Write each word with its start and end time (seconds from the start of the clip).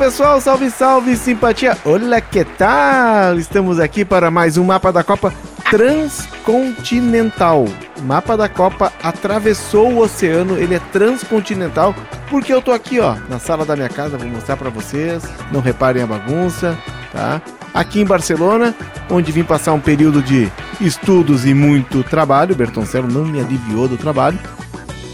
Pessoal, 0.00 0.40
salve, 0.40 0.70
salve, 0.70 1.14
simpatia! 1.14 1.76
Olha 1.84 2.22
que 2.22 2.42
tal! 2.42 3.38
Estamos 3.38 3.78
aqui 3.78 4.02
para 4.02 4.30
mais 4.30 4.56
um 4.56 4.64
mapa 4.64 4.90
da 4.90 5.04
Copa 5.04 5.30
transcontinental. 5.70 7.66
O 7.98 8.02
mapa 8.02 8.34
da 8.34 8.48
Copa 8.48 8.90
atravessou 9.02 9.92
o 9.92 9.98
oceano, 9.98 10.56
ele 10.56 10.74
é 10.74 10.78
transcontinental, 10.90 11.94
porque 12.30 12.50
eu 12.50 12.62
tô 12.62 12.72
aqui, 12.72 12.98
ó, 12.98 13.14
na 13.28 13.38
sala 13.38 13.66
da 13.66 13.76
minha 13.76 13.90
casa, 13.90 14.16
vou 14.16 14.26
mostrar 14.26 14.56
para 14.56 14.70
vocês. 14.70 15.22
Não 15.52 15.60
reparem 15.60 16.02
a 16.02 16.06
bagunça, 16.06 16.78
tá? 17.12 17.42
Aqui 17.74 18.00
em 18.00 18.06
Barcelona, 18.06 18.74
onde 19.10 19.30
vim 19.30 19.44
passar 19.44 19.74
um 19.74 19.80
período 19.80 20.22
de 20.22 20.50
estudos 20.80 21.44
e 21.44 21.52
muito 21.52 22.02
trabalho. 22.02 22.56
Bertoncello 22.56 23.06
não 23.06 23.26
me 23.26 23.38
aliviou 23.38 23.86
do 23.86 23.98
trabalho. 23.98 24.38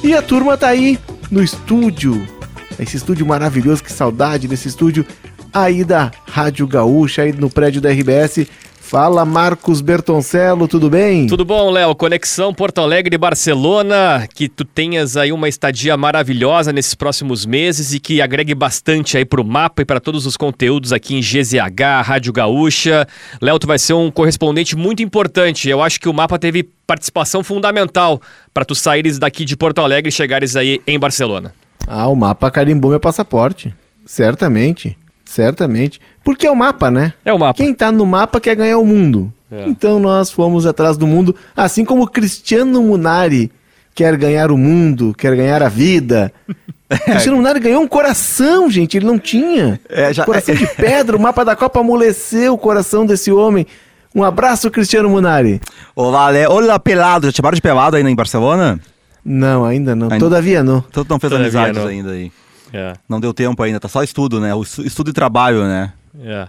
E 0.01 0.15
a 0.15 0.23
turma 0.23 0.57
tá 0.57 0.69
aí 0.69 0.97
no 1.29 1.43
estúdio. 1.43 2.36
Esse 2.79 2.97
estúdio 2.97 3.27
maravilhoso, 3.27 3.83
que 3.83 3.93
saudade 3.93 4.47
desse 4.47 4.69
estúdio 4.69 5.07
aí 5.53 5.85
da 5.85 6.11
Rádio 6.27 6.67
Gaúcha, 6.67 7.23
aí 7.23 7.33
no 7.33 7.49
prédio 7.49 7.81
da 7.81 7.91
RBS. 7.91 8.47
Fala 8.87 9.25
Marcos 9.25 9.81
Bertoncello, 9.81 10.69
tudo 10.69 10.89
bem? 10.89 11.27
Tudo 11.27 11.45
bom, 11.45 11.73
Léo? 11.73 11.93
Conexão 11.97 12.55
Porto 12.55 12.81
Alegre 12.81 13.19
Barcelona, 13.19 14.29
que 14.33 14.49
tu 14.49 14.65
tenhas 14.65 15.17
aí 15.17 15.33
uma 15.33 15.49
estadia 15.49 15.97
maravilhosa 15.97 16.73
nesses 16.73 16.95
próximos 16.95 17.45
meses 17.45 17.93
e 17.93 17.99
que 17.99 18.23
agregue 18.23 18.55
bastante 18.55 19.17
aí 19.17 19.25
pro 19.25 19.45
mapa 19.45 19.83
e 19.83 19.85
para 19.85 19.99
todos 19.99 20.25
os 20.25 20.37
conteúdos 20.37 20.93
aqui 20.93 21.17
em 21.17 21.21
GZH, 21.21 22.05
Rádio 22.05 22.33
Gaúcha. 22.33 23.09
Léo, 23.41 23.59
tu 23.59 23.67
vai 23.67 23.79
ser 23.79 23.95
um 23.95 24.09
correspondente 24.09 24.77
muito 24.77 25.03
importante. 25.03 25.69
Eu 25.69 25.83
acho 25.83 25.99
que 25.99 26.09
o 26.09 26.15
mapa 26.15 26.39
teve 26.39 26.63
participação 26.87 27.43
fundamental 27.43 28.23
para 28.55 28.65
tu 28.65 28.77
saíres 28.77 29.19
daqui 29.19 29.45
de 29.45 29.57
Porto 29.57 29.81
Alegre 29.81 30.11
e 30.11 30.13
chegares 30.13 30.55
aí 30.55 30.81
em 30.87 30.97
Barcelona. 30.97 31.53
Ah, 31.87 32.09
o 32.09 32.17
mapa 32.17 32.51
carimbou 32.51 32.91
meu 32.91 33.01
passaporte. 33.01 33.75
Certamente. 34.05 34.97
Certamente. 35.25 36.01
Porque 36.25 36.47
é 36.47 36.51
o 36.51 36.57
mapa, 36.57 36.91
né? 36.91 37.13
É 37.25 37.33
o 37.33 37.39
mapa. 37.39 37.57
Quem 37.57 37.73
tá 37.73 37.93
no 37.93 38.05
mapa 38.05 38.41
quer 38.41 38.57
ganhar 38.57 38.79
o 38.79 38.87
mundo. 38.87 39.33
É. 39.51 39.69
Então 39.69 40.01
nós 40.01 40.31
fomos 40.31 40.67
atrás 40.67 40.97
do 40.97 41.07
mundo, 41.07 41.35
assim 41.57 41.85
como 41.85 42.09
Cristiano 42.09 42.83
Munari 42.83 43.51
quer 43.95 44.17
ganhar 44.17 44.51
o 44.51 44.59
mundo, 44.59 45.15
quer 45.17 45.37
ganhar 45.37 45.63
a 45.63 45.69
vida. 45.69 46.33
Cristiano 47.05 47.39
Munari 47.39 47.61
ganhou 47.61 47.83
um 47.83 47.89
coração, 47.89 48.71
gente, 48.71 48.97
ele 48.97 49.07
não 49.07 49.19
tinha. 49.19 49.81
É, 49.89 50.13
já... 50.13 50.25
Coração 50.25 50.55
de 50.55 50.67
pedra, 50.77 51.17
o 51.17 51.21
mapa 51.21 51.45
da 51.45 51.55
Copa 51.57 51.81
amoleceu 51.81 52.55
o 52.55 52.59
coração 52.59 53.07
desse 53.07 53.31
homem. 53.31 53.67
Um 54.15 54.25
abraço, 54.25 54.71
Cristiano 54.71 55.09
Munari. 55.09 55.61
Ô, 55.95 56.11
Vale, 56.11 56.47
olha 56.47 56.79
pelado, 56.79 57.27
já 57.27 57.33
te 57.33 57.37
chamaram 57.37 57.55
de 57.55 57.63
pelado 57.63 57.97
aí 57.97 58.03
em 58.03 58.15
Barcelona? 58.15 58.81
Não, 59.29 59.65
ainda 59.65 59.97
não. 59.97 60.07
Ainda... 60.07 60.25
Todavia 60.25 60.63
não. 60.63 60.81
Todo 60.81 61.11
não 61.11 61.19
fez 61.19 61.33
Todavia 61.33 61.61
amizades 61.61 61.83
não. 61.83 61.91
ainda 61.91 62.11
aí. 62.13 62.31
É. 62.73 62.95
Não 63.09 63.19
deu 63.19 63.35
tempo 63.35 63.61
ainda, 63.61 63.81
tá 63.81 63.89
só 63.89 64.05
estudo, 64.05 64.39
né? 64.41 64.53
Estudo 64.85 65.11
e 65.11 65.13
trabalho, 65.13 65.65
né? 65.65 65.93
É. 66.21 66.49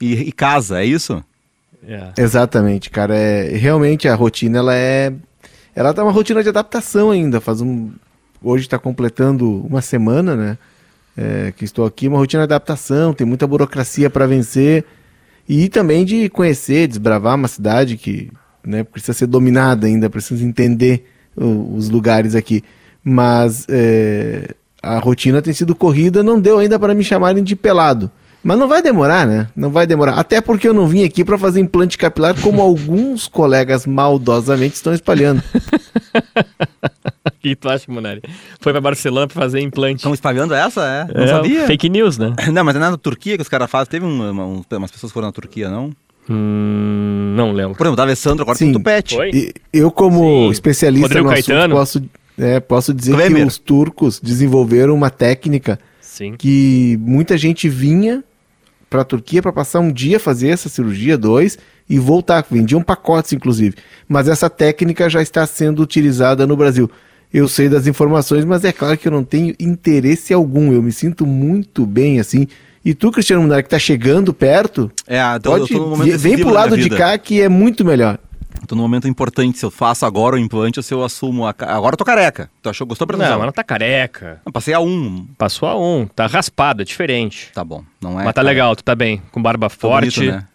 E, 0.00 0.14
e 0.14 0.32
casa, 0.32 0.80
é 0.80 0.86
isso? 0.86 1.22
É. 1.86 2.12
Exatamente, 2.16 2.88
cara. 2.88 3.14
É, 3.14 3.54
realmente 3.56 4.08
a 4.08 4.14
rotina, 4.14 4.58
ela 4.58 4.74
é. 4.74 5.12
Ela 5.76 5.92
tá 5.92 6.02
uma 6.02 6.12
rotina 6.12 6.42
de 6.42 6.48
adaptação 6.48 7.10
ainda. 7.10 7.42
Faz 7.42 7.60
um. 7.60 7.92
Hoje 8.42 8.64
está 8.64 8.78
completando 8.78 9.66
uma 9.66 9.82
semana, 9.82 10.34
né? 10.34 10.58
É, 11.16 11.52
que 11.54 11.64
estou 11.64 11.84
aqui, 11.84 12.08
uma 12.08 12.18
rotina 12.18 12.46
de 12.46 12.54
adaptação, 12.54 13.12
tem 13.12 13.26
muita 13.26 13.46
burocracia 13.46 14.08
para 14.08 14.26
vencer. 14.26 14.84
E 15.46 15.68
também 15.68 16.06
de 16.06 16.30
conhecer, 16.30 16.88
desbravar 16.88 17.34
uma 17.34 17.48
cidade 17.48 17.98
que 17.98 18.32
né, 18.64 18.82
precisa 18.82 19.12
ser 19.12 19.26
dominada 19.26 19.86
ainda, 19.86 20.08
precisa 20.08 20.42
entender 20.42 21.06
os 21.36 21.88
lugares 21.88 22.34
aqui. 22.34 22.62
Mas 23.02 23.66
é, 23.68 24.54
a 24.82 24.98
rotina 24.98 25.42
tem 25.42 25.52
sido 25.52 25.74
corrida, 25.74 26.22
não 26.22 26.40
deu 26.40 26.58
ainda 26.58 26.78
para 26.78 26.94
me 26.94 27.04
chamarem 27.04 27.42
de 27.42 27.56
pelado. 27.56 28.10
Mas 28.44 28.58
não 28.58 28.68
vai 28.68 28.82
demorar, 28.82 29.26
né? 29.26 29.48
Não 29.56 29.70
vai 29.70 29.86
demorar. 29.86 30.18
Até 30.18 30.38
porque 30.38 30.68
eu 30.68 30.74
não 30.74 30.86
vim 30.86 31.02
aqui 31.02 31.24
para 31.24 31.38
fazer 31.38 31.60
implante 31.60 31.96
capilar, 31.96 32.38
como 32.42 32.60
alguns 32.62 33.26
colegas 33.26 33.86
maldosamente 33.86 34.74
estão 34.74 34.92
espalhando. 34.92 35.42
O 37.26 37.30
que 37.40 37.56
tu 37.56 37.70
acha, 37.70 37.90
Munari? 37.90 38.20
Foi 38.60 38.70
para 38.70 38.82
Barcelona 38.82 39.26
para 39.26 39.40
fazer 39.40 39.60
implante. 39.60 39.96
Estão 39.96 40.12
espalhando 40.12 40.52
essa? 40.52 40.82
É? 40.82 41.14
Não 41.14 41.24
é, 41.24 41.28
sabia. 41.28 41.66
Fake 41.66 41.88
news, 41.88 42.18
né? 42.18 42.34
Não, 42.52 42.62
mas 42.62 42.76
é 42.76 42.78
na 42.78 42.94
Turquia 42.98 43.36
que 43.36 43.42
os 43.42 43.48
caras 43.48 43.70
fazem. 43.70 43.90
Teve 43.92 44.04
uma, 44.04 44.30
uma, 44.30 44.44
umas 44.44 44.90
pessoas 44.90 45.10
que 45.10 45.14
foram 45.14 45.28
na 45.28 45.32
Turquia, 45.32 45.70
não? 45.70 45.90
Hum, 46.28 47.34
não 47.36 47.52
lembro. 47.52 47.76
Por 47.76 47.86
exemplo, 47.86 48.00
o 48.00 48.02
Alessandro 48.02 48.42
agora 48.42 48.56
Sim. 48.58 48.66
tem 48.66 48.72
tupete. 48.74 49.16
Eu, 49.72 49.90
como 49.90 50.46
Sim. 50.46 50.50
especialista 50.50 51.06
Rodrigo 51.06 51.28
no 51.28 51.34
Caetano. 51.34 51.78
assunto, 51.78 52.08
posso 52.08 52.24
é, 52.38 52.60
posso 52.60 52.92
dizer 52.92 53.14
Klemer. 53.14 53.42
que 53.42 53.48
os 53.48 53.58
turcos 53.58 54.20
desenvolveram 54.20 54.94
uma 54.94 55.10
técnica 55.10 55.78
Sim. 56.00 56.34
que 56.36 56.98
muita 57.00 57.38
gente 57.38 57.68
vinha 57.68 58.24
para 58.90 59.02
a 59.02 59.04
Turquia 59.04 59.42
para 59.42 59.52
passar 59.52 59.80
um 59.80 59.90
dia 59.92 60.18
fazer 60.20 60.48
essa 60.48 60.68
cirurgia, 60.68 61.18
dois, 61.18 61.58
e 61.88 61.98
voltar. 61.98 62.44
Vendiam 62.50 62.82
pacotes, 62.82 63.32
inclusive. 63.32 63.76
Mas 64.08 64.28
essa 64.28 64.48
técnica 64.48 65.08
já 65.10 65.20
está 65.20 65.46
sendo 65.46 65.82
utilizada 65.82 66.46
no 66.46 66.56
Brasil. 66.56 66.90
Eu 67.32 67.48
sei 67.48 67.68
das 67.68 67.86
informações, 67.88 68.44
mas 68.44 68.64
é 68.64 68.72
claro 68.72 68.96
que 68.96 69.08
eu 69.08 69.12
não 69.12 69.24
tenho 69.24 69.54
interesse 69.58 70.32
algum. 70.32 70.72
Eu 70.72 70.82
me 70.82 70.92
sinto 70.92 71.26
muito 71.26 71.84
bem 71.84 72.20
assim. 72.20 72.46
E 72.84 72.94
tu, 72.94 73.10
Cristiano 73.10 73.42
Munari, 73.42 73.62
que 73.62 73.68
está 73.68 73.78
chegando 73.78 74.34
perto, 74.34 74.90
é, 75.06 75.18
então 75.36 75.52
pode, 75.52 75.72
eu 75.72 75.78
tô 75.78 75.96
vem 76.18 76.36
pro 76.36 76.50
lado 76.50 76.76
de 76.76 76.90
cá 76.90 77.16
que 77.16 77.40
é 77.40 77.48
muito 77.48 77.84
melhor. 77.84 78.18
Tô 78.66 78.74
num 78.74 78.82
momento 78.82 79.08
importante, 79.08 79.58
se 79.58 79.64
eu 79.64 79.70
faço 79.70 80.06
agora 80.06 80.36
o 80.36 80.38
implante 80.38 80.78
ou 80.78 80.82
se 80.82 80.94
eu 80.94 81.04
assumo 81.04 81.46
a... 81.46 81.54
Agora 81.58 81.94
eu 81.94 81.96
tô 81.96 82.04
careca. 82.04 82.48
Tu 82.62 82.68
achou, 82.68 82.86
gostou 82.86 83.06
pra 83.06 83.16
Não, 83.16 83.38
mas 83.38 83.46
não 83.46 83.52
tá 83.52 83.64
careca. 83.64 84.40
Não, 84.44 84.52
passei 84.52 84.72
a 84.72 84.80
um. 84.80 85.26
Passou 85.36 85.68
a 85.68 85.78
um, 85.78 86.06
tá 86.06 86.26
raspado, 86.26 86.82
é 86.82 86.84
diferente. 86.84 87.50
Tá 87.52 87.64
bom, 87.64 87.82
não 88.00 88.20
é... 88.20 88.24
Mas 88.24 88.34
tá 88.34 88.42
legal, 88.42 88.74
tu 88.76 88.84
tá 88.84 88.94
bem, 88.94 89.20
com 89.32 89.42
barba 89.42 89.68
forte, 89.68 90.20
bonito, 90.20 90.34
né? 90.34 90.46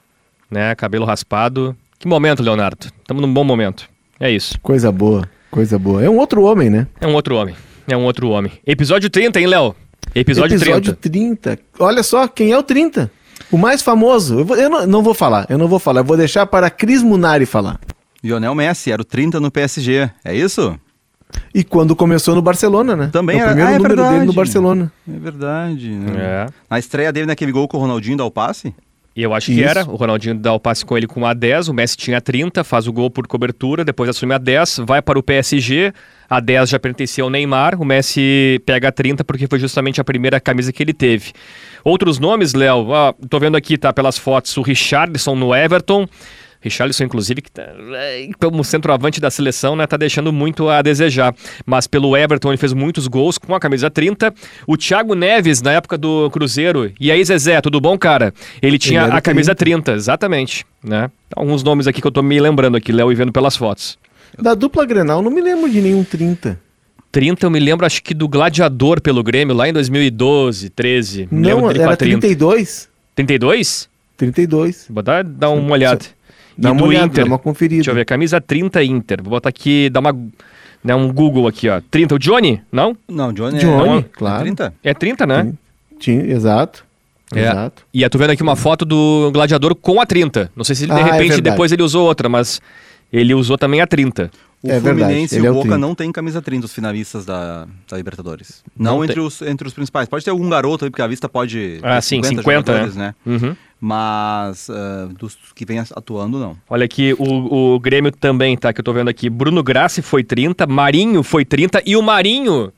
né? 0.50 0.76
Cabelo 0.76 1.06
raspado. 1.06 1.76
Que 2.00 2.08
momento, 2.08 2.42
Leonardo. 2.42 2.88
Estamos 2.88 3.22
num 3.22 3.34
bom 3.34 3.44
momento. 3.44 3.90
É 4.20 4.32
isso. 4.32 4.60
Coisa 4.62 4.92
boa, 4.92 5.30
coisa 5.52 5.78
boa. 5.78 6.04
É 6.04 6.10
um 6.10 6.18
outro 6.18 6.44
homem, 6.44 6.70
né? 6.70 6.88
É 7.00 7.08
um 7.08 7.14
outro 7.14 7.36
homem. 7.36 7.56
É 7.88 7.98
um 7.98 8.04
outro 8.04 8.30
homem. 8.30 8.52
Episódio 8.66 9.10
30, 9.10 9.40
hein, 9.40 9.48
Léo? 9.48 9.76
Episódio, 10.14 10.58
Episódio 10.58 10.96
30. 10.96 11.58
30. 11.58 11.60
Olha 11.80 12.04
só, 12.04 12.28
quem 12.28 12.52
é 12.52 12.58
o 12.58 12.64
30? 12.64 13.12
O 13.52 13.58
mais 13.58 13.82
famoso. 13.82 14.40
Eu, 14.40 14.46
vou, 14.46 14.58
eu 14.58 14.70
não, 14.70 14.88
não, 14.88 15.04
vou 15.04 15.14
falar, 15.14 15.46
eu 15.50 15.58
não 15.58 15.68
vou 15.68 15.80
falar. 15.80 16.02
Eu 16.02 16.06
vou 16.06 16.18
deixar 16.18 16.46
para 16.46 16.70
Cris 16.70 17.02
Munari 17.02 17.46
falar. 17.46 17.80
Lionel 18.24 18.54
Messi, 18.54 18.92
era 18.92 19.02
o 19.02 19.06
30 19.06 19.40
no 19.40 19.50
PSG, 19.50 20.10
é 20.24 20.36
isso? 20.36 20.78
E 21.54 21.64
quando 21.64 21.96
começou 21.96 22.36
no 22.36 22.42
Barcelona, 22.42 22.96
né? 22.96 23.10
Também 23.12 23.40
é 23.40 23.44
o 23.44 23.48
primeiro 23.48 23.70
ah, 23.70 23.74
é 23.74 23.78
número 23.78 23.96
verdade. 23.96 24.16
dele 24.16 24.26
no 24.26 24.34
Barcelona. 24.34 24.92
É 25.08 25.20
verdade. 25.20 25.90
Né? 25.90 26.14
É. 26.18 26.46
Na 26.70 26.80
estreia 26.80 27.12
dele 27.14 27.28
naquele 27.28 27.52
gol 27.52 27.68
com 27.68 27.78
o 27.78 27.80
Ronaldinho 27.80 28.18
dá 28.18 28.26
o 28.26 28.32
passe? 28.32 28.74
E 29.20 29.24
eu 29.24 29.34
acho 29.34 29.52
Isso. 29.52 29.60
que 29.60 29.66
era. 29.68 29.84
O 29.84 29.98
Ronaldinho 29.98 30.34
dá 30.34 30.54
o 30.54 30.60
passe 30.62 30.86
com 30.86 30.98
ele 30.98 31.06
com 31.06 31.26
a 31.26 31.34
10, 31.34 31.68
o 31.68 31.74
Messi 31.74 31.98
tinha 31.98 32.22
30, 32.22 32.64
faz 32.64 32.88
o 32.88 32.94
gol 32.94 33.12
por 33.12 33.28
cobertura, 33.28 33.84
depois 33.84 34.10
assume 34.10 34.34
a 34.34 34.38
10, 34.38 34.84
vai 34.86 35.02
para 35.02 35.20
o 35.20 35.22
PSG, 35.22 35.92
a 36.30 36.40
10 36.40 36.70
já 36.70 36.80
pertencia 36.80 37.22
ao 37.22 37.30
Neymar, 37.30 37.82
o 37.82 37.84
Messi 37.84 38.62
pega 38.66 38.88
a 38.88 38.92
30 38.94 39.26
porque 39.26 39.46
foi 39.46 39.60
justamente 39.60 40.00
a 40.00 40.06
primeira 40.06 40.40
camisa 40.40 40.72
que 40.72 40.82
ele 40.82 40.94
teve. 40.94 41.34
Outros 41.84 42.18
nomes, 42.18 42.54
Léo, 42.54 42.94
ah, 42.94 43.14
tô 43.30 43.38
vendo 43.42 43.58
aqui, 43.58 43.78
tá, 43.78 43.92
pelas 43.92 44.18
fotos, 44.18 44.56
o 44.56 44.62
Richardson 44.62 45.36
no 45.36 45.54
Everton, 45.54 46.08
Richarlison, 46.62 47.06
inclusive, 47.06 47.42
que 47.42 47.52
tá, 47.52 47.64
como 48.40 48.64
centroavante 48.64 49.22
da 49.22 49.32
seleção, 49.32 49.76
né, 49.76 49.88
tá 49.88 49.96
deixando 49.96 50.32
muito 50.34 50.70
a 50.70 50.82
desejar. 50.82 51.34
Mas 51.66 51.88
pelo 51.88 52.16
Everton 52.18 52.50
ele 52.50 52.58
fez 52.58 52.74
muitos 52.74 53.08
gols 53.08 53.38
com 53.38 53.56
a 53.56 53.60
camisa 53.60 53.90
30. 53.90 54.34
O 54.68 54.76
Thiago 54.76 55.16
Neves, 55.16 55.62
na 55.62 55.72
época 55.72 55.98
do 55.98 56.30
Cruzeiro. 56.32 56.92
E 57.00 57.12
aí, 57.12 57.24
Zezé, 57.24 57.62
tudo 57.62 57.80
bom, 57.80 57.98
cara? 57.98 58.34
Ele 58.62 58.78
tinha 58.78 59.04
ele 59.04 59.14
a 59.14 59.22
camisa 59.22 59.56
30. 59.56 59.84
30, 59.84 59.94
exatamente. 59.94 60.66
Né? 60.84 61.10
Alguns 61.36 61.64
nomes 61.64 61.88
aqui 61.88 62.02
que 62.02 62.08
eu 62.08 62.12
tô 62.12 62.22
me 62.22 62.40
lembrando 62.40 62.76
aqui, 62.76 62.92
Léo, 62.92 63.12
e 63.12 63.16
vendo 63.16 63.32
pelas 63.32 63.56
fotos. 63.56 63.98
Da 64.38 64.54
dupla 64.54 64.86
Grenal, 64.86 65.22
não 65.22 65.32
me 65.32 65.42
lembro 65.42 65.70
de 65.70 65.82
nenhum 65.82 66.04
30. 66.04 66.60
30 67.12 67.46
eu 67.46 67.50
me 67.50 67.60
lembro, 67.60 67.86
acho 67.86 68.04
que 68.04 68.14
do 68.14 68.28
Gladiador 68.28 69.02
pelo 69.02 69.24
Grêmio, 69.24 69.56
lá 69.56 69.68
em 69.68 69.74
2012, 69.74 70.70
13. 70.70 71.28
não, 71.32 71.70
era 71.70 71.98
32? 71.98 72.88
32? 73.16 73.90
32. 74.16 74.86
Vou 74.90 75.02
dar, 75.02 75.24
dar 75.24 75.50
uma 75.50 75.72
olhada. 75.74 76.06
Dá 76.60 76.72
uma 76.72 76.86
olhada, 76.86 77.06
Inter. 77.06 77.24
dá 77.24 77.32
uma 77.32 77.40
conferida. 77.40 77.76
Deixa 77.76 77.92
eu 77.92 77.96
ver, 77.96 78.06
camisa 78.06 78.42
30 78.42 78.84
Inter. 78.84 79.24
Vou 79.24 79.32
botar 79.32 79.50
aqui, 79.50 79.90
dar 79.90 80.00
uma 80.02 80.14
né, 80.84 80.96
um 80.96 81.12
Google 81.12 81.48
aqui, 81.48 81.70
ó. 81.70 81.82
30, 81.92 82.16
o 82.16 82.20
Johnny? 82.20 82.62
Não? 82.72 82.96
Não, 83.08 83.34
Johnny, 83.34 83.60
Johnny 83.60 84.00
é, 84.00 84.06
claro. 84.12 84.38
É 84.38 84.44
30? 84.44 84.74
É 84.84 84.94
30, 84.94 85.28
né? 85.28 85.54
Sim, 86.00 86.20
exato. 86.32 86.86
É. 87.34 87.42
Exato. 87.42 87.84
E 87.94 88.02
eu 88.02 88.10
tô 88.10 88.18
vendo 88.18 88.32
aqui 88.32 88.42
uma 88.42 88.56
foto 88.56 88.86
do 88.86 89.30
Gladiador 89.32 89.76
com 89.76 90.02
a 90.02 90.06
30. 90.06 90.52
Não 90.56 90.64
sei 90.64 90.76
se 90.76 90.86
ele, 90.86 90.94
de 90.94 91.00
ah, 91.00 91.08
é 91.08 91.12
repente 91.12 91.34
é 91.36 91.42
depois 91.42 91.72
ele 91.72 91.84
usou 91.84 92.08
outra, 92.08 92.28
mas 92.28 92.62
ele 93.12 93.34
usou 93.34 93.58
também 93.58 93.82
a 93.82 93.88
30. 93.88 94.32
O 94.62 94.70
é 94.70 94.80
Fluminense 94.80 95.38
e 95.38 95.42
o 95.42 95.46
é 95.46 95.52
Boca 95.52 95.78
não 95.78 95.96
tem 95.96 96.12
camisa 96.12 96.42
30, 96.42 96.66
os 96.66 96.74
finalistas 96.74 97.26
da, 97.26 97.66
da 97.90 97.96
Libertadores. 97.96 98.62
Não, 98.78 98.98
não 98.98 99.06
entre, 99.06 99.20
os, 99.20 99.42
entre 99.42 99.66
os 99.66 99.74
principais. 99.74 100.10
Pode 100.10 100.26
ter 100.26 100.32
algum 100.32 100.50
garoto 100.50 100.84
aí, 100.84 100.92
porque 100.92 101.02
a 101.02 101.08
vista 101.08 101.30
pode. 101.30 101.80
Ah, 101.82 102.02
sim, 102.02 102.22
50, 102.22 102.42
50 102.42 102.74
né? 102.74 102.92
né? 102.96 103.16
Uhum. 103.26 103.56
Mas 103.82 104.68
uh, 104.68 105.08
dos 105.18 105.38
que 105.56 105.66
vem 105.66 105.80
atuando, 105.80 106.38
não. 106.38 106.58
Olha 106.70 106.84
aqui, 106.84 107.14
o, 107.18 107.76
o 107.76 107.80
Grêmio 107.80 108.12
também, 108.12 108.58
tá? 108.58 108.74
Que 108.74 108.82
eu 108.82 108.84
tô 108.84 108.92
vendo 108.92 109.10
aqui. 109.10 109.30
Bruno 109.30 109.64
Grassi 109.64 110.02
foi 110.02 110.24
30, 110.24 110.68
Marinho 110.68 111.24
foi 111.24 111.46
30 111.46 111.82
e 111.86 111.96
o 111.96 112.02
Marinho. 112.02 112.74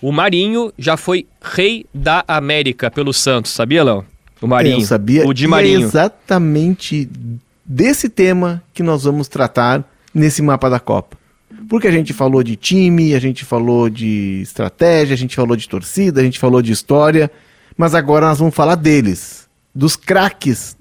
O 0.00 0.12
Marinho 0.12 0.72
já 0.78 0.96
foi 0.96 1.26
rei 1.42 1.84
da 1.92 2.24
América 2.26 2.90
pelo 2.90 3.12
Santos, 3.12 3.52
sabia, 3.52 3.84
Léo? 3.84 4.04
O 4.40 4.46
Marinho. 4.46 4.78
Eu 4.78 4.80
sabia. 4.82 5.26
O 5.26 5.32
de 5.32 5.46
Marinho. 5.46 5.80
E 5.80 5.82
é 5.82 5.86
exatamente 5.86 7.08
desse 7.64 8.08
tema 8.08 8.62
que 8.72 8.82
nós 8.82 9.04
vamos 9.04 9.28
tratar 9.28 9.84
nesse 10.14 10.40
mapa 10.42 10.70
da 10.70 10.78
Copa. 10.78 11.16
Porque 11.68 11.88
a 11.88 11.90
gente 11.90 12.12
falou 12.12 12.42
de 12.42 12.56
time, 12.56 13.14
a 13.14 13.18
gente 13.18 13.44
falou 13.44 13.90
de 13.90 14.40
estratégia, 14.42 15.14
a 15.14 15.16
gente 15.16 15.34
falou 15.34 15.56
de 15.56 15.68
torcida, 15.68 16.20
a 16.20 16.24
gente 16.24 16.38
falou 16.38 16.62
de 16.62 16.72
história, 16.72 17.30
mas 17.76 17.94
agora 17.94 18.28
nós 18.28 18.38
vamos 18.38 18.54
falar 18.54 18.76
deles, 18.76 19.45
dos 19.76 19.94
craques, 19.94 20.74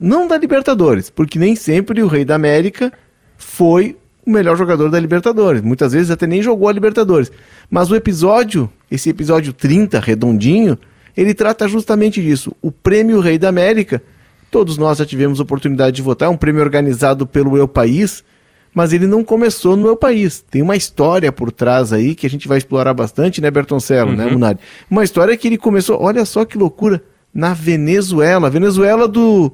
não 0.00 0.26
da 0.26 0.38
Libertadores, 0.38 1.10
porque 1.10 1.38
nem 1.38 1.54
sempre 1.54 2.02
o 2.02 2.06
Rei 2.06 2.24
da 2.24 2.34
América 2.34 2.90
foi 3.36 3.94
o 4.26 4.30
melhor 4.30 4.56
jogador 4.56 4.90
da 4.90 4.98
Libertadores. 4.98 5.60
Muitas 5.60 5.92
vezes 5.92 6.10
até 6.10 6.26
nem 6.26 6.42
jogou 6.42 6.66
a 6.66 6.72
Libertadores. 6.72 7.30
Mas 7.70 7.90
o 7.90 7.94
episódio, 7.94 8.70
esse 8.90 9.10
episódio 9.10 9.52
30, 9.52 10.00
redondinho, 10.00 10.78
ele 11.14 11.34
trata 11.34 11.68
justamente 11.68 12.22
disso. 12.22 12.56
O 12.62 12.72
Prêmio 12.72 13.20
Rei 13.20 13.38
da 13.38 13.50
América, 13.50 14.02
todos 14.50 14.78
nós 14.78 14.96
já 14.96 15.04
tivemos 15.04 15.40
oportunidade 15.40 15.96
de 15.96 16.02
votar, 16.02 16.26
é 16.28 16.30
um 16.30 16.36
prêmio 16.36 16.62
organizado 16.62 17.26
pelo 17.26 17.54
Eu 17.54 17.68
País, 17.68 18.24
mas 18.72 18.94
ele 18.94 19.06
não 19.06 19.22
começou 19.22 19.76
no 19.76 19.82
meu 19.82 19.96
país. 19.96 20.42
Tem 20.50 20.62
uma 20.62 20.76
história 20.76 21.30
por 21.30 21.52
trás 21.52 21.92
aí 21.92 22.14
que 22.14 22.26
a 22.26 22.30
gente 22.30 22.48
vai 22.48 22.56
explorar 22.56 22.94
bastante, 22.94 23.42
né, 23.42 23.50
Bertoncello, 23.50 24.12
né, 24.12 24.24
uhum. 24.24 24.28
né, 24.30 24.32
Munari? 24.32 24.58
Uma 24.90 25.04
história 25.04 25.36
que 25.36 25.48
ele 25.48 25.58
começou, 25.58 26.00
olha 26.00 26.24
só 26.24 26.46
que 26.46 26.56
loucura, 26.56 27.02
na 27.32 27.54
Venezuela. 27.54 28.50
Venezuela 28.50 29.06
do 29.06 29.52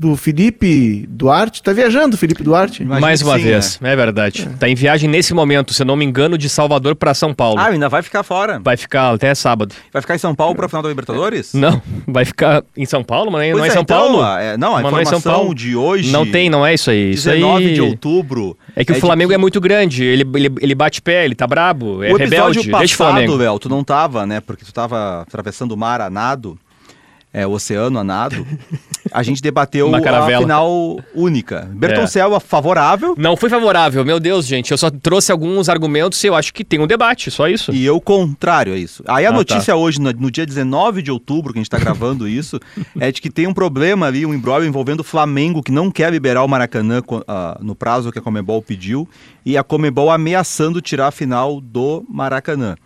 do 0.00 0.16
Felipe 0.16 1.06
Duarte. 1.10 1.62
Tá 1.62 1.74
viajando, 1.74 2.16
Felipe 2.16 2.42
Duarte? 2.42 2.82
Imagina 2.82 3.06
Mais 3.06 3.20
uma 3.20 3.36
sim, 3.36 3.44
vez, 3.44 3.78
né? 3.80 3.92
é 3.92 3.96
verdade. 3.96 4.48
É. 4.50 4.56
Tá 4.56 4.66
em 4.66 4.74
viagem 4.74 5.10
nesse 5.10 5.34
momento, 5.34 5.74
se 5.74 5.84
não 5.84 5.94
me 5.94 6.06
engano, 6.06 6.38
de 6.38 6.48
Salvador 6.48 6.96
para 6.96 7.12
São 7.12 7.34
Paulo. 7.34 7.60
Ah, 7.60 7.66
ainda 7.66 7.86
vai 7.86 8.00
ficar 8.00 8.22
fora. 8.22 8.58
Vai 8.58 8.78
ficar 8.78 9.12
até 9.12 9.34
sábado. 9.34 9.74
Vai 9.92 10.00
ficar 10.00 10.14
em 10.14 10.18
São 10.18 10.34
Paulo 10.34 10.54
para 10.54 10.70
final 10.70 10.82
da 10.82 10.88
Libertadores? 10.88 11.52
Não, 11.52 11.82
vai 12.08 12.24
ficar 12.24 12.64
em 12.74 12.86
São 12.86 13.04
Paulo, 13.04 13.30
mas 13.30 13.54
não 13.54 13.62
é, 13.62 13.68
em 13.68 13.70
São 13.70 13.82
então, 13.82 13.98
Paulo. 13.98 14.24
É, 14.38 14.56
não, 14.56 14.74
a 14.74 14.80
mas 14.80 14.86
informação 14.86 15.12
não 15.12 15.18
é 15.18 15.20
São 15.20 15.32
Paulo. 15.32 15.54
de 15.54 15.76
hoje... 15.76 16.10
Não 16.10 16.24
tem, 16.24 16.48
não 16.48 16.64
é 16.64 16.72
isso 16.72 16.90
aí. 16.90 17.10
19 17.10 17.66
aí... 17.66 17.74
de 17.74 17.82
outubro... 17.82 18.56
É 18.74 18.82
que 18.82 18.92
é 18.92 18.96
o 18.96 19.00
Flamengo 19.00 19.28
que... 19.28 19.34
é 19.34 19.38
muito 19.38 19.60
grande, 19.60 20.02
ele, 20.02 20.26
ele, 20.34 20.54
ele 20.62 20.74
bate 20.74 21.02
pé, 21.02 21.26
ele 21.26 21.34
tá 21.34 21.46
brabo, 21.46 22.02
é 22.02 22.10
o 22.10 22.16
rebelde. 22.16 22.60
Passado, 22.60 22.78
Deixa 22.78 22.94
o 22.94 22.96
Flamengo. 22.96 23.36
Léo, 23.36 23.58
tu 23.58 23.68
não 23.68 23.84
tava, 23.84 24.24
né, 24.24 24.40
porque 24.40 24.64
tu 24.64 24.72
tava 24.72 25.20
atravessando 25.20 25.72
o 25.72 25.76
mar 25.76 26.00
a 26.00 26.08
nado 26.08 26.58
é, 27.32 27.46
o 27.46 27.52
oceano 27.52 27.98
a 27.98 28.04
nado, 28.04 28.44
a 29.12 29.22
gente 29.22 29.40
debateu 29.40 29.90
a 29.94 30.26
final 30.26 30.98
única. 31.14 31.68
Bertoncel 31.72 32.34
é. 32.34 32.40
favorável. 32.40 33.14
Não 33.16 33.36
foi 33.36 33.48
favorável, 33.48 34.04
meu 34.04 34.18
Deus, 34.18 34.46
gente. 34.46 34.72
Eu 34.72 34.78
só 34.78 34.90
trouxe 34.90 35.30
alguns 35.30 35.68
argumentos 35.68 36.22
e 36.24 36.26
eu 36.26 36.34
acho 36.34 36.52
que 36.52 36.64
tem 36.64 36.80
um 36.80 36.86
debate, 36.86 37.30
só 37.30 37.46
isso. 37.46 37.72
E 37.72 37.84
eu 37.84 38.00
contrário 38.00 38.74
a 38.74 38.76
isso. 38.76 39.04
Aí 39.06 39.24
a 39.24 39.28
ah, 39.28 39.32
tá. 39.32 39.38
notícia 39.38 39.74
tá. 39.74 39.76
hoje, 39.76 40.00
no, 40.00 40.12
no, 40.12 40.30
dia 40.30 40.44
19 40.44 41.02
de 41.02 41.10
outubro, 41.10 41.52
que 41.52 41.58
a 41.58 41.60
gente 41.60 41.72
está 41.72 41.78
gravando 41.78 42.26
isso, 42.28 42.58
é 42.98 43.12
de 43.12 43.20
que 43.20 43.30
tem 43.30 43.46
um 43.46 43.54
problema 43.54 44.06
ali, 44.06 44.26
um 44.26 44.34
embrólio 44.34 44.66
envolvendo 44.66 45.00
o 45.00 45.04
Flamengo, 45.04 45.62
que 45.62 45.70
não 45.70 45.90
quer 45.90 46.10
liberar 46.10 46.42
o 46.42 46.48
Maracanã 46.48 47.00
uh, 47.00 47.24
no 47.64 47.76
prazo 47.76 48.10
que 48.10 48.18
a 48.18 48.22
Comebol 48.22 48.60
pediu, 48.60 49.08
e 49.46 49.56
a 49.56 49.62
Comebol 49.62 50.10
ameaçando 50.10 50.80
tirar 50.80 51.08
a 51.08 51.12
final 51.12 51.60
do 51.60 52.04
Maracanã. 52.08 52.76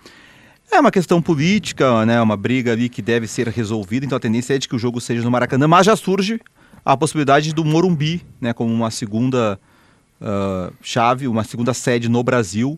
É 0.75 0.81
uma 0.81 0.91
questão 0.91 1.23
política, 1.23 2.05
né? 2.05 2.21
Uma 2.21 2.37
briga 2.37 2.73
ali 2.73 2.89
que 2.89 3.01
deve 3.01 3.29
ser 3.29 3.47
resolvida, 3.47 4.05
então 4.05 4.17
a 4.17 4.21
tendência 4.21 4.55
é 4.55 4.59
de 4.59 4.69
que 4.69 4.75
o 4.75 4.79
jogo 4.79 5.01
seja 5.01 5.23
no 5.23 5.31
Maracanã, 5.31 5.69
mas 5.69 5.87
já 5.87 5.95
surge 5.95 6.41
a 6.85 6.97
possibilidade 6.97 7.55
do 7.55 7.65
Morumbi, 7.65 8.27
né? 8.41 8.53
Como 8.53 8.75
uma 8.75 8.91
segunda 8.91 9.57
uh, 10.21 10.75
chave, 10.83 11.29
uma 11.29 11.45
segunda 11.45 11.73
sede 11.73 12.09
no 12.09 12.25
Brasil 12.25 12.77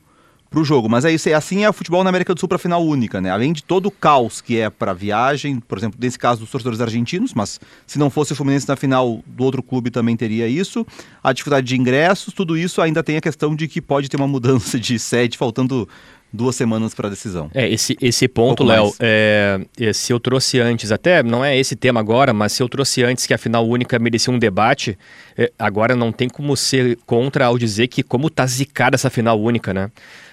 para 0.50 0.60
o 0.60 0.64
jogo. 0.64 0.90
Mas 0.90 1.06
é 1.06 1.10
isso, 1.10 1.34
assim 1.34 1.64
é 1.64 1.70
o 1.70 1.72
futebol 1.72 2.04
na 2.04 2.10
América 2.10 2.34
do 2.34 2.38
Sul 2.38 2.50
para 2.50 2.58
final 2.58 2.84
única, 2.84 3.18
né? 3.18 3.30
Além 3.30 3.50
de 3.50 3.64
todo 3.64 3.86
o 3.86 3.90
caos 3.90 4.42
que 4.42 4.58
é 4.58 4.68
para 4.68 4.92
viagem, 4.92 5.58
por 5.58 5.78
exemplo, 5.78 5.98
nesse 5.98 6.18
caso 6.18 6.40
dos 6.40 6.50
torcedores 6.50 6.82
argentinos, 6.82 7.32
mas 7.32 7.58
se 7.86 7.98
não 7.98 8.10
fosse 8.10 8.34
o 8.34 8.36
Fluminense 8.36 8.68
na 8.68 8.76
final 8.76 9.22
do 9.26 9.42
outro 9.42 9.62
clube 9.62 9.90
também 9.90 10.18
teria 10.18 10.46
isso. 10.46 10.86
A 11.24 11.32
dificuldade 11.32 11.66
de 11.66 11.76
ingressos, 11.80 12.34
tudo 12.34 12.58
isso 12.58 12.82
ainda 12.82 13.02
tem 13.02 13.16
a 13.16 13.22
questão 13.22 13.56
de 13.56 13.66
que 13.66 13.80
pode 13.80 14.10
ter 14.10 14.18
uma 14.18 14.28
mudança 14.28 14.78
de 14.78 14.98
sede, 14.98 15.38
faltando 15.38 15.88
duas 16.32 16.56
semanas 16.56 16.94
para 16.94 17.08
a 17.08 17.10
decisão. 17.10 17.50
É, 17.54 17.68
esse, 17.68 17.96
esse 18.00 18.28
ponto, 18.28 18.62
um 18.62 18.66
Léo, 18.66 18.94
é, 19.00 19.60
é, 19.78 19.92
se 19.92 20.12
eu 20.12 20.20
trouxe 20.20 20.60
antes, 20.60 20.92
até 20.92 21.22
não 21.22 21.44
é 21.44 21.56
esse 21.56 21.74
tema 21.74 22.00
agora, 22.00 22.32
mas 22.32 22.52
se 22.52 22.62
eu 22.62 22.68
trouxe 22.68 23.02
antes 23.02 23.26
que 23.26 23.34
a 23.34 23.38
final 23.38 23.66
única 23.66 23.98
merecia 23.98 24.32
um 24.32 24.38
debate, 24.38 24.98
é, 25.36 25.50
agora 25.58 25.96
não 25.96 26.12
tem 26.12 26.28
como 26.28 26.56
ser 26.56 26.98
contra 27.06 27.46
ao 27.46 27.58
dizer 27.58 27.88
que 27.88 28.02
como 28.02 28.28
tá 28.28 28.46
zicada 28.46 28.96
essa 28.96 29.10
final 29.10 29.40
única, 29.40 29.72
né? 29.72 29.90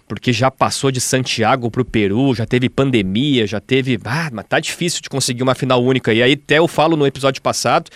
porque 0.07 0.34
já 0.34 0.51
passou 0.51 0.92
de 0.92 1.00
Santiago 1.00 1.72
para 1.72 1.81
o 1.81 1.86
Peru, 1.86 2.36
já 2.36 2.46
teve 2.46 2.69
pandemia, 2.69 3.48
já 3.48 3.60
teve. 3.60 3.98
Ah, 4.04 4.30
mas 4.31 4.46
tá 4.46 4.60
difícil 4.60 5.01
de 5.01 5.10
conseguir 5.10 5.44
uma 5.44 5.56
final 5.56 5.84
única. 5.84 6.13
E 6.13 6.22
aí, 6.22 6.34
até 6.34 6.60
eu 6.60 6.68
falo 6.68 6.98
no 6.98 7.07
episódio 7.07 7.42
passado 7.42 7.89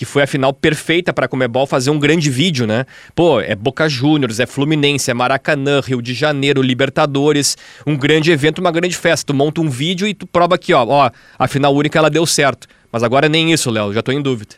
que 0.00 0.06
foi 0.06 0.22
a 0.22 0.26
final 0.26 0.50
perfeita 0.54 1.12
para 1.12 1.26
a 1.26 1.28
Comebol 1.28 1.66
fazer 1.66 1.90
um 1.90 1.98
grande 1.98 2.30
vídeo, 2.30 2.66
né? 2.66 2.86
Pô, 3.14 3.38
é 3.38 3.54
Boca 3.54 3.86
Juniors, 3.86 4.40
é 4.40 4.46
Fluminense, 4.46 5.10
é 5.10 5.12
Maracanã, 5.12 5.78
Rio 5.84 6.00
de 6.00 6.14
Janeiro, 6.14 6.62
Libertadores, 6.62 7.54
um 7.86 7.94
grande 7.94 8.32
evento, 8.32 8.60
uma 8.60 8.72
grande 8.72 8.96
festa. 8.96 9.26
Tu 9.26 9.36
monta 9.36 9.60
um 9.60 9.68
vídeo 9.68 10.08
e 10.08 10.14
tu 10.14 10.26
prova 10.26 10.54
aqui, 10.54 10.72
ó, 10.72 10.86
ó, 10.88 11.10
a 11.38 11.46
final 11.46 11.74
única 11.74 11.98
ela 11.98 12.08
deu 12.08 12.24
certo. 12.24 12.66
Mas 12.90 13.02
agora 13.02 13.28
nem 13.28 13.52
isso, 13.52 13.70
Léo, 13.70 13.92
já 13.92 14.00
tô 14.00 14.10
em 14.10 14.22
dúvida. 14.22 14.54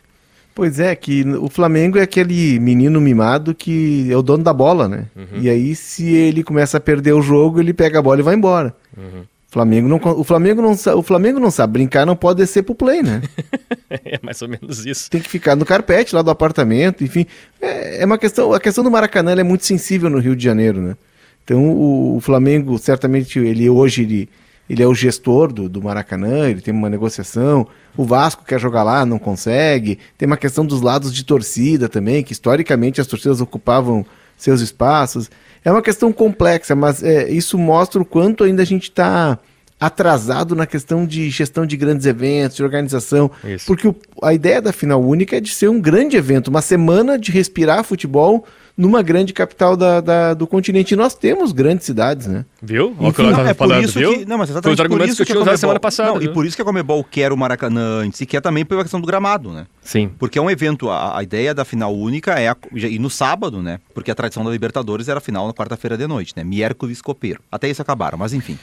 Pois 0.55 0.79
é, 0.79 0.95
que 0.95 1.25
o 1.25 1.49
Flamengo 1.49 1.99
é 1.99 2.03
aquele 2.03 2.61
menino 2.61 3.01
mimado 3.01 3.53
que 3.53 4.07
é 4.13 4.17
o 4.17 4.23
dono 4.23 4.45
da 4.45 4.53
bola, 4.53 4.87
né? 4.87 5.07
Uhum. 5.17 5.41
E 5.41 5.51
aí, 5.51 5.75
se 5.75 6.09
ele 6.09 6.45
começa 6.45 6.77
a 6.77 6.81
perder 6.81 7.15
o 7.15 7.21
jogo, 7.21 7.59
ele 7.59 7.75
pega 7.75 7.99
a 7.99 8.03
bola 8.03 8.21
e 8.21 8.23
vai 8.23 8.37
embora. 8.37 8.73
Uhum. 8.97 9.25
Flamengo 9.53 9.87
não, 9.87 10.01
o, 10.19 10.25
Flamengo 10.25 10.63
não, 10.63 10.73
o 10.73 11.03
Flamengo 11.03 11.39
não 11.39 11.51
sabe 11.51 11.75
brincar, 11.75 12.07
não 12.07 12.17
pode 12.17 12.39
descer 12.39 12.63
pro 12.63 12.75
play, 12.75 13.03
né? 13.03 13.21
é 14.03 14.19
mais 14.23 14.41
ou 14.41 14.49
menos 14.49 14.87
isso. 14.87 15.11
Tem 15.11 15.21
que 15.21 15.29
ficar 15.29 15.55
no 15.55 15.67
carpete 15.67 16.15
lá 16.15 16.23
do 16.23 16.31
apartamento, 16.31 17.05
enfim. 17.05 17.27
É, 17.61 18.01
é 18.01 18.07
uma 18.07 18.17
questão. 18.17 18.55
A 18.55 18.59
questão 18.59 18.83
do 18.83 18.91
Maracanã 18.91 19.33
é 19.33 19.43
muito 19.43 19.67
sensível 19.67 20.09
no 20.09 20.19
Rio 20.19 20.35
de 20.35 20.43
Janeiro, 20.43 20.81
né? 20.81 20.97
Então 21.45 21.69
o, 21.69 22.17
o 22.17 22.21
Flamengo, 22.21 22.79
certamente, 22.79 23.39
ele 23.39 23.69
hoje 23.69 24.05
ele, 24.05 24.31
ele 24.71 24.83
é 24.83 24.87
o 24.87 24.95
gestor 24.95 25.53
do, 25.53 25.69
do 25.69 25.83
Maracanã, 25.83 26.49
ele 26.49 26.63
tem 26.63 26.73
uma 26.73 26.89
negociação. 26.89 27.69
O 27.95 28.07
Vasco 28.07 28.47
quer 28.47 28.59
jogar 28.59 28.83
lá, 28.83 29.05
não 29.05 29.19
consegue. 29.19 29.99
Tem 30.17 30.27
uma 30.27 30.39
questão 30.39 30.65
dos 30.65 30.81
lados 30.81 31.13
de 31.13 31.27
torcida 31.27 31.91
também, 31.91 32.23
que 32.23 32.33
historicamente 32.33 33.03
as 33.03 33.07
torcidas 33.07 33.43
ocupavam 33.43 34.07
seus 34.35 34.63
espaços. 34.63 35.31
É 35.63 35.71
uma 35.71 35.83
questão 35.83 36.13
complexa, 36.13 36.75
mas 36.75 37.03
é, 37.03 37.31
isso 37.31 37.59
mostra 37.59 38.01
o 38.01 38.05
quanto 38.05 38.45
ainda 38.45 38.63
a 38.63 38.67
gente 38.67 38.85
está 38.85 39.39
atrasado 39.83 40.55
na 40.55 40.65
questão 40.65 41.05
de 41.05 41.29
gestão 41.29 41.67
de 41.67 41.77
grandes 41.77 42.07
eventos, 42.07 42.57
de 42.57 42.63
organização. 42.63 43.29
Isso. 43.45 43.67
Porque 43.67 43.89
o, 43.89 43.97
a 44.23 44.33
ideia 44.33 44.63
da 44.63 44.73
final 44.73 45.03
única 45.03 45.37
é 45.37 45.41
de 45.41 45.51
ser 45.51 45.69
um 45.69 45.81
grande 45.81 46.17
evento, 46.17 46.49
uma 46.49 46.63
semana 46.63 47.19
de 47.19 47.33
respirar 47.33 47.83
futebol 47.83 48.47
numa 48.77 49.03
grande 49.03 49.33
capital 49.33 49.77
da, 49.77 50.01
da, 50.01 50.35
do 50.35 50.47
continente. 50.47 50.95
E 50.95 50.97
nós 50.97 51.15
temos 51.15 51.53
grandes 51.53 51.85
cidades, 51.85 52.27
né? 52.27 52.45
Viu? 52.63 52.95
Olha 52.99 53.09
o 53.09 53.13
que 53.13 53.21
eu 53.21 53.31
estava 53.31 53.51
é 53.51 53.55
falando, 53.55 53.89
viu? 53.89 54.19
Que, 54.19 54.25
não, 54.25 54.39
mas 54.39 54.51
exatamente 54.51 54.77
Foi 54.77 54.85
os 54.87 54.93
argumentos 54.93 55.17
que 55.17 55.23
eu 55.23 55.27
tinha 55.27 55.41
usado 55.41 55.57
semana 55.57 55.81
passada. 55.81 56.13
Não? 56.13 56.23
E 56.23 56.29
por 56.29 56.47
isso 56.47 56.57
que 56.57 56.63
a 56.63 56.65
Comebol 56.65 57.05
quer 57.05 57.33
o 57.33 57.37
Maracanã 57.37 58.01
antes, 58.03 58.21
e 58.21 58.27
quer 58.27 58.41
também 58.41 58.65
pela 58.65 58.83
questão 58.83 59.01
do 59.01 59.07
gramado, 59.07 59.51
né? 59.51 59.67
Sim. 59.83 60.11
Porque 60.19 60.39
é 60.39 60.43
um 60.43 60.51
evento, 60.51 60.89
a, 60.89 61.19
a 61.19 61.23
ideia 61.23 61.55
da 61.55 61.65
final 61.65 61.95
única 61.95 62.39
é, 62.39 62.49
a, 62.49 62.57
e 62.73 62.99
no 62.99 63.11
sábado, 63.11 63.63
né? 63.63 63.79
Porque 63.93 64.11
a 64.11 64.15
tradição 64.15 64.45
da 64.45 64.51
Libertadores 64.51 65.09
era 65.09 65.19
a 65.19 65.21
final 65.21 65.47
na 65.47 65.53
quarta-feira 65.53 65.99
de 65.99 66.07
noite, 66.07 66.33
né? 66.37 66.45
Miércoles 66.45 67.03
copeiro. 67.03 67.41
Até 67.51 67.69
isso 67.69 67.83
acabaram, 67.83 68.17
mas 68.17 68.33
enfim. 68.33 68.59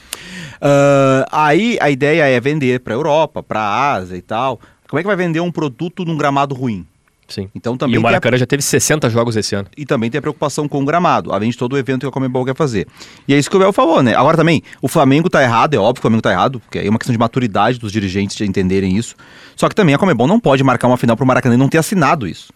Uh, 0.62 1.25
aí 1.32 1.78
a 1.82 1.89
ideia 1.89 2.24
é 2.24 2.39
vender 2.39 2.80
para 2.82 2.94
a 2.94 2.98
Europa, 2.98 3.42
para 3.42 3.60
a 3.60 3.94
Ásia 3.94 4.16
e 4.16 4.22
tal. 4.22 4.60
Como 4.88 5.00
é 5.00 5.04
que 5.04 5.08
vai 5.08 5.16
vender 5.16 5.39
um 5.39 5.51
produto 5.51 6.04
num 6.04 6.18
gramado 6.18 6.56
ruim? 6.56 6.86
Sim. 7.30 7.48
Então, 7.54 7.78
também 7.78 7.96
e 7.96 7.98
o 8.00 8.01
Maracanã 8.01 8.36
a... 8.36 8.39
já 8.39 8.46
teve 8.46 8.63
60 8.63 9.10
jogos 9.10 9.36
esse 9.36 9.56
ano. 9.56 9.68
E 9.78 9.86
também 9.86 10.10
tem 10.10 10.18
a 10.18 10.22
preocupação 10.22 10.68
com 10.68 10.82
o 10.82 10.86
gramado, 10.86 11.32
além 11.32 11.51
de 11.51 11.58
todo 11.58 11.74
o 11.74 11.78
evento 11.78 12.01
que 12.01 12.08
a 12.08 12.12
Comembol 12.12 12.44
quer 12.44 12.56
fazer. 12.56 12.88
E 13.28 13.34
é 13.34 13.38
isso 13.38 13.50
que 13.50 13.56
o 13.56 13.60
Bel 13.60 13.72
falou, 13.72 14.01
né? 14.01 14.16
Agora 14.16 14.36
também, 14.36 14.63
o 14.82 14.88
Flamengo 14.88 15.30
tá 15.30 15.42
errado, 15.44 15.75
é 15.75 15.78
óbvio 15.78 15.96
que 15.96 16.00
o 16.00 16.01
Flamengo 16.01 16.24
tá 16.24 16.32
errado, 16.32 16.60
porque 16.60 16.80
aí 16.80 16.88
é 16.88 16.89
uma 16.89 16.98
questão 16.98 17.13
de 17.13 17.20
maturidade 17.20 17.78
dos 17.78 17.92
dirigentes 17.92 18.36
de 18.36 18.46
entenderem 18.46 18.98
isso. 18.98 19.16
Só 19.56 19.70
que 19.70 19.75
também 19.75 19.94
a 19.94 19.98
Comembol 19.98 20.28
não 20.28 20.39
pode 20.39 20.63
marcar 20.63 20.88
uma 20.88 20.98
final 20.98 21.16
pro 21.16 21.25
Maracanã 21.25 21.54
e 21.54 21.58
não 21.58 21.70
ter 21.70 21.78
assinado 21.78 22.28
isso. 22.28 22.51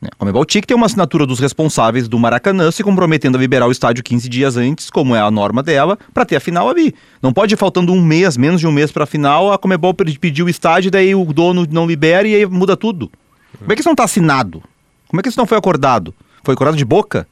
A 0.00 0.14
Comebol 0.16 0.44
tinha 0.44 0.60
que 0.60 0.66
ter 0.66 0.74
uma 0.74 0.86
assinatura 0.86 1.26
dos 1.26 1.40
responsáveis 1.40 2.06
do 2.06 2.18
Maracanã 2.18 2.70
se 2.70 2.84
comprometendo 2.84 3.36
a 3.36 3.40
liberar 3.40 3.66
o 3.66 3.72
estádio 3.72 4.04
15 4.04 4.28
dias 4.28 4.56
antes, 4.56 4.90
como 4.90 5.14
é 5.14 5.20
a 5.20 5.28
norma 5.28 5.60
dela, 5.60 5.98
para 6.14 6.24
ter 6.24 6.36
a 6.36 6.40
final 6.40 6.68
ali. 6.68 6.94
Não 7.20 7.32
pode 7.32 7.54
ir 7.54 7.56
faltando 7.56 7.92
um 7.92 8.00
mês, 8.00 8.36
menos 8.36 8.60
de 8.60 8.66
um 8.66 8.70
mês 8.70 8.92
para 8.92 9.02
a 9.02 9.06
final, 9.06 9.52
a 9.52 9.58
Comebol 9.58 9.92
pedir 9.92 10.44
o 10.44 10.48
estádio, 10.48 10.90
daí 10.90 11.16
o 11.16 11.24
dono 11.32 11.66
não 11.68 11.84
libera 11.84 12.28
e 12.28 12.34
aí 12.36 12.46
muda 12.46 12.76
tudo. 12.76 13.10
Como 13.58 13.72
é 13.72 13.74
que 13.74 13.80
isso 13.80 13.88
não 13.88 13.94
está 13.94 14.04
assinado? 14.04 14.62
Como 15.08 15.18
é 15.18 15.22
que 15.22 15.28
isso 15.28 15.38
não 15.38 15.46
foi 15.46 15.58
acordado? 15.58 16.14
Foi 16.44 16.54
acordado 16.54 16.76
de 16.76 16.84
boca? 16.84 17.26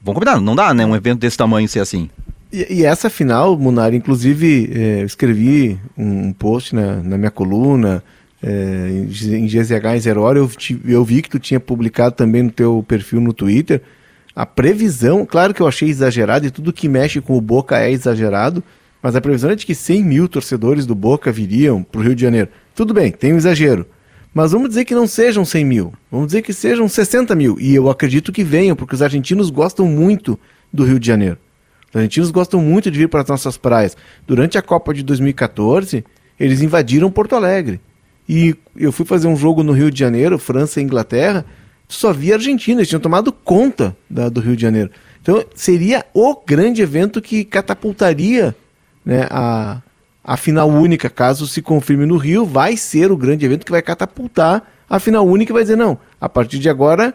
Vamos 0.00 0.20
combinar, 0.20 0.40
não 0.40 0.54
dá, 0.54 0.72
né? 0.72 0.86
Um 0.86 0.94
evento 0.94 1.18
desse 1.18 1.36
tamanho 1.36 1.68
ser 1.68 1.80
assim. 1.80 2.08
E, 2.52 2.78
e 2.78 2.84
essa 2.84 3.10
final, 3.10 3.58
Munari, 3.58 3.96
inclusive, 3.96 4.70
é, 4.72 5.02
eu 5.02 5.06
escrevi 5.06 5.78
um, 5.96 6.32
post 6.32 6.74
na, 6.74 6.96
na 6.96 7.18
minha 7.18 7.30
coluna, 7.30 8.04
é, 8.42 9.04
em 9.36 9.46
GZH 9.46 9.96
em 9.96 10.00
Zero 10.00 10.22
Hora, 10.22 10.38
eu, 10.38 10.50
eu 10.84 11.04
vi 11.04 11.22
que 11.22 11.30
tu 11.30 11.38
tinha 11.38 11.58
publicado 11.58 12.14
também 12.14 12.42
no 12.42 12.50
teu 12.50 12.84
perfil 12.86 13.20
no 13.20 13.32
Twitter, 13.32 13.82
a 14.34 14.46
previsão, 14.46 15.26
claro 15.26 15.52
que 15.52 15.60
eu 15.60 15.66
achei 15.66 15.88
exagerado, 15.88 16.46
e 16.46 16.50
tudo 16.50 16.72
que 16.72 16.88
mexe 16.88 17.20
com 17.20 17.36
o 17.36 17.40
Boca 17.40 17.78
é 17.78 17.90
exagerado, 17.90 18.62
mas 19.02 19.16
a 19.16 19.20
previsão 19.20 19.50
é 19.50 19.56
de 19.56 19.66
que 19.66 19.74
100 19.74 20.04
mil 20.04 20.28
torcedores 20.28 20.86
do 20.86 20.94
Boca 20.94 21.32
viriam 21.32 21.82
para 21.82 22.00
o 22.00 22.04
Rio 22.04 22.14
de 22.14 22.22
Janeiro. 22.22 22.48
Tudo 22.74 22.94
bem, 22.94 23.10
tem 23.10 23.32
um 23.32 23.36
exagero. 23.36 23.86
Mas 24.32 24.52
vamos 24.52 24.68
dizer 24.68 24.84
que 24.84 24.94
não 24.94 25.06
sejam 25.06 25.44
100 25.44 25.64
mil, 25.64 25.92
vamos 26.10 26.28
dizer 26.28 26.42
que 26.42 26.52
sejam 26.52 26.88
60 26.88 27.34
mil. 27.34 27.56
E 27.58 27.74
eu 27.74 27.90
acredito 27.90 28.30
que 28.30 28.44
venham, 28.44 28.76
porque 28.76 28.94
os 28.94 29.02
argentinos 29.02 29.50
gostam 29.50 29.86
muito 29.86 30.38
do 30.72 30.84
Rio 30.84 31.00
de 31.00 31.06
Janeiro. 31.06 31.38
Os 31.90 31.96
argentinos 31.96 32.30
gostam 32.30 32.60
muito 32.60 32.90
de 32.90 32.98
vir 32.98 33.08
para 33.08 33.22
as 33.22 33.28
nossas 33.28 33.56
praias. 33.56 33.96
Durante 34.26 34.56
a 34.58 34.62
Copa 34.62 34.94
de 34.94 35.02
2014, 35.02 36.04
eles 36.38 36.60
invadiram 36.60 37.10
Porto 37.10 37.34
Alegre. 37.34 37.80
E 38.28 38.54
eu 38.76 38.92
fui 38.92 39.06
fazer 39.06 39.26
um 39.26 39.36
jogo 39.36 39.62
no 39.62 39.72
Rio 39.72 39.90
de 39.90 39.98
Janeiro, 39.98 40.38
França 40.38 40.80
e 40.80 40.84
Inglaterra, 40.84 41.44
só 41.88 42.12
via 42.12 42.34
Argentina, 42.34 42.80
eles 42.80 42.88
tinham 42.88 43.00
tomado 43.00 43.32
conta 43.32 43.96
da, 44.08 44.28
do 44.28 44.40
Rio 44.40 44.54
de 44.54 44.60
Janeiro. 44.60 44.90
Então 45.22 45.42
seria 45.54 46.04
o 46.12 46.36
grande 46.46 46.82
evento 46.82 47.22
que 47.22 47.44
catapultaria 47.44 48.54
né, 49.04 49.26
a, 49.30 49.80
a 50.22 50.36
final 50.36 50.68
única, 50.68 51.08
caso 51.08 51.46
se 51.46 51.62
confirme 51.62 52.04
no 52.04 52.18
Rio, 52.18 52.44
vai 52.44 52.76
ser 52.76 53.10
o 53.10 53.16
grande 53.16 53.46
evento 53.46 53.64
que 53.64 53.72
vai 53.72 53.80
catapultar 53.80 54.62
a 54.88 54.98
final 54.98 55.26
única 55.26 55.50
e 55.50 55.54
vai 55.54 55.62
dizer, 55.62 55.76
não, 55.76 55.98
a 56.20 56.28
partir 56.28 56.58
de 56.58 56.68
agora 56.68 57.14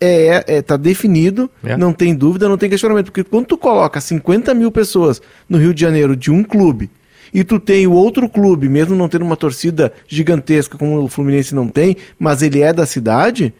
é, 0.00 0.44
é, 0.46 0.62
tá 0.62 0.76
definido, 0.76 1.48
é. 1.62 1.76
não 1.76 1.92
tem 1.92 2.14
dúvida, 2.14 2.48
não 2.48 2.56
tem 2.56 2.70
questionamento. 2.70 3.06
Porque 3.06 3.22
quando 3.22 3.46
tu 3.46 3.58
coloca 3.58 4.00
50 4.00 4.52
mil 4.54 4.72
pessoas 4.72 5.20
no 5.48 5.58
Rio 5.58 5.74
de 5.74 5.80
Janeiro 5.80 6.16
de 6.16 6.30
um 6.30 6.42
clube 6.42 6.90
e 7.32 7.44
tu 7.44 7.58
tem 7.58 7.86
o 7.86 7.92
outro 7.92 8.28
clube, 8.28 8.68
mesmo 8.68 8.94
não 8.94 9.08
tendo 9.08 9.24
uma 9.24 9.36
torcida 9.36 9.92
gigantesca 10.08 10.76
como 10.76 11.02
o 11.02 11.08
Fluminense 11.08 11.54
não 11.54 11.68
tem, 11.68 11.96
mas 12.18 12.42
ele 12.42 12.60
é 12.60 12.72
da 12.72 12.86
cidade, 12.86 13.52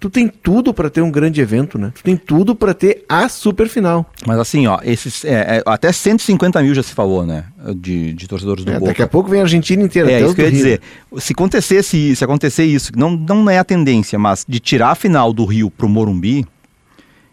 tu 0.00 0.08
tem 0.08 0.28
tudo 0.28 0.72
para 0.72 0.88
ter 0.88 1.00
um 1.00 1.10
grande 1.10 1.40
evento, 1.40 1.78
né? 1.78 1.92
Tu 1.94 2.02
tem 2.02 2.16
tudo 2.16 2.54
para 2.54 2.72
ter 2.72 3.04
a 3.08 3.28
super 3.28 3.68
final. 3.68 4.10
Mas 4.26 4.38
assim, 4.38 4.66
ó, 4.66 4.78
esses 4.82 5.24
é, 5.24 5.58
é, 5.58 5.62
até 5.66 5.90
150 5.90 6.62
mil 6.62 6.74
já 6.74 6.82
se 6.82 6.94
falou, 6.94 7.26
né? 7.26 7.44
De, 7.76 8.12
de 8.12 8.28
torcedores 8.28 8.64
do 8.64 8.70
é, 8.70 8.74
Boca. 8.74 8.86
Daqui 8.86 9.02
a 9.02 9.08
pouco 9.08 9.28
vem 9.28 9.40
a 9.40 9.44
Argentina 9.44 9.82
inteira. 9.82 10.10
É 10.10 10.20
isso 10.20 10.34
que 10.34 10.40
eu 10.40 10.44
ia 10.44 10.50
Rio. 10.50 10.58
dizer. 10.58 10.80
Se 11.18 11.32
acontecesse, 11.32 12.14
se 12.14 12.24
acontecer 12.24 12.64
isso, 12.64 12.92
não, 12.96 13.10
não 13.10 13.50
é 13.50 13.58
a 13.58 13.64
tendência, 13.64 14.18
mas 14.18 14.44
de 14.48 14.60
tirar 14.60 14.90
a 14.90 14.94
final 14.94 15.32
do 15.32 15.44
Rio 15.44 15.70
pro 15.70 15.88
Morumbi, 15.88 16.46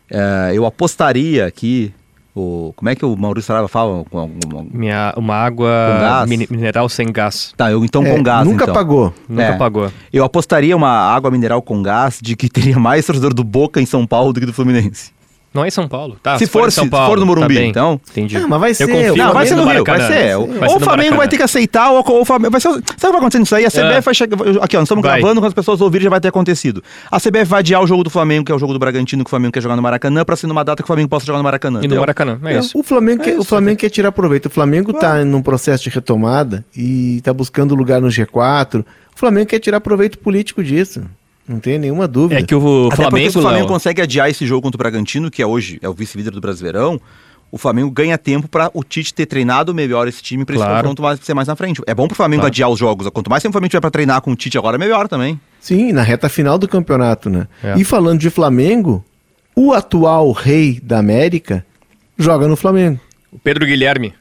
é, 0.10 0.52
eu 0.54 0.66
apostaria 0.66 1.50
que 1.52 1.94
o, 2.36 2.74
como 2.76 2.90
é 2.90 2.96
que 2.96 3.06
o 3.06 3.16
Maurício 3.16 3.48
Saraiva 3.48 3.70
fala? 3.70 4.04
Minha, 4.70 5.14
uma 5.16 5.36
água 5.36 6.26
mineral 6.28 6.90
sem 6.90 7.10
gás. 7.10 7.54
Tá, 7.56 7.72
eu 7.72 7.86
então 7.86 8.06
é, 8.06 8.14
com 8.14 8.22
gás. 8.22 8.46
Nunca 8.46 8.66
então. 8.66 8.74
pagou. 8.74 9.14
Nunca 9.30 9.44
é. 9.44 9.58
pagou. 9.58 9.92
Eu 10.12 10.26
apostaria 10.26 10.76
uma 10.76 10.90
água 10.90 11.32
mineral 11.32 11.62
com 11.62 11.82
gás 11.82 12.20
de 12.22 12.36
que 12.36 12.50
teria 12.50 12.78
mais 12.78 13.06
torcedor 13.06 13.34
do 13.34 13.44
Boca 13.44 13.80
em 13.80 13.86
São 13.86 14.06
Paulo 14.06 14.34
do 14.34 14.42
que 14.42 14.46
do 14.46 14.54
Fluminense. 14.54 15.15
Não 15.56 15.64
é 15.64 15.70
em 15.70 15.72
São 15.72 15.88
Paulo. 15.88 16.18
Tá, 16.22 16.38
se, 16.38 16.46
se 16.46 16.52
for, 16.52 16.70
São 16.70 16.90
Paulo, 16.90 17.06
se 17.06 17.12
for 17.12 17.20
no 17.20 17.26
Morumbi, 17.26 17.56
tá 17.56 17.64
então. 17.64 18.02
Entendi. 18.12 18.36
Ah, 18.36 18.46
mas 18.46 18.60
vai 18.60 18.74
ser. 18.74 18.84
Eu 18.84 18.90
confio, 18.90 19.16
não, 19.16 19.34
vai 19.34 19.48
ser 19.48 19.56
no 19.56 19.64
Rio, 19.66 19.86
vai 19.86 20.02
ser. 20.02 20.38
Vai 20.38 20.68
ou 20.70 20.76
o 20.76 20.80
Flamengo 20.82 21.16
vai 21.16 21.30
ter 21.30 21.38
que 21.38 21.44
aceitar, 21.44 21.92
ou, 21.92 22.04
ou 22.06 22.22
o 22.22 22.26
Flamengo. 22.26 22.52
Vai 22.52 22.60
ser, 22.60 22.68
sabe 22.68 22.82
o 22.82 22.84
que 22.84 23.08
vai 23.08 23.18
acontecer 23.18 23.40
nisso 23.40 23.56
aí? 23.56 23.66
A 23.66 23.70
CBF 23.70 23.80
é. 23.80 24.02
vai 24.02 24.14
chegar. 24.14 24.36
Aqui, 24.62 24.76
ó, 24.76 24.80
nós 24.80 24.88
estamos 24.88 25.02
vai. 25.02 25.22
gravando, 25.22 25.40
quando 25.40 25.48
as 25.48 25.54
pessoas 25.54 25.80
ouvirem 25.80 26.04
já 26.04 26.10
vai 26.10 26.20
ter 26.20 26.28
acontecido. 26.28 26.84
A 27.10 27.22
CBF 27.22 27.46
vai 27.46 27.60
adiar 27.60 27.82
o 27.82 27.88
jogo 27.88 28.04
do 28.04 28.10
Flamengo, 28.10 28.44
que 28.44 28.52
é 28.52 28.56
o 28.56 28.60
jogo 28.60 28.74
do 28.74 28.80
Bragantino, 28.80 29.24
que 29.24 29.30
o 29.30 29.32
Flamengo 29.32 29.54
quer 29.54 29.62
jogar 29.62 29.78
no 29.78 29.82
Maracanã, 29.82 30.26
pra 30.26 30.36
ser 30.36 30.48
numa 30.48 30.66
data 30.66 30.84
que 30.84 30.86
o 30.86 30.88
Flamengo 30.88 31.08
possa 31.08 31.26
jogar 31.26 31.38
no 31.38 31.44
Maracanã. 31.46 31.80
E 31.82 31.88
no 31.88 31.96
Maracanã, 31.96 32.38
é, 32.44 32.56
é 32.56 32.60
isso. 32.60 32.78
O 32.78 32.84
Flamengo, 32.84 33.22
é 33.22 33.26
quer, 33.26 33.32
isso, 33.32 33.42
o 33.42 33.46
Flamengo 33.46 33.78
quer 33.78 33.90
tirar 33.90 34.12
proveito. 34.12 34.48
O 34.48 34.50
Flamengo 34.50 34.92
tá 34.92 35.24
num 35.24 35.42
processo 35.42 35.86
de 35.86 35.90
retomada 35.90 36.66
e 36.76 37.22
tá 37.24 37.32
buscando 37.34 37.74
lugar 37.76 38.02
no 38.02 38.10
G4. 38.10 38.82
O 38.82 38.86
Flamengo 39.16 39.48
quer 39.48 39.60
tirar 39.60 39.80
proveito 39.80 40.20
político 40.20 40.62
disso. 40.62 41.04
Não 41.48 41.60
tem 41.60 41.78
nenhuma 41.78 42.08
dúvida. 42.08 42.40
É 42.40 42.44
que 42.44 42.56
o 42.56 42.88
Até 42.88 42.96
Flamengo, 42.96 43.32
se 43.32 43.38
o 43.38 43.42
Flamengo 43.42 43.68
consegue 43.68 44.02
adiar 44.02 44.30
esse 44.30 44.46
jogo 44.46 44.64
contra 44.64 44.78
o 44.78 44.80
Bragantino, 44.80 45.30
que 45.30 45.42
é 45.42 45.46
hoje 45.46 45.78
é 45.82 45.88
o 45.88 45.94
vice-líder 45.94 46.32
do 46.32 46.42
Brasileirão, 46.42 47.00
o 47.52 47.58
Flamengo 47.58 47.92
ganha 47.92 48.18
tempo 48.18 48.48
para 48.48 48.70
o 48.74 48.84
Tite 48.84 49.14
ter 49.14 49.26
treinado 49.26 49.74
melhor 49.74 50.08
esse 50.08 50.22
time 50.22 50.44
para 50.44 50.56
claro. 50.56 50.72
esse 50.72 50.82
confronto 50.82 51.02
mais, 51.02 51.20
ser 51.22 51.34
mais 51.34 51.48
na 51.48 51.56
frente. 51.56 51.82
É 51.86 51.94
bom 51.94 52.08
para 52.08 52.14
o 52.14 52.18
Flamengo 52.18 52.42
claro. 52.42 52.52
adiar 52.52 52.70
os 52.70 52.80
jogos. 52.80 53.08
Quanto 53.10 53.30
mais 53.30 53.44
tempo 53.44 53.52
o 53.52 53.54
Flamengo 53.54 53.70
tiver 53.70 53.82
para 53.82 53.92
treinar 53.92 54.22
com 54.22 54.32
o 54.32 54.36
Tite 54.36 54.58
agora, 54.58 54.78
melhor 54.78 55.08
também. 55.08 55.40
Sim, 55.60 55.92
na 55.92 56.02
reta 56.02 56.28
final 56.28 56.58
do 56.58 56.68
campeonato, 56.68 57.30
né? 57.30 57.48
É. 57.64 57.76
E 57.78 57.84
falando 57.84 58.20
de 58.20 58.30
Flamengo, 58.30 59.06
o 59.56 59.72
atual 59.72 60.32
rei 60.32 60.80
da 60.82 60.98
América 60.98 61.66
joga 62.18 62.48
no 62.48 62.56
Flamengo. 62.56 63.00
O 63.32 63.38
Pedro 63.38 63.66
Guilherme. 63.66 64.14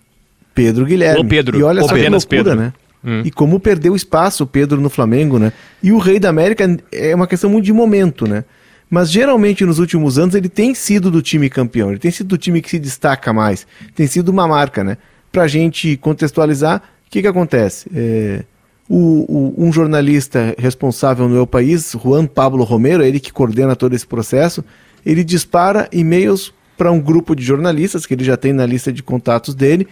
Pedro 0.55 0.85
Guilherme. 0.85 1.21
O 1.21 1.25
Pedro. 1.25 1.59
E 1.59 1.63
olha 1.63 1.83
o 1.83 1.89
só 1.89 1.95
que 1.95 2.09
loucura, 2.09 2.27
Pedro. 2.29 2.55
né? 2.55 2.73
Hum. 3.05 3.23
E 3.25 3.31
como 3.31 3.61
perdeu 3.61 3.95
espaço 3.95 4.45
o 4.45 4.47
Pedro 4.47 4.81
no 4.81 4.89
Flamengo, 4.89 5.39
né? 5.39 5.53
E 5.83 5.93
o 5.93 5.99
Rei 5.99 6.19
da 6.19 6.31
América 6.31 6.65
é 6.91 7.15
uma 7.15 7.27
questão 7.27 7.51
muito 7.51 7.65
de 7.65 7.73
momento, 7.73 8.27
né? 8.27 8.45
Mas 8.89 9.11
geralmente 9.11 9.65
nos 9.65 9.79
últimos 9.79 10.19
anos 10.19 10.35
ele 10.35 10.49
tem 10.49 10.75
sido 10.75 11.11
do 11.11 11.21
time 11.21 11.51
campeão, 11.51 11.91
ele 11.91 11.99
tem 11.99 12.11
sido 12.11 12.29
do 12.29 12.39
time 12.39 12.63
que 12.63 12.71
se 12.71 12.79
destaca 12.79 13.33
mais, 13.33 13.67
tem 13.95 14.07
sido 14.07 14.29
uma 14.29 14.47
marca, 14.49 14.83
né? 14.83 14.97
Pra 15.31 15.47
gente 15.47 15.97
contextualizar, 15.97 16.83
o 17.07 17.11
que 17.11 17.21
que 17.21 17.29
acontece? 17.29 17.91
É, 17.95 18.45
o, 18.89 19.53
o, 19.59 19.67
um 19.67 19.73
jornalista 19.73 20.55
responsável 20.59 21.29
no 21.29 21.35
meu 21.35 21.47
país, 21.47 21.95
Juan 22.03 22.27
Pablo 22.27 22.65
Romero, 22.65 23.03
ele 23.03 23.21
que 23.21 23.33
coordena 23.33 23.75
todo 23.75 23.95
esse 23.95 24.07
processo, 24.07 24.65
ele 25.05 25.25
dispara 25.25 25.89
e-mails 25.93 26.53
para 26.77 26.91
um 26.91 27.01
grupo 27.01 27.35
de 27.35 27.45
jornalistas 27.45 28.07
que 28.07 28.15
ele 28.15 28.25
já 28.25 28.37
tem 28.37 28.53
na 28.53 28.67
lista 28.67 28.93
de 28.93 29.03
contatos 29.03 29.55
dele, 29.55 29.87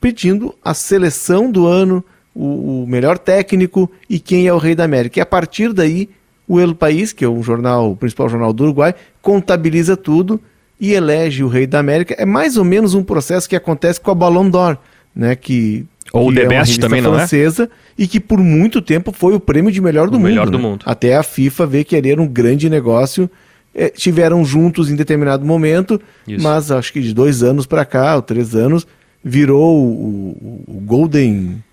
pedindo 0.00 0.54
a 0.64 0.74
seleção 0.74 1.50
do 1.50 1.66
ano, 1.66 2.04
o, 2.36 2.82
o, 2.82 2.86
melhor 2.86 3.18
técnico 3.18 3.90
e 4.08 4.18
quem 4.20 4.46
é 4.46 4.52
o 4.52 4.58
rei 4.58 4.74
da 4.74 4.84
América. 4.84 5.18
E 5.18 5.22
a 5.22 5.26
partir 5.26 5.72
daí, 5.72 6.08
o 6.46 6.60
El 6.60 6.74
País, 6.74 7.12
que 7.12 7.24
é 7.24 7.28
o 7.28 7.42
jornal, 7.42 7.92
o 7.92 7.96
principal 7.96 8.28
jornal 8.28 8.52
do 8.52 8.64
Uruguai, 8.64 8.94
contabiliza 9.22 9.96
tudo 9.96 10.40
e 10.78 10.92
elege 10.92 11.42
o 11.42 11.48
rei 11.48 11.66
da 11.66 11.78
América. 11.78 12.14
É 12.18 12.26
mais 12.26 12.56
ou 12.56 12.64
menos 12.64 12.94
um 12.94 13.02
processo 13.02 13.48
que 13.48 13.56
acontece 13.56 14.00
com 14.00 14.10
a 14.10 14.14
Ballon 14.14 14.50
d'Or, 14.50 14.76
né, 15.14 15.34
que 15.34 15.86
ou 16.12 16.28
o 16.28 16.34
The 16.34 16.42
é 16.42 16.46
Best 16.46 16.78
também 16.78 17.00
não 17.00 17.18
é? 17.18 17.26
e 17.98 18.06
que 18.06 18.20
por 18.20 18.38
muito 18.38 18.80
tempo 18.80 19.12
foi 19.12 19.34
o 19.34 19.40
prêmio 19.40 19.72
de 19.72 19.80
melhor 19.80 20.08
do 20.08 20.16
o 20.16 20.20
mundo. 20.20 20.28
Melhor 20.28 20.50
do 20.50 20.58
né? 20.58 20.62
mundo. 20.62 20.84
Até 20.86 21.16
a 21.16 21.22
FIFA 21.22 21.66
ver 21.66 21.84
que 21.84 21.96
era 21.96 22.20
um 22.20 22.28
grande 22.28 22.70
negócio. 22.70 23.28
É, 23.74 23.90
tiveram 23.90 24.42
juntos 24.42 24.90
em 24.90 24.96
determinado 24.96 25.44
momento, 25.44 26.00
Isso. 26.26 26.42
mas 26.42 26.70
acho 26.70 26.90
que 26.92 27.00
de 27.02 27.12
dois 27.12 27.42
anos 27.42 27.66
para 27.66 27.84
cá, 27.84 28.16
ou 28.16 28.22
três 28.22 28.54
anos, 28.54 28.86
virou 29.22 29.76
o, 29.76 30.64
o 30.66 30.80
Golden 30.80 31.56
é, 31.58 31.65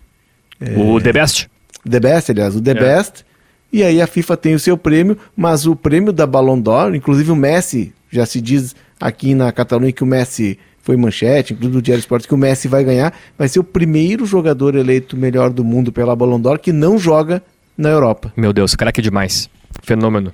o 0.78 1.02
The 1.02 1.14
Best. 1.14 1.50
The 1.90 2.00
Best, 2.00 2.32
aliás, 2.32 2.56
o 2.56 2.62
The 2.62 2.72
é. 2.72 2.74
Best. 2.74 3.26
E 3.72 3.84
aí 3.84 4.02
a 4.02 4.08
FIFA 4.08 4.38
tem 4.38 4.54
o 4.54 4.60
seu 4.60 4.78
prêmio, 4.78 5.18
mas 5.36 5.66
o 5.66 5.76
prêmio 5.76 6.14
da 6.14 6.28
Ballon 6.28 6.60
d'Or, 6.60 6.94
inclusive 6.94 7.32
o 7.32 7.36
Messi, 7.36 7.92
já 8.12 8.26
se 8.26 8.40
diz 8.40 8.76
aqui 9.02 9.34
na 9.34 9.52
Catalunha 9.52 9.92
que 9.92 10.04
o 10.04 10.06
Messi 10.06 10.60
foi 10.84 10.96
manchete, 10.96 11.54
inclusive 11.54 11.78
do 11.78 11.82
Diário 11.82 12.00
Esporte, 12.00 12.28
que 12.28 12.36
o 12.36 12.38
Messi 12.38 12.68
vai 12.68 12.84
ganhar, 12.84 13.14
vai 13.38 13.48
ser 13.48 13.60
o 13.60 13.64
primeiro 13.64 14.26
jogador 14.26 14.76
eleito 14.76 15.18
melhor 15.18 15.50
do 15.50 15.64
mundo 15.64 15.92
pela 15.92 16.16
Ballon 16.16 16.40
d'Or 16.40 16.60
que 16.60 16.72
não 16.72 17.00
joga 17.00 17.42
na 17.76 17.90
Europa. 17.90 18.32
Meu 18.38 18.54
Deus, 18.54 18.76
craque 18.76 19.02
demais. 19.02 19.50
Fenômeno. 19.82 20.32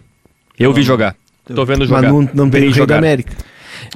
Eu 0.57 0.73
vi 0.73 0.83
jogar. 0.83 1.15
Tô 1.45 1.65
vendo 1.65 1.85
jogar. 1.85 2.01
Mas 2.01 2.11
não, 2.11 2.29
não 2.33 2.49
tem 2.49 2.67
o 2.67 2.71
Rei 2.71 2.85
da 2.85 2.97
América. 2.97 3.31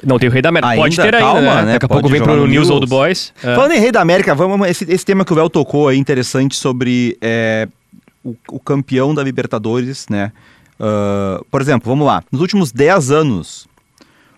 Não, 0.03 0.19
tem 0.19 0.29
o 0.29 0.31
Rei 0.31 0.41
da 0.41 0.49
América. 0.49 0.71
Ainda? 0.71 0.83
Pode 0.83 0.95
ter 0.95 1.11
Calma, 1.11 1.39
ainda, 1.39 1.55
né? 1.55 1.65
né? 1.65 1.73
Daqui 1.73 1.85
a 1.85 1.89
pouco 1.89 2.09
vem 2.09 2.21
pro 2.21 2.47
News 2.47 2.69
Old 2.69 2.87
Boys. 2.87 3.33
É. 3.43 3.55
Falando 3.55 3.71
em 3.73 3.79
Rei 3.79 3.91
da 3.91 4.01
América, 4.01 4.35
vamos, 4.35 4.67
esse, 4.67 4.85
esse 4.91 5.05
tema 5.05 5.23
que 5.23 5.33
o 5.33 5.39
El 5.39 5.49
tocou 5.49 5.87
aí, 5.87 5.97
interessante, 5.97 6.55
sobre 6.55 7.17
é, 7.21 7.67
o, 8.23 8.35
o, 8.49 8.59
campeão 8.59 9.13
da 9.13 9.23
Libertadores, 9.23 10.07
né? 10.09 10.31
Uh, 10.79 11.43
por 11.45 11.61
exemplo, 11.61 11.89
vamos 11.89 12.05
lá. 12.05 12.23
Nos 12.31 12.41
últimos 12.41 12.71
10 12.71 13.11
anos, 13.11 13.67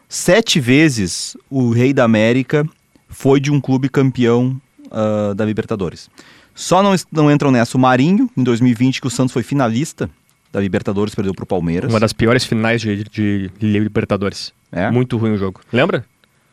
sete 0.10 0.60
vezes 0.60 1.36
o 1.50 1.72
Rei 1.72 1.94
da 1.94 2.04
América 2.04 2.66
foi 3.08 3.40
de 3.40 3.52
um 3.52 3.62
clube 3.62 3.90
campeão 3.90 4.60
uh, 4.88 5.34
da 5.34 5.46
Libertadores. 5.46 6.10
Só 6.54 6.82
não, 6.82 6.96
não 7.12 7.32
entram 7.32 7.52
nessa 7.52 7.78
o 7.78 7.80
Marinho, 7.80 8.30
em 8.36 8.44
2020, 8.44 9.02
que 9.02 9.08
o 9.08 9.10
Santos 9.10 9.34
foi 9.34 9.44
finalista 9.44 10.10
da 10.56 10.62
Libertadores, 10.62 11.14
perdeu 11.14 11.34
pro 11.34 11.46
Palmeiras. 11.46 11.92
Uma 11.92 12.00
das 12.00 12.14
piores 12.14 12.46
finais 12.46 12.82
de, 12.82 13.04
de, 13.04 13.52
Libertadores. 13.60 14.54
É? 14.72 14.90
Muito 14.90 15.18
ruim 15.18 15.34
o 15.34 15.38
jogo. 15.38 15.60
Lembra? 15.72 16.06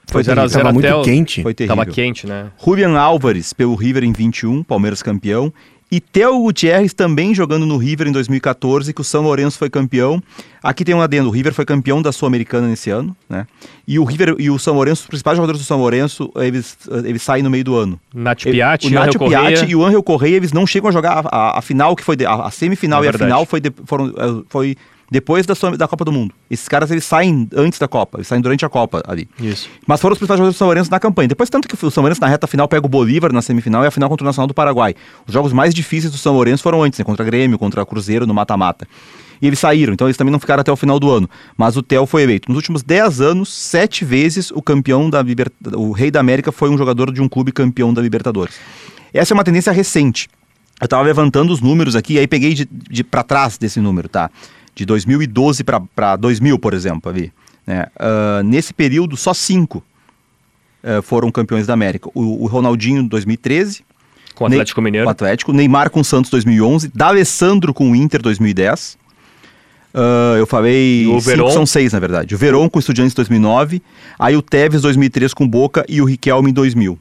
Foi 0.09 0.25
0 0.25 0.40
a 0.40 0.49
0 0.49 0.68
até 0.68 0.73
muito 0.73 0.88
o... 0.88 1.02
quente. 1.02 1.40
Foi 1.40 1.54
terrível. 1.54 1.76
Tava 1.76 1.88
quente, 1.88 2.26
né? 2.26 2.50
Julian 2.62 2.99
Álvares 2.99 3.52
pelo 3.52 3.76
River 3.76 4.02
em 4.02 4.12
21, 4.12 4.64
Palmeiras 4.64 5.02
campeão. 5.04 5.52
E 5.92 6.00
Theo 6.00 6.40
Gutierrez 6.40 6.94
também 6.94 7.34
jogando 7.34 7.66
no 7.66 7.76
River 7.76 8.08
em 8.08 8.12
2014, 8.12 8.94
que 8.94 9.02
o 9.02 9.04
São 9.04 9.20
Lourenço 9.20 9.58
foi 9.58 9.68
campeão. 9.68 10.22
Aqui 10.62 10.87
tem 10.87 10.94
um 10.94 11.02
adendo, 11.02 11.28
o 11.28 11.30
River 11.30 11.52
foi 11.52 11.66
campeão 11.66 12.00
da 12.00 12.11
Sul-Americana 12.11 12.66
nesse 12.66 12.88
ano, 12.88 13.14
né? 13.28 13.46
E 13.87 13.99
o 13.99 14.04
River 14.04 14.37
e 14.38 14.49
o 14.49 14.58
São 14.58 14.72
Lourenço, 14.72 15.02
os 15.02 15.08
principais 15.08 15.37
jogadores 15.37 15.61
do 15.61 15.66
São 15.66 15.76
Lourenço, 15.78 16.32
eles, 16.37 16.78
eles 17.04 17.20
saem 17.20 17.42
no 17.42 17.50
meio 17.50 17.62
do 17.62 17.76
ano. 17.76 18.00
Nath 18.14 18.44
Piatti, 18.44 18.87
o 18.87 18.90
Nath 18.90 19.18
Piatti 19.18 19.66
e 19.66 19.76
o 19.76 19.84
Angel 19.84 20.02
Correia, 20.02 20.37
eles 20.37 20.50
não 20.50 20.66
chegam 20.66 20.88
a 20.88 20.92
jogar 20.92 21.26
a, 21.26 21.28
a, 21.28 21.58
a 21.58 21.61
final, 21.61 21.94
que 21.94 22.02
foi 22.02 22.16
de, 22.16 22.25
a, 22.25 22.37
a, 22.37 22.50
semifinal 22.50 23.04
é 23.04 23.08
e 23.08 23.11
a 23.11 23.12
final 23.12 23.44
foi, 23.44 23.61
de, 23.61 23.70
foram, 23.84 24.08
eh, 24.08 24.44
foi 24.49 24.76
depois 25.12 25.45
da, 25.45 25.54
da 25.76 25.87
Copa 25.87 26.04
do 26.04 26.11
Mundo. 26.11 26.35
Esses 26.50 26.66
caras 26.66 26.90
eles 26.90 27.04
saem 27.04 27.47
antes 27.54 27.78
da 27.78 27.87
Copa, 27.87 28.19
eles 28.19 28.26
saem 28.26 28.40
durante 28.40 28.64
a 28.64 28.69
Copa 28.69 29.02
ali. 29.07 29.28
Isso. 29.38 29.69
Mas 29.87 30.00
foram 30.00 30.14
os 30.14 30.19
principais 30.19 30.38
jogadores 30.38 30.57
do 30.57 30.59
São 30.59 30.66
Lourenço 30.66 30.90
na 30.90 30.99
campanha. 30.99 31.28
Depois, 31.28 31.50
tanto 31.50 31.69
que 31.69 31.75
o 31.75 31.90
São 31.90 32.00
Lourenço 32.02 32.21
na 32.21 32.26
reta 32.26 32.47
final 32.47 32.66
pega 32.66 32.87
o 32.87 32.88
Bolívar 32.88 33.31
na 33.33 33.42
semifinal 33.42 33.85
e 33.85 33.87
a 33.87 33.90
final 33.90 34.09
contra 34.09 34.25
o 34.25 34.26
Nacional 34.26 34.47
do 34.47 34.54
Paraguai. 34.54 34.95
Os 35.26 35.35
jogos 35.35 35.52
mais 35.52 35.75
difíceis 35.75 36.11
do 36.11 36.19
São 36.19 36.33
Lourenço 36.33 36.62
foram 36.62 36.83
antes, 36.83 36.99
né? 36.99 37.04
contra 37.04 37.25
Grêmio, 37.25 37.59
contra 37.59 37.85
Cruzeiro 37.85 38.26
no 38.26 38.33
mata-mata. 38.33 38.88
E 39.42 39.47
eles 39.47 39.59
saíram, 39.59 39.92
então 39.92 40.07
eles 40.07 40.16
também 40.16 40.33
não 40.33 40.38
ficaram 40.38 40.61
até 40.61 40.73
o 40.73 40.76
final 40.76 40.99
do 40.99 41.11
ano. 41.11 41.28
Mas 41.57 41.76
o 41.76 41.83
Theo 41.83 42.07
foi 42.07 42.23
eleito. 42.23 42.49
Nos 42.49 42.57
últimos 42.57 42.83
10 42.83 43.21
anos, 43.21 43.52
sete 43.52 44.04
vezes 44.04 44.50
o 44.52 44.62
campeão 44.62 45.11
da 45.11 45.21
Libertadores, 45.21 45.78
o 45.78 45.92
Rei 45.92 46.11
da 46.11 46.21
América 46.21 46.50
foi 46.50 46.71
um 46.71 46.78
jogador 46.78 47.12
de 47.12 47.21
um 47.21 47.28
clube 47.28 47.52
campeão 47.52 47.92
da 47.92 48.00
Libertadores. 48.00 48.54
Essa 49.12 49.33
é 49.33 49.35
uma 49.35 49.45
tendência 49.45 49.73
recente. 49.73 50.28
Eu 50.81 50.87
estava 50.87 51.02
levantando 51.02 51.52
os 51.52 51.61
números 51.61 51.95
aqui, 51.95 52.19
aí 52.19 52.26
peguei 52.26 52.54
de, 52.54 52.69
de 52.69 53.04
para 53.04 53.23
trás 53.23 53.57
desse 53.57 53.78
número, 53.78 54.09
tá? 54.09 54.28
De 54.74 54.86
2012 54.86 55.64
para 55.64 56.16
2000, 56.16 56.58
por 56.58 56.74
exemplo, 56.74 57.10
ali. 57.10 57.32
Né? 57.66 57.86
Uh, 57.96 58.42
nesse 58.42 58.72
período, 58.72 59.16
só 59.16 59.34
cinco 59.34 59.82
uh, 60.82 61.02
foram 61.02 61.30
campeões 61.30 61.66
da 61.66 61.74
América. 61.74 62.08
O, 62.14 62.44
o 62.44 62.46
Ronaldinho, 62.46 63.02
2013. 63.08 63.84
Com 64.34 64.44
o 64.44 64.46
Atlético 64.46 64.80
Ney, 64.80 64.84
Mineiro. 64.84 65.04
Com 65.06 65.10
o 65.10 65.12
Atlético. 65.12 65.52
Neymar 65.52 65.90
com 65.90 66.00
o 66.00 66.04
Santos, 66.04 66.30
2011. 66.30 66.90
D'Alessandro 66.94 67.74
com 67.74 67.90
o 67.90 67.96
Inter, 67.96 68.20
2010. 68.22 68.98
Uh, 69.94 69.98
ah, 69.98 70.34
eu 70.38 70.46
falei. 70.46 71.06
o 71.06 71.20
Verón. 71.20 71.50
são 71.50 71.66
seis, 71.66 71.92
na 71.92 72.00
verdade. 72.00 72.34
O 72.34 72.38
Verón 72.38 72.68
com 72.68 72.78
o 72.78 72.80
Estudiantes 72.80 73.14
2009. 73.14 73.82
Aí 74.18 74.36
o 74.36 74.42
Tevez 74.42 74.82
2003 74.82 75.34
com 75.34 75.46
Boca 75.46 75.84
e 75.88 76.00
o 76.00 76.04
Riquelme 76.04 76.50
em 76.50 76.54
2000. 76.54 76.98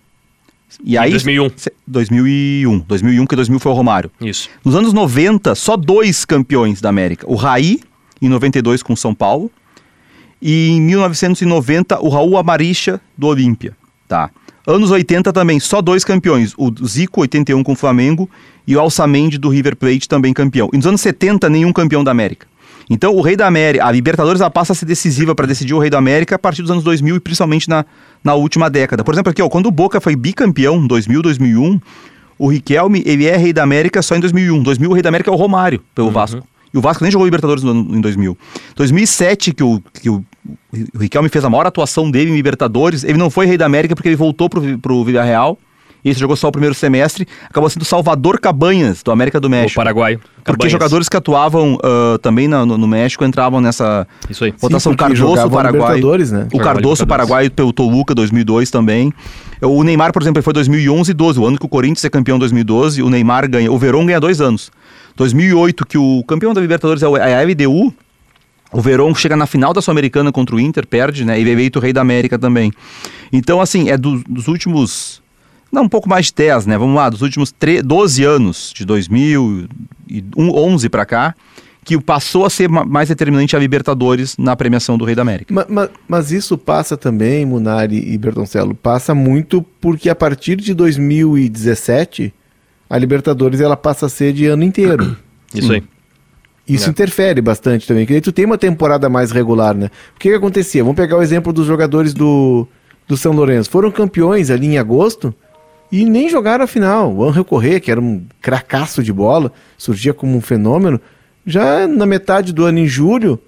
E 0.83 0.97
aí, 0.97 1.11
2001. 1.11 1.51
2001. 1.85 2.79
2001, 2.79 3.25
que 3.25 3.35
2000 3.35 3.59
foi 3.59 3.71
o 3.71 3.75
Romário. 3.75 4.11
Isso. 4.21 4.49
Nos 4.63 4.75
anos 4.75 4.93
90, 4.93 5.55
só 5.55 5.75
dois 5.75 6.25
campeões 6.25 6.81
da 6.81 6.89
América. 6.89 7.25
O 7.29 7.35
Raí, 7.35 7.79
em 8.21 8.29
92, 8.29 8.81
com 8.83 8.95
São 8.95 9.13
Paulo. 9.13 9.51
E 10.41 10.69
em 10.69 10.81
1990, 10.81 11.99
o 12.01 12.09
Raul 12.09 12.37
Amaricha, 12.37 12.99
do 13.17 13.27
Olímpia. 13.27 13.75
Tá. 14.07 14.31
Anos 14.65 14.91
80 14.91 15.33
também, 15.33 15.59
só 15.59 15.81
dois 15.81 16.03
campeões. 16.03 16.53
O 16.57 16.71
Zico, 16.85 17.21
81, 17.21 17.63
com 17.63 17.73
o 17.73 17.75
Flamengo. 17.75 18.29
E 18.65 18.75
o 18.75 18.79
Alçamendi, 18.79 19.37
do 19.37 19.49
River 19.49 19.75
Plate, 19.75 20.07
também 20.07 20.33
campeão. 20.33 20.69
E 20.71 20.77
nos 20.77 20.85
anos 20.85 21.01
70, 21.01 21.49
nenhum 21.49 21.73
campeão 21.73 22.03
da 22.03 22.11
América. 22.11 22.47
Então, 22.91 23.15
o 23.15 23.21
Rei 23.21 23.37
da 23.37 23.47
América, 23.47 23.85
a 23.85 23.91
Libertadores 23.91 24.41
ela 24.41 24.49
passa 24.49 24.73
a 24.73 24.75
ser 24.75 24.85
decisiva 24.85 25.33
para 25.33 25.47
decidir 25.47 25.73
o 25.73 25.79
Rei 25.79 25.89
da 25.89 25.97
América 25.97 26.35
a 26.35 26.39
partir 26.39 26.61
dos 26.61 26.69
anos 26.69 26.83
2000 26.83 27.15
e 27.15 27.19
principalmente 27.21 27.69
na, 27.69 27.85
na 28.21 28.33
última 28.33 28.69
década. 28.69 29.01
Por 29.01 29.13
exemplo, 29.13 29.31
aqui, 29.31 29.41
ó, 29.41 29.47
quando 29.47 29.67
o 29.67 29.71
Boca 29.71 30.01
foi 30.01 30.13
bicampeão, 30.13 30.85
2000, 30.85 31.21
2001, 31.21 31.79
o 32.37 32.47
Riquelme, 32.47 33.01
ele 33.05 33.25
é 33.27 33.37
Rei 33.37 33.53
da 33.53 33.63
América 33.63 34.01
só 34.01 34.13
em 34.13 34.19
2001. 34.19 34.61
2000, 34.61 34.89
o 34.89 34.93
Rei 34.93 35.01
da 35.01 35.07
América 35.07 35.31
é 35.31 35.33
o 35.33 35.37
Romário, 35.37 35.81
pelo 35.95 36.07
uhum. 36.07 36.13
Vasco. 36.13 36.43
E 36.73 36.77
o 36.77 36.81
Vasco 36.81 37.01
nem 37.03 37.11
jogou 37.11 37.25
Libertadores 37.25 37.63
no, 37.63 37.73
em 37.73 38.01
2000. 38.01 38.37
2007, 38.75 39.53
que 39.53 39.63
o, 39.63 39.81
que 39.93 40.09
o, 40.09 40.21
o 40.93 40.97
Riquelme 40.99 41.29
fez 41.29 41.45
a 41.45 41.49
maior 41.49 41.65
atuação 41.65 42.11
dele 42.11 42.31
em 42.31 42.35
Libertadores, 42.35 43.05
ele 43.05 43.17
não 43.17 43.29
foi 43.29 43.45
Rei 43.45 43.57
da 43.57 43.65
América 43.65 43.95
porque 43.95 44.09
ele 44.09 44.17
voltou 44.17 44.49
pro, 44.49 44.77
pro 44.79 45.03
Villarreal. 45.05 45.57
Real 45.57 45.70
esse 46.03 46.19
jogou 46.19 46.35
só 46.35 46.47
o 46.47 46.51
primeiro 46.51 46.73
semestre, 46.73 47.27
acabou 47.49 47.69
sendo 47.69 47.85
Salvador 47.85 48.39
Cabanhas, 48.39 49.03
do 49.03 49.11
América 49.11 49.39
do 49.39 49.49
México. 49.49 49.79
O 49.79 49.83
Paraguai. 49.83 50.19
Porque 50.43 50.69
jogadores 50.69 51.07
que 51.07 51.15
atuavam 51.15 51.75
uh, 51.75 52.17
também 52.19 52.47
no, 52.47 52.65
no, 52.65 52.87
México 52.87 53.23
entravam 53.23 53.61
nessa 53.61 54.07
Isso 54.29 54.43
aí. 54.43 54.53
votação. 54.59 54.91
Sim, 54.91 54.97
Cardoso, 54.97 55.49
Paraguai. 55.49 56.01
Né? 56.31 56.47
O 56.51 56.59
Cardoso, 56.59 57.05
Paraguai, 57.05 57.49
pelo 57.49 57.71
Toluca, 57.71 58.15
2002 58.15 58.71
também. 58.71 59.13
O 59.61 59.83
Neymar, 59.83 60.11
por 60.11 60.23
exemplo, 60.23 60.41
foi 60.41 60.53
2011 60.53 61.11
e 61.11 61.13
12, 61.13 61.39
o 61.39 61.45
ano 61.45 61.59
que 61.59 61.65
o 61.65 61.69
Corinthians 61.69 62.03
é 62.03 62.09
campeão 62.09 62.39
2012, 62.39 63.03
o 63.03 63.09
Neymar 63.09 63.47
ganha, 63.47 63.71
o 63.71 63.77
Verón 63.77 64.05
ganha 64.07 64.19
dois 64.19 64.41
anos. 64.41 64.71
2008, 65.15 65.85
que 65.85 65.97
o 65.97 66.23
campeão 66.23 66.53
da 66.53 66.61
Libertadores 66.61 67.03
é 67.03 67.05
a 67.05 67.43
LDU, 67.43 67.93
o 68.73 68.81
Verón 68.81 69.13
chega 69.13 69.35
na 69.35 69.45
final 69.45 69.73
da 69.73 69.81
Sul-Americana 69.81 70.31
contra 70.31 70.55
o 70.55 70.59
Inter, 70.59 70.87
perde, 70.87 71.25
né? 71.25 71.39
E 71.39 71.47
é 71.47 71.51
eleito 71.51 71.77
o 71.77 71.81
Rei 71.81 71.91
da 71.93 72.01
América 72.01 72.39
também. 72.39 72.71
Então, 73.31 73.61
assim, 73.61 73.89
é 73.89 73.97
do, 73.97 74.23
dos 74.27 74.47
últimos 74.47 75.20
não, 75.71 75.83
um 75.83 75.89
pouco 75.89 76.09
mais 76.09 76.27
de 76.27 76.33
10, 76.33 76.65
né? 76.65 76.77
Vamos 76.77 76.95
lá, 76.95 77.09
dos 77.09 77.21
últimos 77.21 77.51
3, 77.51 77.83
12 77.83 78.23
anos, 78.23 78.73
de 78.75 78.85
2011 78.85 80.89
para 80.89 81.05
cá, 81.05 81.35
que 81.83 81.99
passou 81.99 82.45
a 82.45 82.49
ser 82.49 82.69
mais 82.69 83.09
determinante 83.09 83.55
a 83.55 83.59
Libertadores 83.59 84.37
na 84.37 84.55
premiação 84.55 84.97
do 84.97 85.05
Rei 85.05 85.15
da 85.15 85.21
América. 85.21 85.53
Mas, 85.53 85.65
mas, 85.67 85.89
mas 86.07 86.31
isso 86.31 86.57
passa 86.57 86.95
também, 86.95 87.45
Munari 87.45 88.13
e 88.13 88.17
Bertoncello, 88.17 88.75
passa 88.75 89.15
muito 89.15 89.65
porque 89.79 90.09
a 90.09 90.15
partir 90.15 90.57
de 90.57 90.73
2017 90.73 92.33
a 92.89 92.97
Libertadores 92.97 93.61
ela 93.61 93.77
passa 93.77 94.07
a 94.07 94.09
ser 94.09 94.33
de 94.33 94.47
ano 94.47 94.63
inteiro. 94.63 95.15
Isso 95.53 95.71
aí. 95.71 95.83
Isso 96.67 96.87
é. 96.87 96.91
interfere 96.91 97.41
bastante 97.41 97.87
também, 97.87 98.05
porque 98.05 98.13
aí 98.13 98.21
tu 98.21 98.31
tem 98.31 98.45
uma 98.45 98.57
temporada 98.57 99.09
mais 99.09 99.31
regular, 99.31 99.75
né? 99.75 99.87
O 100.15 100.19
que, 100.19 100.29
que 100.29 100.35
acontecia? 100.35 100.83
Vamos 100.83 100.95
pegar 100.95 101.17
o 101.17 101.21
exemplo 101.21 101.51
dos 101.51 101.65
jogadores 101.65 102.13
do, 102.13 102.67
do 103.07 103.17
São 103.17 103.33
Lourenço. 103.33 103.69
Foram 103.69 103.91
campeões 103.91 104.49
ali 104.49 104.67
em 104.67 104.77
agosto, 104.77 105.33
e 105.91 106.05
nem 106.05 106.29
jogaram 106.29 106.63
a 106.63 106.67
final. 106.67 107.13
O 107.13 107.27
Angel 107.27 107.43
Corrêa, 107.43 107.79
que 107.79 107.91
era 107.91 107.99
um 107.99 108.23
cracaço 108.41 109.03
de 109.03 109.11
bola, 109.11 109.51
surgia 109.77 110.13
como 110.13 110.37
um 110.37 110.41
fenômeno, 110.41 111.01
já 111.45 111.87
na 111.87 112.05
metade 112.05 112.53
do 112.53 112.63
ano, 112.63 112.79
em 112.79 112.87
julho, 112.87 113.39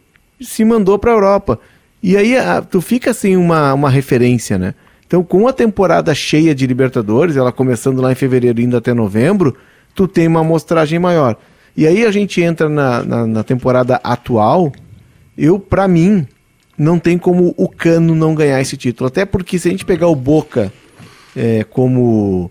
se 0.41 0.65
mandou 0.65 0.99
para 0.99 1.12
a 1.12 1.13
Europa. 1.13 1.60
E 2.01 2.17
aí 2.17 2.38
a, 2.38 2.62
tu 2.62 2.82
fica 2.82 3.13
sem 3.13 3.38
uma, 3.38 3.73
uma 3.73 3.89
referência, 3.89 4.58
né? 4.58 4.73
Então, 5.08 5.23
com 5.23 5.47
a 5.47 5.53
temporada 5.53 6.13
cheia 6.13 6.56
de 6.56 6.65
Libertadores, 6.65 7.38
ela 7.38 7.51
começando 7.51 8.01
lá 8.01 8.12
em 8.12 8.15
fevereiro 8.15 8.60
indo 8.60 8.75
até 8.75 8.93
novembro, 8.93 9.56
tu 9.93 10.08
tem 10.08 10.27
uma 10.27 10.39
amostragem 10.41 10.97
maior. 10.99 11.38
E 11.77 11.88
aí 11.88 12.06
a 12.06 12.12
gente 12.12 12.41
entra 12.41 12.67
na, 12.67 13.03
na, 13.03 13.27
na 13.27 13.43
temporada 13.43 14.01
atual, 14.03 14.71
eu, 15.38 15.60
para 15.60 15.88
mim, 15.88 16.27
não 16.77 16.99
tem 16.99 17.17
como 17.17 17.53
o 17.58 17.69
Cano 17.69 18.15
não 18.15 18.36
ganhar 18.36 18.60
esse 18.60 18.75
título. 18.75 19.08
Até 19.08 19.25
porque 19.25 19.58
se 19.60 19.67
a 19.67 19.71
gente 19.71 19.86
pegar 19.86 20.08
o 20.08 20.15
Boca 20.15 20.71
é, 21.36 21.63
como 21.63 22.50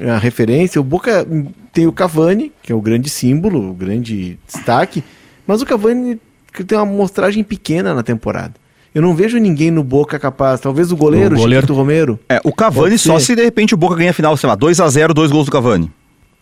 a 0.00 0.18
referência. 0.18 0.80
O 0.80 0.84
Boca 0.84 1.26
tem 1.72 1.86
o 1.86 1.92
Cavani, 1.92 2.52
que 2.62 2.72
é 2.72 2.74
o 2.74 2.80
grande 2.80 3.08
símbolo, 3.08 3.70
o 3.70 3.74
grande 3.74 4.38
destaque, 4.46 5.02
mas 5.46 5.62
o 5.62 5.66
Cavani 5.66 6.20
tem 6.66 6.78
uma 6.78 6.84
amostragem 6.84 7.42
pequena 7.42 7.94
na 7.94 8.02
temporada. 8.02 8.54
Eu 8.94 9.00
não 9.00 9.14
vejo 9.14 9.38
ninguém 9.38 9.70
no 9.70 9.82
Boca 9.82 10.18
capaz. 10.18 10.60
Talvez 10.60 10.92
o 10.92 10.96
goleiro, 10.96 11.34
o 11.34 11.38
goleiro. 11.38 11.62
Chiquito 11.62 11.76
Romero. 11.76 12.20
É, 12.28 12.40
o 12.44 12.52
Cavani 12.52 12.98
só 12.98 13.18
se 13.18 13.34
de 13.34 13.42
repente 13.42 13.72
o 13.72 13.76
Boca 13.76 13.96
ganha 13.96 14.10
a 14.10 14.14
final, 14.14 14.36
sei 14.36 14.48
lá, 14.48 14.54
2 14.54 14.80
a 14.80 14.88
0 14.88 15.14
dois 15.14 15.30
gols 15.30 15.46
do 15.46 15.52
Cavani. 15.52 15.90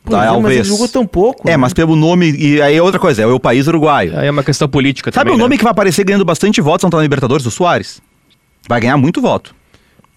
tá, 0.05 0.25
é, 0.25 0.41
mas 0.41 0.53
ele 0.53 0.65
jogou 0.65 0.89
tão 0.89 1.07
pouco. 1.07 1.49
É, 1.49 1.53
né? 1.53 1.57
mas 1.57 1.73
pelo 1.73 1.95
nome. 1.95 2.33
E 2.33 2.61
aí 2.61 2.77
é 2.77 2.83
outra 2.83 2.99
coisa, 2.99 3.23
é 3.23 3.27
o 3.27 3.39
país 3.39 3.69
uruguaio. 3.69 4.19
Aí 4.19 4.27
é 4.27 4.31
uma 4.31 4.43
questão 4.43 4.69
política 4.69 5.13
Sabe 5.13 5.31
também. 5.31 5.33
Sabe 5.33 5.41
o 5.41 5.45
nome 5.45 5.55
né? 5.55 5.59
que 5.59 5.65
vai 5.65 5.71
aparecer 5.71 6.05
ganhando 6.05 6.25
bastante 6.25 6.61
votos 6.61 6.83
não 6.83 6.91
tá 6.91 6.97
na 6.97 7.05
Libertadores? 7.05 7.47
O 7.47 7.53
Soares. 7.53 8.03
Vai 8.69 8.81
ganhar 8.81 8.97
muito 8.97 9.21
voto. 9.21 9.55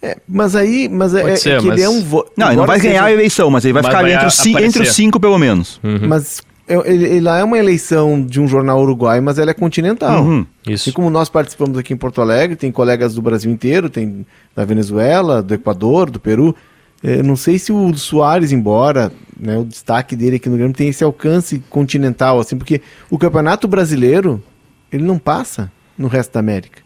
É, 0.04 0.18
mas 0.28 0.54
aí, 0.54 0.90
mas 0.90 1.16
é, 1.16 1.36
ser, 1.38 1.52
é 1.52 1.58
que 1.60 1.68
mas... 1.68 1.78
ele 1.78 1.82
é 1.82 1.90
um 1.90 2.02
voto. 2.02 2.30
Não, 2.36 2.48
ele 2.48 2.58
não 2.58 2.66
vai 2.66 2.78
ganhar 2.78 2.96
seja... 2.96 3.06
a 3.06 3.12
eleição, 3.14 3.50
mas 3.50 3.64
ele 3.64 3.72
vai 3.72 3.82
mas 3.82 3.90
ficar 3.90 4.02
vai 4.02 4.12
ali 4.12 4.16
entre, 4.16 4.28
os 4.28 4.36
cinco, 4.36 4.60
entre 4.60 4.84
os 4.84 4.94
cinco, 4.94 5.18
pelo 5.18 5.38
menos. 5.38 5.80
Uhum. 5.82 6.08
Mas 6.10 6.42
ele, 6.68 7.06
ele, 7.06 7.22
lá 7.22 7.40
é 7.40 7.44
uma 7.44 7.58
eleição 7.58 8.22
de 8.22 8.42
um 8.42 8.46
jornal 8.46 8.82
uruguai, 8.82 9.22
mas 9.22 9.40
ela 9.40 9.52
é 9.52 9.54
continental. 9.54 10.22
Uhum. 10.22 10.46
Isso. 10.68 10.90
E 10.90 10.92
como 10.92 11.10
nós 11.10 11.30
participamos 11.30 11.78
aqui 11.78 11.94
em 11.94 11.98
Porto 11.98 12.20
Alegre, 12.20 12.58
tem 12.58 12.70
colegas 12.70 13.16
do 13.16 13.22
Brasil 13.22 13.50
inteiro, 13.50 13.90
tem 13.90 14.26
da 14.54 14.66
Venezuela, 14.66 15.42
do 15.42 15.54
Equador, 15.54 16.10
do 16.10 16.20
Peru. 16.20 16.54
Eu 17.02 17.20
é, 17.20 17.24
não 17.24 17.38
sei 17.38 17.58
se 17.58 17.72
o 17.72 17.94
Soares, 17.96 18.52
embora 18.52 19.10
né, 19.40 19.58
o 19.58 19.64
destaque 19.64 20.18
dele 20.18 20.36
aqui 20.36 20.50
no 20.50 20.58
Grêmio 20.58 20.76
tem 20.76 20.90
esse 20.90 21.04
alcance 21.04 21.64
continental, 21.70 22.42
assim, 22.42 22.58
porque 22.58 22.82
o 23.10 23.18
Campeonato 23.18 23.70
Brasileiro 23.70 24.44
ele 24.92 25.04
não 25.04 25.18
passa 25.18 25.72
no 25.98 26.10
resto 26.10 26.34
da 26.34 26.42
América. 26.42 26.83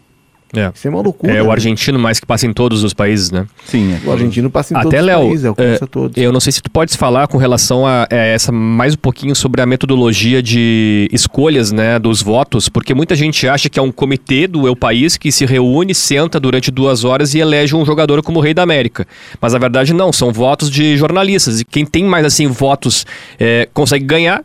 É. 0.55 0.71
Isso 0.73 0.87
é 0.87 0.89
uma 0.89 1.01
loucura. 1.01 1.33
É 1.33 1.41
o 1.41 1.47
né? 1.47 1.51
argentino 1.51 1.99
mais 1.99 2.19
que 2.19 2.25
passa 2.25 2.47
em 2.47 2.53
todos 2.53 2.83
os 2.83 2.93
países, 2.93 3.31
né? 3.31 3.45
Sim, 3.65 3.93
é. 3.93 4.07
o 4.07 4.11
argentino 4.11 4.49
passa 4.49 4.73
em 4.73 4.77
Até 4.77 4.89
todos 4.89 5.05
Léo, 5.05 5.19
os 5.19 5.25
países, 5.25 5.45
alcança 5.45 5.83
é, 5.83 5.87
todos. 5.87 6.17
Eu 6.17 6.31
não 6.31 6.39
sei 6.39 6.51
se 6.53 6.61
tu 6.61 6.71
podes 6.71 6.95
falar 6.95 7.27
com 7.27 7.37
relação 7.37 7.85
a 7.85 8.07
é, 8.09 8.33
essa 8.33 8.51
mais 8.51 8.93
um 8.93 8.97
pouquinho 8.97 9.35
sobre 9.35 9.61
a 9.61 9.65
metodologia 9.65 10.41
de 10.41 11.09
escolhas, 11.11 11.71
né, 11.71 11.99
dos 11.99 12.21
votos, 12.21 12.69
porque 12.69 12.93
muita 12.93 13.15
gente 13.15 13.47
acha 13.47 13.69
que 13.69 13.77
é 13.77 13.81
um 13.81 13.91
comitê 13.91 14.47
do 14.47 14.65
Eu 14.65 14.75
País 14.75 15.17
que 15.17 15.31
se 15.31 15.45
reúne, 15.45 15.93
senta 15.93 16.39
durante 16.39 16.71
duas 16.71 17.03
horas 17.03 17.33
e 17.33 17.39
elege 17.39 17.75
um 17.75 17.85
jogador 17.85 18.21
como 18.21 18.39
rei 18.39 18.53
da 18.53 18.63
América. 18.63 19.05
Mas 19.41 19.53
na 19.53 19.59
verdade 19.59 19.93
não, 19.93 20.13
são 20.13 20.31
votos 20.31 20.69
de 20.69 20.95
jornalistas 20.95 21.59
e 21.59 21.65
quem 21.65 21.85
tem 21.85 22.05
mais 22.05 22.25
assim 22.25 22.47
votos 22.47 23.05
é, 23.39 23.67
consegue 23.73 24.05
ganhar, 24.05 24.43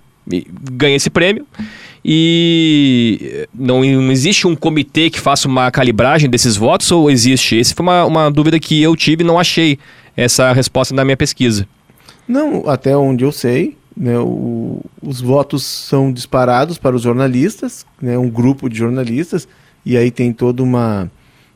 ganha 0.72 0.96
esse 0.96 1.10
prêmio 1.10 1.46
e 2.04 3.46
não, 3.54 3.84
não, 3.84 4.10
existe 4.10 4.46
um 4.46 4.56
comitê 4.56 5.08
que 5.08 5.20
faça 5.20 5.46
uma 5.46 5.70
calibragem 5.70 6.28
desses 6.28 6.56
votos 6.56 6.90
ou 6.90 7.10
existe? 7.10 7.60
Essa 7.60 7.74
foi 7.74 7.84
uma, 7.84 8.04
uma 8.04 8.30
dúvida 8.30 8.58
que 8.58 8.82
eu 8.82 8.96
tive 8.96 9.22
e 9.22 9.26
não 9.26 9.38
achei 9.38 9.78
essa 10.16 10.52
resposta 10.52 10.94
na 10.94 11.04
minha 11.04 11.16
pesquisa. 11.16 11.66
Não, 12.26 12.68
até 12.68 12.96
onde 12.96 13.24
eu 13.24 13.30
sei, 13.30 13.76
né, 13.96 14.18
o, 14.18 14.80
os 15.00 15.20
votos 15.20 15.64
são 15.64 16.12
disparados 16.12 16.78
para 16.78 16.96
os 16.96 17.02
jornalistas, 17.02 17.86
né, 18.00 18.18
um 18.18 18.28
grupo 18.28 18.68
de 18.68 18.76
jornalistas, 18.76 19.46
e 19.84 19.96
aí 19.96 20.10
tem 20.10 20.32
toda 20.32 20.62
uma, 20.62 21.10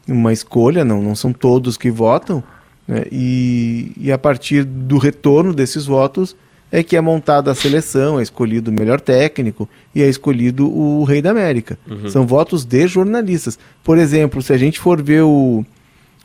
uma 0.09 0.33
escolha, 0.33 0.85
não, 0.85 1.03
não 1.03 1.15
são 1.15 1.33
todos 1.33 1.77
que 1.77 1.91
votam, 1.91 2.43
né, 2.87 3.05
e, 3.11 3.93
e 3.97 4.13
a 4.13 4.19
partir 4.19 4.65
do 4.65 4.99
retorno 4.99 5.53
desses 5.53 5.87
votos 5.87 6.37
é 6.71 6.83
que 6.83 6.97
é 6.97 7.01
montada 7.01 7.51
a 7.51 7.55
seleção, 7.55 8.19
é 8.19 8.23
escolhido 8.23 8.71
o 8.71 8.75
melhor 8.75 9.01
técnico 9.01 9.69
e 9.95 10.03
é 10.03 10.09
escolhido 10.09 10.69
o 10.69 11.05
Rei 11.05 11.23
da 11.23 11.31
América. 11.31 11.79
Uhum. 11.89 12.09
São 12.09 12.27
votos 12.27 12.65
de 12.65 12.87
jornalistas. 12.89 13.59
Por 13.85 13.99
exemplo, 13.99 14.43
se 14.43 14.53
a 14.53 14.59
gente 14.59 14.81
for 14.81 15.03
ver 15.03 15.23
o, 15.23 15.65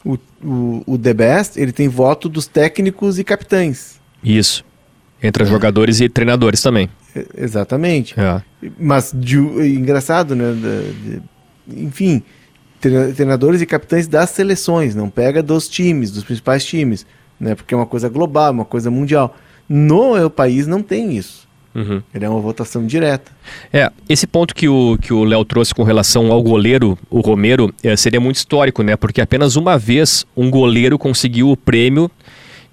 o, 0.04 0.18
o, 0.44 0.84
o 0.86 0.98
The 0.98 1.14
Best, 1.14 1.60
ele 1.60 1.72
tem 1.72 1.88
voto 1.88 2.28
dos 2.28 2.48
técnicos 2.48 3.20
e 3.20 3.24
capitães. 3.24 4.00
Isso. 4.24 4.66
Entre 5.22 5.44
é. 5.44 5.46
jogadores 5.46 6.02
e 6.02 6.10
treinadores 6.10 6.62
também. 6.62 6.90
É, 7.16 7.26
exatamente. 7.38 8.20
É. 8.20 8.42
Mas 8.80 9.12
de, 9.14 9.38
engraçado, 9.38 10.36
né? 10.36 10.54
De, 10.54 11.20
de, 11.20 11.84
enfim, 11.84 12.24
treinadores 13.16 13.62
e 13.62 13.66
capitães 13.66 14.08
das 14.08 14.32
seleções, 14.32 14.96
não 14.96 15.10
pega 15.10 15.44
dos 15.44 15.70
times, 15.70 16.10
dos 16.10 16.24
principais 16.24 16.66
times, 16.66 17.06
né? 17.40 17.54
Porque 17.54 17.74
é 17.74 17.78
uma 17.78 17.86
coisa 17.86 18.10
global, 18.10 18.52
uma 18.52 18.66
coisa 18.66 18.90
mundial. 18.90 19.36
No 19.74 20.30
país 20.30 20.68
não 20.68 20.84
tem 20.84 21.16
isso. 21.16 21.48
Uhum. 21.74 22.02
Ele 22.14 22.26
é 22.26 22.30
uma 22.30 22.42
votação 22.42 22.86
direta. 22.86 23.32
É, 23.72 23.90
esse 24.10 24.28
ponto 24.28 24.54
que 24.54 24.68
o 24.68 24.98
que 25.02 25.14
o 25.14 25.24
Léo 25.24 25.46
trouxe 25.46 25.74
com 25.74 25.84
relação 25.84 26.30
ao 26.30 26.44
goleiro, 26.44 27.00
o 27.10 27.22
Romero, 27.22 27.74
é, 27.82 27.96
seria 27.96 28.20
muito 28.20 28.36
histórico, 28.36 28.84
né? 28.84 28.98
Porque 28.98 29.22
apenas 29.22 29.56
uma 29.56 29.78
vez 29.78 30.26
um 30.36 30.52
goleiro 30.52 31.00
conseguiu 31.00 31.50
o 31.50 31.56
prêmio 31.56 32.12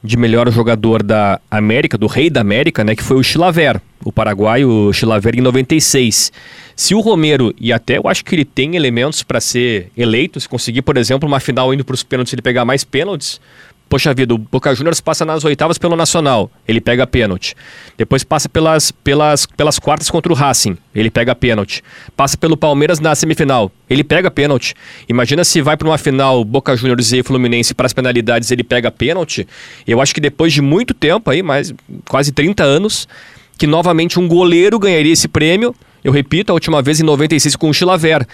de 0.03 0.17
melhor 0.17 0.51
jogador 0.51 1.03
da 1.05 1.41
América, 1.49 1.97
do 1.97 2.09
Rei 2.09 2.29
da 2.29 2.41
América, 2.41 2.83
né? 2.83 2.97
Que 2.97 3.03
foi 3.05 3.17
o 3.17 3.23
Chilaver, 3.23 3.81
o 4.05 4.11
paraguaio 4.11 4.93
Chilaver 4.93 5.37
em 5.37 5.41
96. 5.41 6.33
Se 6.75 6.95
o 6.95 7.01
Romero, 7.01 7.55
e 7.61 7.73
até 7.73 7.99
eu 7.99 8.09
acho 8.09 8.25
que 8.25 8.35
ele 8.35 8.45
tem 8.45 8.75
elementos 8.75 9.23
para 9.23 9.41
ser 9.41 9.93
eleito, 9.97 10.41
se 10.41 10.49
conseguir, 10.49 10.83
por 10.83 10.97
exemplo, 10.97 11.29
uma 11.29 11.39
final 11.39 11.73
indo 11.73 11.85
para 11.85 11.95
os 11.95 12.03
pênaltis, 12.03 12.33
ele 12.33 12.43
pegar 12.43 12.65
mais 12.65 12.83
pênaltis, 12.83 13.41
Poxa 13.89 14.13
vida, 14.13 14.35
o 14.35 14.39
Boca 14.39 14.75
Juniors 14.75 15.01
passa 15.01 15.25
nas 15.25 15.45
oitavas 15.45 15.79
pelo 15.79 15.97
Nacional, 15.97 16.51
ele 16.67 16.79
pega 16.79 17.07
pênalti. 17.07 17.55
Depois 17.97 18.23
passa 18.23 18.47
pelas, 18.47 18.91
pelas, 18.91 19.47
pelas 19.47 19.79
quartas 19.79 20.11
contra 20.11 20.31
o 20.31 20.37
Racing, 20.37 20.77
ele 20.95 21.11
pega 21.11 21.35
pênalti. 21.35 21.83
Passa 22.15 22.37
pelo 22.37 22.55
Palmeiras 22.55 23.01
na 23.01 23.15
semifinal, 23.15 23.73
ele 23.89 24.05
pega 24.05 24.31
pênalti. 24.31 24.75
Imagina 25.09 25.43
se 25.43 25.63
vai 25.63 25.75
para 25.75 25.89
uma 25.89 25.97
final 25.97 26.45
Boca 26.45 26.77
Juniors 26.77 27.13
e 27.13 27.23
Fluminense 27.23 27.75
para 27.75 27.87
as 27.87 27.95
penalidades, 27.95 28.51
ele 28.51 28.63
pega 28.63 28.91
pênalti. 28.91 29.49
Eu 29.87 30.03
acho 30.03 30.15
que 30.15 30.21
depois 30.21 30.53
de 30.53 30.61
muito 30.61 30.93
tempo 30.93 31.31
aí, 31.31 31.43
mais 31.43 31.73
quase 32.07 32.31
30 32.31 32.63
anos, 32.63 33.09
que 33.57 33.67
novamente 33.67 34.21
um 34.21 34.29
goleiro 34.29 34.79
ganharia 34.79 35.13
esse 35.15 35.29
prêmio. 35.29 35.75
Eu 36.05 36.13
repito, 36.13 36.53
a 36.53 36.55
última 36.55 36.81
vez 36.81 37.01
em 37.01 37.03
96 37.03 37.57
com 37.57 37.71
o 37.71 37.75
Chilaver. 37.75 38.27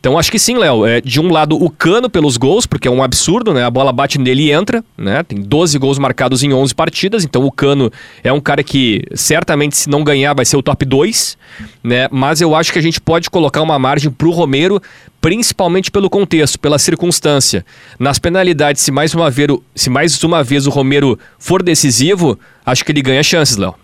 Então 0.00 0.18
acho 0.18 0.30
que 0.30 0.38
sim, 0.38 0.56
Léo. 0.56 0.86
É, 0.86 1.00
de 1.00 1.20
um 1.20 1.30
lado, 1.30 1.60
o 1.60 1.68
cano 1.68 2.08
pelos 2.08 2.36
gols, 2.36 2.66
porque 2.66 2.86
é 2.86 2.90
um 2.90 3.02
absurdo, 3.02 3.52
né? 3.52 3.64
A 3.64 3.70
bola 3.70 3.92
bate 3.92 4.18
nele 4.18 4.44
e 4.44 4.52
entra, 4.52 4.84
né? 4.96 5.22
Tem 5.22 5.40
12 5.40 5.78
gols 5.78 5.98
marcados 5.98 6.42
em 6.42 6.52
11 6.52 6.74
partidas, 6.74 7.24
então 7.24 7.44
o 7.44 7.50
cano 7.50 7.90
é 8.22 8.32
um 8.32 8.40
cara 8.40 8.62
que 8.62 9.02
certamente, 9.14 9.76
se 9.76 9.90
não 9.90 10.04
ganhar, 10.04 10.34
vai 10.34 10.44
ser 10.44 10.56
o 10.56 10.62
top 10.62 10.84
2, 10.84 11.36
né? 11.82 12.08
Mas 12.10 12.40
eu 12.40 12.54
acho 12.54 12.72
que 12.72 12.78
a 12.78 12.82
gente 12.82 13.00
pode 13.00 13.28
colocar 13.28 13.60
uma 13.60 13.78
margem 13.78 14.10
pro 14.10 14.30
Romero, 14.30 14.80
principalmente 15.20 15.90
pelo 15.90 16.08
contexto, 16.08 16.60
pela 16.60 16.78
circunstância. 16.78 17.66
Nas 17.98 18.18
penalidades, 18.18 18.82
se 18.82 18.92
mais 18.92 19.14
uma 19.14 19.30
vez, 19.30 19.48
se 19.74 19.90
mais 19.90 20.22
uma 20.22 20.44
vez 20.44 20.66
o 20.66 20.70
Romero 20.70 21.18
for 21.38 21.62
decisivo, 21.62 22.38
acho 22.64 22.84
que 22.84 22.92
ele 22.92 23.02
ganha 23.02 23.22
chances, 23.22 23.56
Léo. 23.56 23.74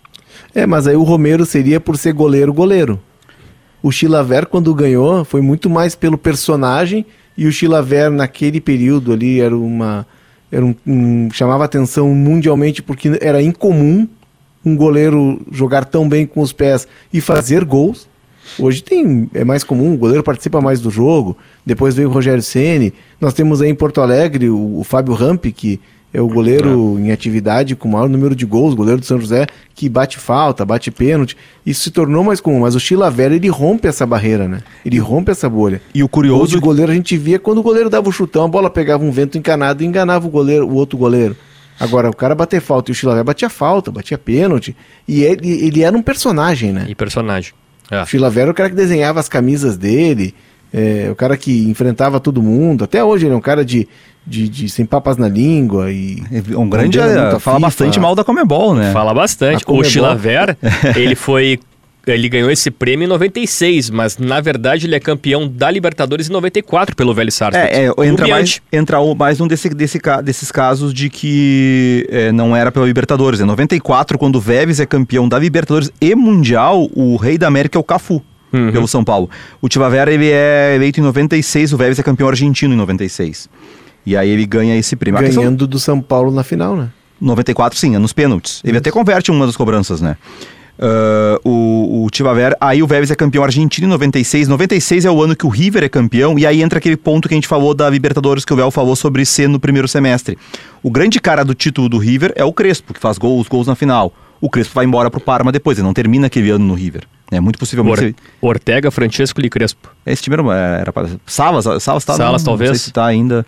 É, 0.55 0.67
mas 0.67 0.87
aí 0.87 0.95
o 0.95 1.03
Romero 1.03 1.45
seria 1.45 1.81
por 1.81 1.99
ser 1.99 2.13
goleiro-goleiro. 2.13 3.01
O 3.85 3.93
Chilaver, 3.93 4.47
quando 4.47 4.75
ganhou, 4.75 5.27
foi 5.27 5.43
muito 5.43 5.69
mais 5.69 5.95
pelo 5.95 6.17
personagem 6.17 7.05
e 7.37 7.47
o 7.47 7.53
Chilaver, 7.53 8.11
naquele 8.11 8.59
período 8.59 9.13
ali, 9.13 9.43
era 9.43 9.55
uma. 9.55 10.07
Era 10.51 10.65
um, 10.65 10.75
um, 10.87 11.29
chamava 11.31 11.67
atenção 11.67 12.09
mundialmente 12.15 12.83
porque 12.83 13.19
era 13.21 13.43
incomum 13.43 14.09
um 14.65 14.75
goleiro 14.75 15.39
jogar 15.53 15.85
tão 15.85 16.09
bem 16.09 16.25
com 16.25 16.41
os 16.41 16.51
pés 16.51 16.89
e 17.13 17.21
fazer 17.21 17.63
gols. 17.63 18.09
Hoje 18.59 18.83
tem 18.83 19.29
é 19.35 19.45
mais 19.45 19.63
comum, 19.63 19.93
o 19.93 19.99
goleiro 19.99 20.23
participa 20.23 20.63
mais 20.63 20.81
do 20.81 20.89
jogo. 20.89 21.37
Depois 21.67 21.95
veio 21.95 22.09
o 22.09 22.13
Rogério 22.13 22.43
Ceni. 22.43 22.95
Nós 23.21 23.35
temos 23.35 23.61
aí 23.61 23.69
em 23.69 23.75
Porto 23.75 24.01
Alegre 24.01 24.49
o, 24.49 24.79
o 24.79 24.83
Fábio 24.83 25.13
Ramp, 25.13 25.45
que 25.55 25.79
é 26.15 26.21
o 26.21 26.29
goleiro 26.29 26.97
é. 26.97 27.01
em 27.01 27.11
atividade 27.11 27.75
com 27.75 27.89
o 27.89 27.93
maior 27.93 28.09
número 28.09 28.37
de 28.37 28.47
gols, 28.47 28.73
goleiro 28.73 29.01
do 29.01 29.05
São 29.05 29.21
José, 29.21 29.49
que 29.75 29.89
bate 29.89 30.17
falta, 30.17 30.65
bate 30.65 30.89
pênalti. 30.93 31.37
Isso 31.67 31.83
se 31.83 31.91
tornou 31.91 32.23
mais 32.23 32.41
comum, 32.41 32.61
mas 32.61 32.77
o 32.77 32.81
Chilavera, 32.81 33.35
ele 33.35 33.49
rompe 33.49 33.89
essa 33.89 34.07
barreira, 34.07 34.47
né? 34.47 34.63
Ele 34.87 34.99
rompe 34.99 35.33
essa 35.33 35.49
bolha. 35.51 35.83
E 35.93 36.05
o 36.05 36.09
curioso... 36.09 36.53
de 36.53 36.61
goleiro 36.61 36.93
a 36.93 36.95
gente 36.95 37.17
via 37.17 37.41
quando 37.41 37.59
o 37.59 37.63
goleiro 37.65 37.91
dava 37.91 38.09
o 38.09 38.13
chutão, 38.13 38.45
a 38.45 38.49
bola 38.49 38.71
pegava 38.71 39.05
um 39.05 39.11
vento 39.11 39.37
encanado 39.37 39.83
e 39.83 39.87
enganava 39.87 40.25
o 40.25 40.31
goleiro, 40.31 40.69
o 40.69 40.75
outro 40.75 40.97
goleiro. 40.97 41.37
Agora, 41.81 42.09
o 42.09 42.15
cara 42.15 42.37
bater 42.37 42.61
falta 42.61 42.91
e 42.91 42.93
o 42.93 42.95
Chilavera 42.95 43.25
batia 43.25 43.51
falta, 43.51 43.91
batia 43.91 44.17
pênalti. 44.17 44.77
E 45.09 45.25
ele, 45.25 45.67
ele 45.67 45.83
era 45.83 45.97
um 45.97 46.03
personagem, 46.03 46.73
né? 46.73 46.87
E 46.89 46.95
personagem. 46.95 47.53
É. 47.91 48.03
O 48.03 48.07
Chilavera 48.07 48.45
era 48.45 48.51
o 48.53 48.55
cara 48.55 48.71
que 48.71 48.77
desenhava 48.77 49.19
as 49.19 49.29
camisas 49.29 49.77
dele, 49.77 50.33
é, 50.75 51.09
o 51.09 51.15
cara 51.15 51.37
que 51.37 51.71
enfrentava 51.71 52.19
todo 52.19 52.43
mundo. 52.43 52.83
Até 52.83 53.03
hoje 53.05 53.27
ele 53.27 53.35
é 53.35 53.37
um 53.37 53.41
cara 53.41 53.65
de, 53.65 53.87
de, 54.27 54.49
de, 54.49 54.69
sem 54.69 54.85
papas 54.85 55.17
na 55.17 55.29
língua 55.29 55.93
e 55.93 56.21
é 56.53 56.59
um 56.59 56.69
grande 56.69 56.99
é, 56.99 57.39
fala 57.39 57.39
FIFA. 57.39 57.61
bastante 57.61 58.01
mal 58.01 58.17
da 58.17 58.25
Comebol, 58.25 58.75
né? 58.75 58.93
Fala 58.93 59.15
bastante. 59.15 59.65
O 59.69 59.85
Chilaver, 59.85 60.57
ele 60.97 61.15
foi 61.15 61.61
ele 62.07 62.29
ganhou 62.29 62.51
esse 62.51 62.71
prêmio 62.71 63.07
em 63.07 63.09
96, 63.09 63.89
mas 63.89 64.19
na 64.19 64.39
verdade 64.41 64.87
ele 64.87 64.95
é 64.95 65.01
campeão 65.01 65.49
da 65.49 65.71
Libertadores 65.71 66.29
em 66.29 66.33
94 66.33 66.95
pelo 66.95 67.15
Velho 67.15 67.33
Sarsfield. 67.33 67.75
É, 67.75 67.87
é 67.87 68.07
entra, 68.07 68.27
mais, 68.27 68.61
entra 68.71 68.99
mais 69.15 69.41
um 69.41 69.47
desse, 69.47 69.71
desse, 69.71 69.99
desses 70.23 70.53
casos 70.53 70.93
de 70.93 71.09
que 71.09 72.07
é, 72.11 72.33
não 72.33 72.55
era 72.55 72.71
pela 72.71 72.85
Libertadores. 72.85 73.41
Em 73.41 73.45
94, 73.45 74.19
quando 74.19 74.37
o 74.37 74.41
Vélez 74.41 74.81
é 74.81 74.87
campeão 74.87 75.29
da 75.29 75.39
Libertadores 75.39 75.91
e 76.01 76.15
Mundial, 76.15 76.91
o 76.95 77.17
rei 77.17 77.39
da 77.39 77.47
América 77.47 77.79
é 77.79 77.81
o 77.81 77.85
Cafu. 77.85 78.23
Uhum. 78.55 78.71
Pelo 78.71 78.87
São 78.87 79.03
Paulo. 79.03 79.29
O 79.61 79.69
Tivavera 79.69 80.13
ele 80.13 80.31
é 80.31 80.75
eleito 80.77 81.01
em 81.01 81.03
96, 81.03 81.73
o 81.73 81.77
Vélez 81.77 81.99
é 81.99 82.03
campeão 82.03 82.29
argentino 82.29 82.73
em 82.73 82.77
96. 82.77 83.49
E 84.07 84.17
aí 84.17 84.31
ele 84.31 84.47
ganha 84.47 84.77
esse 84.77 84.95
prêmio. 84.95 85.21
Ganhando 85.21 85.35
questão... 85.35 85.67
do 85.67 85.79
São 85.79 86.01
Paulo 86.01 86.31
na 86.31 86.45
final, 86.45 86.77
né? 86.77 86.91
94, 87.21 87.79
sim, 87.79 87.97
é 87.97 87.99
nos 87.99 88.13
pênaltis. 88.13 88.61
Ele 88.65 88.79
até 88.79 88.91
converte 88.91 89.31
uma 89.31 89.47
das 89.47 89.57
cobranças, 89.57 90.01
né? 90.01 90.17
Uh, 90.77 91.49
o, 91.49 92.05
o 92.05 92.11
Tivaver, 92.11 92.57
aí 92.61 92.83
o 92.83 92.87
Vélez 92.87 93.09
é 93.11 93.15
campeão 93.15 93.45
argentino 93.45 93.87
em 93.87 93.91
96. 93.91 94.49
96 94.49 95.05
é 95.05 95.11
o 95.11 95.23
ano 95.23 95.37
que 95.37 95.47
o 95.47 95.49
River 95.49 95.85
é 95.85 95.89
campeão, 95.89 96.39
e 96.39 96.47
aí 96.47 96.63
entra 96.63 96.79
aquele 96.79 96.97
ponto 96.97 97.29
que 97.29 97.35
a 97.35 97.37
gente 97.37 97.47
falou 97.47 97.75
da 97.75 97.89
Libertadores 97.89 98.45
que 98.45 98.53
o 98.53 98.57
Vel 98.57 98.71
falou 98.71 98.97
sobre 98.97 99.25
ser 99.25 99.49
no 99.49 99.61
primeiro 99.61 99.87
semestre. 99.87 100.37
O 100.83 100.91
grande 100.91 101.21
cara 101.21 101.45
do 101.45 101.55
título 101.55 101.89
do 101.89 101.99
River 101.99 102.33
é 102.37 102.45
o 102.45 102.53
Crespo, 102.53 102.93
que 102.93 103.01
faz 103.01 103.19
gols, 103.19 103.49
gols 103.49 103.69
na 103.69 103.77
final. 103.77 104.13
O 104.41 104.51
Crespo 104.51 104.75
vai 104.75 104.85
embora 104.85 105.11
pro 105.11 105.21
Parma 105.21 105.53
depois, 105.53 105.79
ele 105.79 105.87
não 105.87 105.95
termina 105.95 106.27
aquele 106.27 106.51
ano 106.51 106.65
no 106.65 106.75
River. 106.75 107.05
É 107.31 107.41
muito 107.41 107.59
possivelmente. 107.59 108.15
Or, 108.41 108.51
Ortega, 108.51 108.91
Francesco 108.91 109.41
e 109.41 109.49
Crespo. 109.49 109.91
Esse 110.05 110.23
time 110.23 110.37
era, 110.37 110.43
era. 110.53 110.93
Salas, 111.27 111.65
Salas, 111.83 112.05
tá, 112.05 112.15
Salas 112.15 112.43
não, 112.43 112.53
talvez. 112.53 112.71
Não 112.71 112.77
sei 112.77 112.85
se 112.85 112.93
tá 112.93 113.07
ainda. 113.07 113.47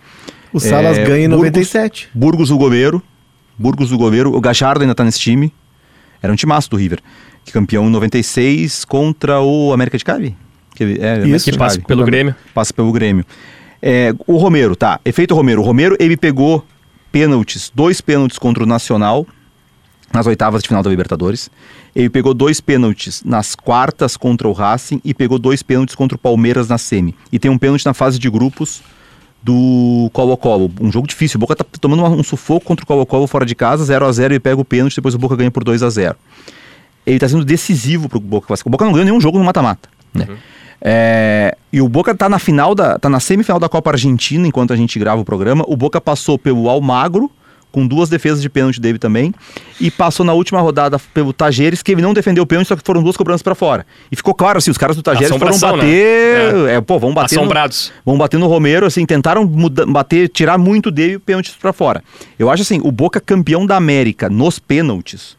O 0.53 0.59
Salas 0.59 0.99
é, 0.99 1.05
ganha 1.05 1.25
em 1.27 1.29
97. 1.29 2.09
Burgos 2.15 2.51
o 2.51 2.57
goleiro. 2.57 3.03
Burgos 3.59 3.93
o 3.93 3.99
goleiro. 3.99 4.35
O 4.35 4.41
Gajardo 4.41 4.83
ainda 4.83 4.95
tá 4.95 5.05
nesse 5.05 5.21
time. 5.21 5.53
Era 6.23 6.33
um 6.33 6.37
timaço 6.37 6.71
do 6.71 6.77
River. 6.77 7.01
Que 7.45 7.53
campeão 7.53 7.87
em 7.87 7.91
96 7.91 8.85
contra 8.85 9.41
o 9.41 9.73
América 9.73 9.99
de 9.99 10.05
Cali. 10.05 10.37
Que, 10.75 10.99
é, 11.01 11.27
Isso, 11.29 11.51
que 11.51 11.57
passa 11.57 11.81
pelo 11.81 12.05
Grêmio. 12.05 12.35
Passa 12.53 12.73
pelo 12.73 12.91
Grêmio. 12.93 13.25
É, 13.81 14.15
o 14.27 14.37
Romero, 14.37 14.75
tá. 14.75 15.01
Efeito 15.05 15.35
Romero. 15.35 15.63
O 15.63 15.65
Romero, 15.65 15.97
ele 16.01 16.17
pegou 16.17 16.65
pênaltis, 17.13 17.71
dois 17.75 18.01
pênaltis 18.01 18.39
contra 18.39 18.65
o 18.65 18.67
Nacional 18.67 19.27
nas 20.13 20.27
oitavas 20.27 20.63
de 20.63 20.69
final 20.69 20.83
da 20.83 20.91
Libertadores. 20.91 21.51
Ele 21.97 22.11
pegou 22.11 22.35
dois 22.35 22.61
pênaltis 22.61 23.23
nas 23.25 23.55
quartas 23.55 24.19
contra 24.19 24.47
o 24.47 24.53
Racing 24.53 25.01
e 25.03 25.15
pegou 25.15 25.39
dois 25.39 25.63
pênaltis 25.63 25.95
contra 25.95 26.15
o 26.15 26.19
Palmeiras 26.19 26.69
na 26.69 26.77
semi. 26.77 27.15
E 27.33 27.39
tem 27.39 27.51
um 27.51 27.57
pênalti 27.57 27.87
na 27.87 27.95
fase 27.95 28.19
de 28.19 28.29
grupos 28.29 28.83
do 29.43 30.11
Colo-Colo. 30.13 30.71
Um 30.79 30.93
jogo 30.93 31.09
difícil. 31.09 31.39
O 31.39 31.41
Boca 31.41 31.57
tá 31.57 31.65
tomando 31.81 32.05
um 32.05 32.23
sufoco 32.23 32.67
contra 32.67 32.85
o 32.85 32.87
Colo-Colo 32.87 33.27
fora 33.27 33.47
de 33.47 33.55
casa, 33.55 33.83
0 33.83 34.05
a 34.05 34.13
0 34.13 34.35
e 34.35 34.39
pega 34.39 34.61
o 34.61 34.65
pênalti, 34.65 34.97
depois 34.97 35.15
o 35.15 35.19
Boca 35.19 35.35
ganha 35.37 35.51
por 35.51 35.65
2 35.65 35.83
a 35.83 35.89
0 35.89 36.15
Ele 37.07 37.19
tá 37.19 37.31
sendo 37.31 37.47
decisivo 37.47 38.11
pro 38.11 38.21
Boca. 38.21 38.53
O 38.67 38.71
Boca 38.71 38.85
não 38.85 38.93
ganha 38.93 39.07
nenhum 39.07 39.21
jogo 39.21 39.39
no 39.39 39.45
mata-mata. 39.45 39.89
Né? 40.13 40.27
Uhum. 40.29 40.37
É, 40.83 41.57
e 41.73 41.81
o 41.81 41.89
Boca 41.89 42.15
tá 42.15 42.29
na 42.29 42.39
final 42.39 42.75
da. 42.75 42.99
tá 42.99 43.09
na 43.09 43.21
semifinal 43.21 43.59
da 43.59 43.71
Copa 43.71 43.93
Argentina, 43.93 44.47
enquanto 44.47 44.75
a 44.75 44.77
gente 44.77 44.99
grava 44.99 45.23
o 45.23 45.25
programa. 45.25 45.65
O 45.67 45.75
Boca 45.79 45.99
passou 45.99 46.39
pelo 46.39 46.69
Almagro, 46.69 47.31
com 47.77 47.87
duas 47.87 48.09
defesas 48.09 48.41
de 48.41 48.49
pênalti 48.49 48.81
dele 48.81 48.99
também, 48.99 49.35
e 49.79 49.91
passou 49.91 50.25
na 50.25 50.33
última 50.33 50.59
rodada 50.63 50.99
pelo 51.13 51.31
Tajeres, 51.31 51.83
que 51.83 51.93
ele 51.93 52.01
não 52.01 52.15
defendeu 52.15 52.43
o 52.43 52.47
pênalti, 52.47 52.69
só 52.69 52.75
que 52.75 52.81
foram 52.83 53.03
duas 53.03 53.19
cobranças 53.19 53.43
para 53.43 53.55
fora. 53.55 53.85
E 54.11 54.17
ficou 54.17 54.33
claro, 54.33 54.57
assim, 54.57 54.71
os 54.71 54.79
caras 54.79 54.97
do 54.97 55.03
Tajeres 55.03 55.37
foram 55.37 55.53
né? 55.53 55.59
bater, 55.61 56.55
né? 56.55 56.73
é. 56.73 56.77
É, 56.77 56.81
pô, 56.81 56.99
vão 56.99 57.13
bater 57.13 57.39
Assombrados. 57.39 57.93
No, 57.99 58.13
vão 58.13 58.19
bater 58.19 58.39
no 58.39 58.47
Romero, 58.47 58.87
assim, 58.87 59.05
tentaram 59.05 59.45
muda, 59.45 59.85
bater, 59.85 60.31
tirar 60.31 60.57
muito 60.57 60.91
dele 60.91 61.17
o 61.17 61.21
pênalti 61.21 61.53
para 61.61 61.71
fora. 61.71 62.03
Eu 62.39 62.49
acho 62.49 62.63
assim, 62.63 62.81
o 62.83 62.91
Boca 62.91 63.21
campeão 63.21 63.67
da 63.67 63.77
América 63.77 64.31
nos 64.31 64.59
pênaltis, 64.59 65.37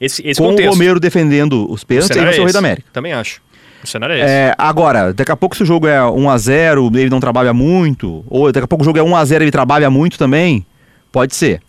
esse, 0.00 0.26
esse 0.26 0.40
com 0.40 0.48
contexto. 0.48 0.70
o 0.70 0.72
Romero 0.72 0.98
defendendo 0.98 1.70
os 1.70 1.84
pênaltis, 1.84 2.16
ele 2.16 2.24
vai 2.24 2.32
ser 2.32 2.40
o 2.40 2.44
rei 2.44 2.52
da 2.54 2.58
América. 2.58 2.88
Também 2.90 3.12
acho. 3.12 3.42
O 3.84 3.86
cenário 3.86 4.14
é 4.14 4.18
esse. 4.18 4.30
É, 4.30 4.54
agora, 4.56 5.12
daqui 5.12 5.30
a 5.30 5.36
pouco 5.36 5.54
se 5.54 5.62
o 5.62 5.66
jogo 5.66 5.86
é 5.86 5.98
1x0, 5.98 6.96
ele 6.96 7.10
não 7.10 7.20
trabalha 7.20 7.52
muito, 7.52 8.24
ou 8.30 8.50
daqui 8.50 8.64
a 8.64 8.68
pouco 8.68 8.82
o 8.82 8.84
jogo 8.86 8.98
é 8.98 9.02
1x0 9.02 9.32
e 9.32 9.44
ele 9.44 9.50
trabalha 9.50 9.90
muito 9.90 10.16
também, 10.16 10.64
pode 11.10 11.34
ser. 11.34 11.60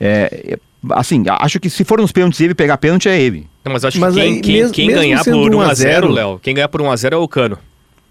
É, 0.00 0.58
Assim, 0.92 1.24
acho 1.26 1.58
que 1.58 1.68
se 1.68 1.84
for 1.84 2.00
nos 2.00 2.12
pênaltis 2.12 2.40
ele 2.40 2.54
pegar 2.54 2.78
pênalti 2.78 3.08
é 3.08 3.20
ele. 3.20 3.48
Não, 3.64 3.72
mas 3.72 3.84
acho 3.84 3.98
mas 3.98 4.14
que 4.14 4.20
quem, 4.20 4.34
aí, 4.34 4.40
quem, 4.40 4.54
mesmo, 4.54 4.72
quem 4.72 4.86
mesmo 4.86 5.00
ganhar 5.02 5.24
por 5.24 5.32
1x0, 5.32 6.08
Léo, 6.08 6.40
quem 6.40 6.54
ganhar 6.54 6.68
por 6.68 6.80
1x0 6.80 7.12
é 7.12 7.16
o 7.16 7.28
Cano. 7.28 7.58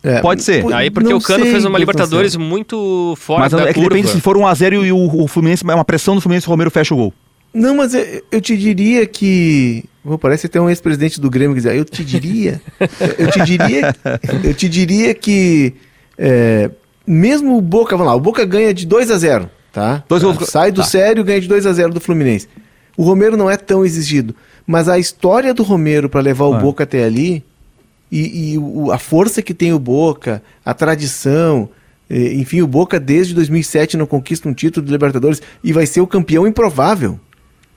É, 0.04 0.22
Pode 0.22 0.44
ser. 0.44 0.66
Aí 0.74 0.92
porque 0.92 1.14
o 1.14 1.22
Cano 1.22 1.46
fez 1.46 1.64
uma 1.66 1.80
Libertadores 1.80 2.36
muito 2.36 3.16
fora 3.18 3.42
mas, 3.42 3.52
da 3.54 3.70
é 3.70 3.74
curva. 3.74 3.90
depende 3.90 4.10
se 4.10 4.22
for 4.22 4.38
1x0 4.38 4.86
e 4.86 4.92
o, 4.92 5.24
o 5.24 5.28
Fluminense, 5.28 5.64
é 5.68 5.74
uma 5.74 5.86
pressão 5.86 6.14
do 6.14 6.22
Fluminense, 6.22 6.46
o 6.46 6.50
Romero 6.50 6.70
fecha 6.70 6.94
o 6.94 6.98
gol. 6.98 7.14
Não, 7.54 7.76
mas 7.78 7.94
eu, 7.94 8.24
eu 8.32 8.42
te 8.42 8.56
diria 8.58 9.06
que. 9.06 9.86
Oh, 10.04 10.18
parece 10.18 10.48
até 10.48 10.60
um 10.60 10.70
ex-presidente 10.70 11.20
do 11.20 11.30
Grêmio 11.30 11.56
que 11.56 11.62
diz, 11.62 11.74
eu 11.74 11.86
te 11.86 12.04
diria. 12.04 12.62
eu 13.18 13.32
te 13.32 13.42
diria. 13.44 13.96
Eu 14.44 14.54
te 14.54 14.68
diria 14.68 15.14
que. 15.14 15.74
É, 16.18 16.70
mesmo 17.06 17.58
o 17.58 17.62
Boca, 17.62 17.96
vamos 17.96 18.12
lá, 18.12 18.16
o 18.16 18.20
Boca 18.20 18.46
ganha 18.46 18.74
de 18.74 18.86
2 18.86 19.10
a 19.10 19.18
0 19.18 19.50
tá? 19.78 20.04
Dois 20.10 20.24
gols... 20.24 20.50
Sai 20.50 20.72
do 20.72 20.82
tá. 20.82 20.88
sério 20.88 21.24
ganha 21.24 21.40
de 21.40 21.48
2 21.48 21.68
a 21.68 21.72
0 21.74 21.94
do 21.94 22.02
Fluminense. 22.02 22.48
O 22.98 23.04
Romero 23.04 23.38
não 23.38 23.48
é 23.48 23.56
tão 23.56 23.86
exigido. 23.86 24.36
Mas 24.66 24.90
a 24.90 24.98
história 24.98 25.54
do 25.54 25.62
Romero 25.62 26.10
para 26.10 26.20
levar 26.20 26.46
o 26.46 26.56
ah. 26.56 26.60
Boca 26.60 26.84
até 26.84 27.04
ali, 27.04 27.44
e, 28.12 28.54
e 28.54 28.58
o, 28.58 28.92
a 28.92 28.98
força 28.98 29.42
que 29.42 29.54
tem 29.54 29.74
o 29.74 29.80
Boca, 29.80 30.42
a 30.66 30.74
tradição, 30.74 31.70
enfim, 32.10 32.62
o 32.62 32.68
Boca 32.68 33.00
desde 33.00 33.36
2007 33.36 33.98
não 33.98 34.08
conquista 34.08 34.50
um 34.50 34.54
título 34.54 34.84
de 34.84 34.92
Libertadores 34.92 35.42
e 35.64 35.72
vai 35.72 35.86
ser 35.86 36.02
o 36.02 36.08
campeão 36.08 36.48
improvável. 36.48 37.20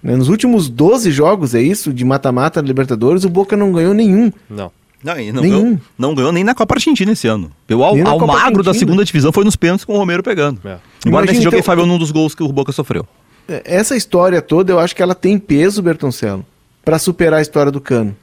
Né? 0.03 0.17
Nos 0.17 0.29
últimos 0.31 0.71
12 0.71 1.11
jogos, 1.11 1.55
é 1.55 1.61
isso, 1.61 1.93
de 1.93 2.05
mata-mata 2.05 2.63
Libertadores, 2.63 3.25
o 3.25 3.29
Boca 3.29 3.59
não 3.59 3.73
ganhou 3.73 3.93
nenhum. 3.93 4.33
Não. 4.49 4.73
Não, 5.03 5.15
não, 5.33 5.43
ganhou, 5.43 5.79
não 5.99 6.15
ganhou 6.15 6.33
nem 6.33 6.45
na 6.45 6.55
Copa 6.55 6.75
Argentina 6.75 7.13
esse 7.13 7.27
ano. 7.27 7.51
Pelo 7.67 7.83
ao, 7.83 7.97
ao 7.97 8.19
magro 8.19 8.37
Argentina. 8.37 8.63
da 8.63 8.75
segunda 8.75 9.05
divisão 9.05 9.33
foi 9.33 9.45
nos 9.45 9.57
pênaltis 9.57 9.85
com 9.85 9.95
o 9.95 9.97
Romero 9.97 10.23
pegando. 10.23 10.61
É. 10.65 10.79
Embora 11.07 11.27
nesse 11.27 11.39
jogo 11.39 11.49
então, 11.49 11.59
ele 11.59 11.67
falhou 11.67 11.87
num 11.87 11.99
dos 11.99 12.11
gols 12.11 12.35
que 12.35 12.43
o 12.43 12.49
Boca 12.49 12.73
sofreu. 12.73 13.07
É, 13.49 13.63
essa 13.65 13.97
história 13.97 14.41
toda, 14.41 14.73
eu 14.73 14.79
acho 14.79 14.95
que 14.95 15.03
ela 15.03 15.15
tem 15.15 15.39
peso, 15.39 15.83
Bertoncello, 15.83 16.45
para 16.85 16.99
superar 16.99 17.39
a 17.39 17.43
história 17.43 17.73
do 17.73 17.81
Cano. 17.81 18.15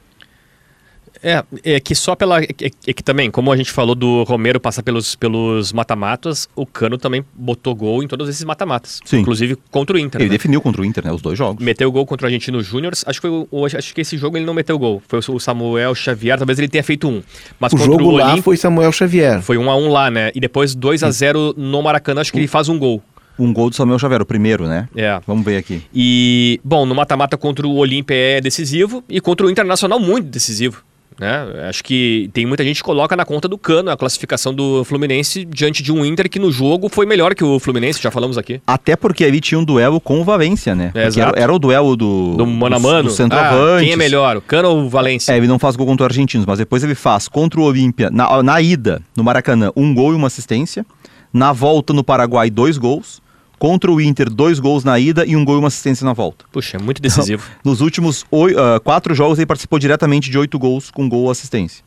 É, 1.22 1.44
é 1.64 1.80
que 1.80 1.94
só 1.94 2.14
pela. 2.14 2.42
É, 2.42 2.48
é, 2.86 2.92
que 2.92 3.02
também, 3.02 3.30
como 3.30 3.52
a 3.52 3.56
gente 3.56 3.70
falou 3.70 3.94
do 3.94 4.22
Romero 4.24 4.60
passar 4.60 4.82
pelos, 4.82 5.14
pelos 5.14 5.72
mata-matas, 5.72 6.48
o 6.54 6.64
Cano 6.64 6.98
também 6.98 7.24
botou 7.34 7.74
gol 7.74 8.02
em 8.02 8.08
todos 8.08 8.28
esses 8.28 8.44
mata-matas. 8.44 9.00
Inclusive 9.12 9.56
contra 9.70 9.96
o 9.96 9.98
Inter. 9.98 10.20
Ele 10.20 10.30
né? 10.30 10.36
definiu 10.36 10.60
contra 10.60 10.82
o 10.82 10.84
Inter, 10.84 11.04
né? 11.04 11.12
Os 11.12 11.22
dois 11.22 11.36
jogos. 11.36 11.64
Meteu 11.64 11.90
gol 11.90 12.06
contra 12.06 12.26
o 12.26 12.28
Argentino 12.28 12.62
Júnior. 12.62 12.92
Acho 13.06 13.20
que 13.20 13.28
foi 13.28 13.76
acho 13.76 13.94
que 13.94 14.00
esse 14.00 14.16
jogo 14.16 14.36
ele 14.36 14.46
não 14.46 14.54
meteu 14.54 14.78
gol. 14.78 15.02
Foi 15.06 15.18
o 15.18 15.38
Samuel 15.40 15.94
Xavier, 15.94 16.38
talvez 16.38 16.58
ele 16.58 16.68
tenha 16.68 16.84
feito 16.84 17.08
um. 17.08 17.22
Mas 17.58 17.72
o 17.72 17.78
jogo 17.78 18.04
o 18.04 18.10
lá 18.12 18.36
foi 18.42 18.56
Samuel 18.56 18.92
Xavier. 18.92 19.42
Foi 19.42 19.58
um 19.58 19.70
a 19.70 19.76
um 19.76 19.90
lá, 19.90 20.10
né? 20.10 20.30
E 20.34 20.40
depois 20.40 20.74
2 20.74 21.02
a 21.02 21.10
0 21.10 21.54
no 21.56 21.82
Maracanã, 21.82 22.20
acho 22.20 22.32
que 22.32 22.38
ele 22.38 22.46
faz 22.46 22.68
um 22.68 22.78
gol. 22.78 23.02
Um 23.38 23.52
gol 23.52 23.70
do 23.70 23.76
Samuel 23.76 23.98
Xavier, 23.98 24.20
o 24.20 24.26
primeiro, 24.26 24.66
né? 24.66 24.88
É. 24.96 25.20
Vamos 25.26 25.44
ver 25.44 25.58
aqui. 25.58 25.82
E, 25.94 26.60
bom, 26.64 26.84
no 26.84 26.94
mata-mata 26.94 27.36
contra 27.36 27.66
o 27.66 27.76
Olímpia 27.76 28.14
é 28.14 28.40
decisivo 28.40 29.04
e 29.08 29.20
contra 29.20 29.46
o 29.46 29.50
Internacional 29.50 30.00
muito 30.00 30.26
decisivo. 30.26 30.82
Né? 31.18 31.68
Acho 31.68 31.82
que 31.82 32.30
tem 32.32 32.46
muita 32.46 32.62
gente 32.62 32.76
que 32.76 32.82
coloca 32.82 33.16
na 33.16 33.24
conta 33.24 33.48
do 33.48 33.58
cano 33.58 33.90
a 33.90 33.96
classificação 33.96 34.54
do 34.54 34.84
Fluminense 34.84 35.44
diante 35.44 35.82
de 35.82 35.92
um 35.92 36.04
Inter 36.04 36.30
que 36.30 36.38
no 36.38 36.52
jogo 36.52 36.88
foi 36.88 37.06
melhor 37.06 37.34
que 37.34 37.42
o 37.42 37.58
Fluminense, 37.58 38.00
já 38.00 38.10
falamos 38.10 38.38
aqui. 38.38 38.60
Até 38.64 38.94
porque 38.94 39.24
ali 39.24 39.40
tinha 39.40 39.58
um 39.58 39.64
duelo 39.64 40.00
com 40.00 40.20
o 40.20 40.24
Valência, 40.24 40.74
né? 40.74 40.92
É, 40.94 41.08
era, 41.18 41.32
era, 41.34 41.52
o 41.52 41.58
duelo 41.58 41.96
do, 41.96 42.36
do 42.36 42.46
mano 42.46 42.76
a 42.76 42.78
mano. 42.78 43.08
Do 43.08 43.14
centroavante. 43.14 43.82
Ah, 43.82 43.84
quem 43.84 43.92
é 43.92 43.96
melhor, 43.96 44.36
o 44.36 44.40
Cano 44.40 44.68
ou 44.68 44.84
o 44.84 44.88
Valência? 44.88 45.32
É, 45.32 45.36
ele 45.36 45.48
não 45.48 45.58
faz 45.58 45.74
gol 45.74 45.86
contra 45.86 46.04
o 46.04 46.06
Argentinos, 46.06 46.46
mas 46.46 46.58
depois 46.58 46.84
ele 46.84 46.94
faz 46.94 47.26
contra 47.26 47.60
o 47.60 47.64
Olímpia, 47.64 48.10
na, 48.10 48.42
na 48.42 48.60
ida, 48.60 49.02
no 49.16 49.24
Maracanã, 49.24 49.72
um 49.74 49.92
gol 49.92 50.12
e 50.12 50.14
uma 50.14 50.28
assistência. 50.28 50.86
Na 51.32 51.52
volta 51.52 51.92
no 51.92 52.02
Paraguai, 52.02 52.48
dois 52.48 52.78
gols. 52.78 53.20
Contra 53.58 53.90
o 53.90 54.00
Inter, 54.00 54.30
dois 54.30 54.60
gols 54.60 54.84
na 54.84 54.98
ida 54.98 55.26
e 55.26 55.34
um 55.34 55.44
gol 55.44 55.56
e 55.56 55.58
uma 55.58 55.68
assistência 55.68 56.04
na 56.04 56.12
volta. 56.12 56.44
Puxa, 56.52 56.76
é 56.76 56.80
muito 56.80 57.02
decisivo. 57.02 57.42
Então, 57.44 57.72
nos 57.72 57.80
últimos 57.80 58.24
oi, 58.30 58.54
uh, 58.54 58.80
quatro 58.82 59.14
jogos, 59.14 59.38
ele 59.38 59.46
participou 59.46 59.78
diretamente 59.78 60.30
de 60.30 60.38
oito 60.38 60.58
gols 60.58 60.90
com 60.90 61.08
gol 61.08 61.28
e 61.28 61.30
assistência. 61.32 61.82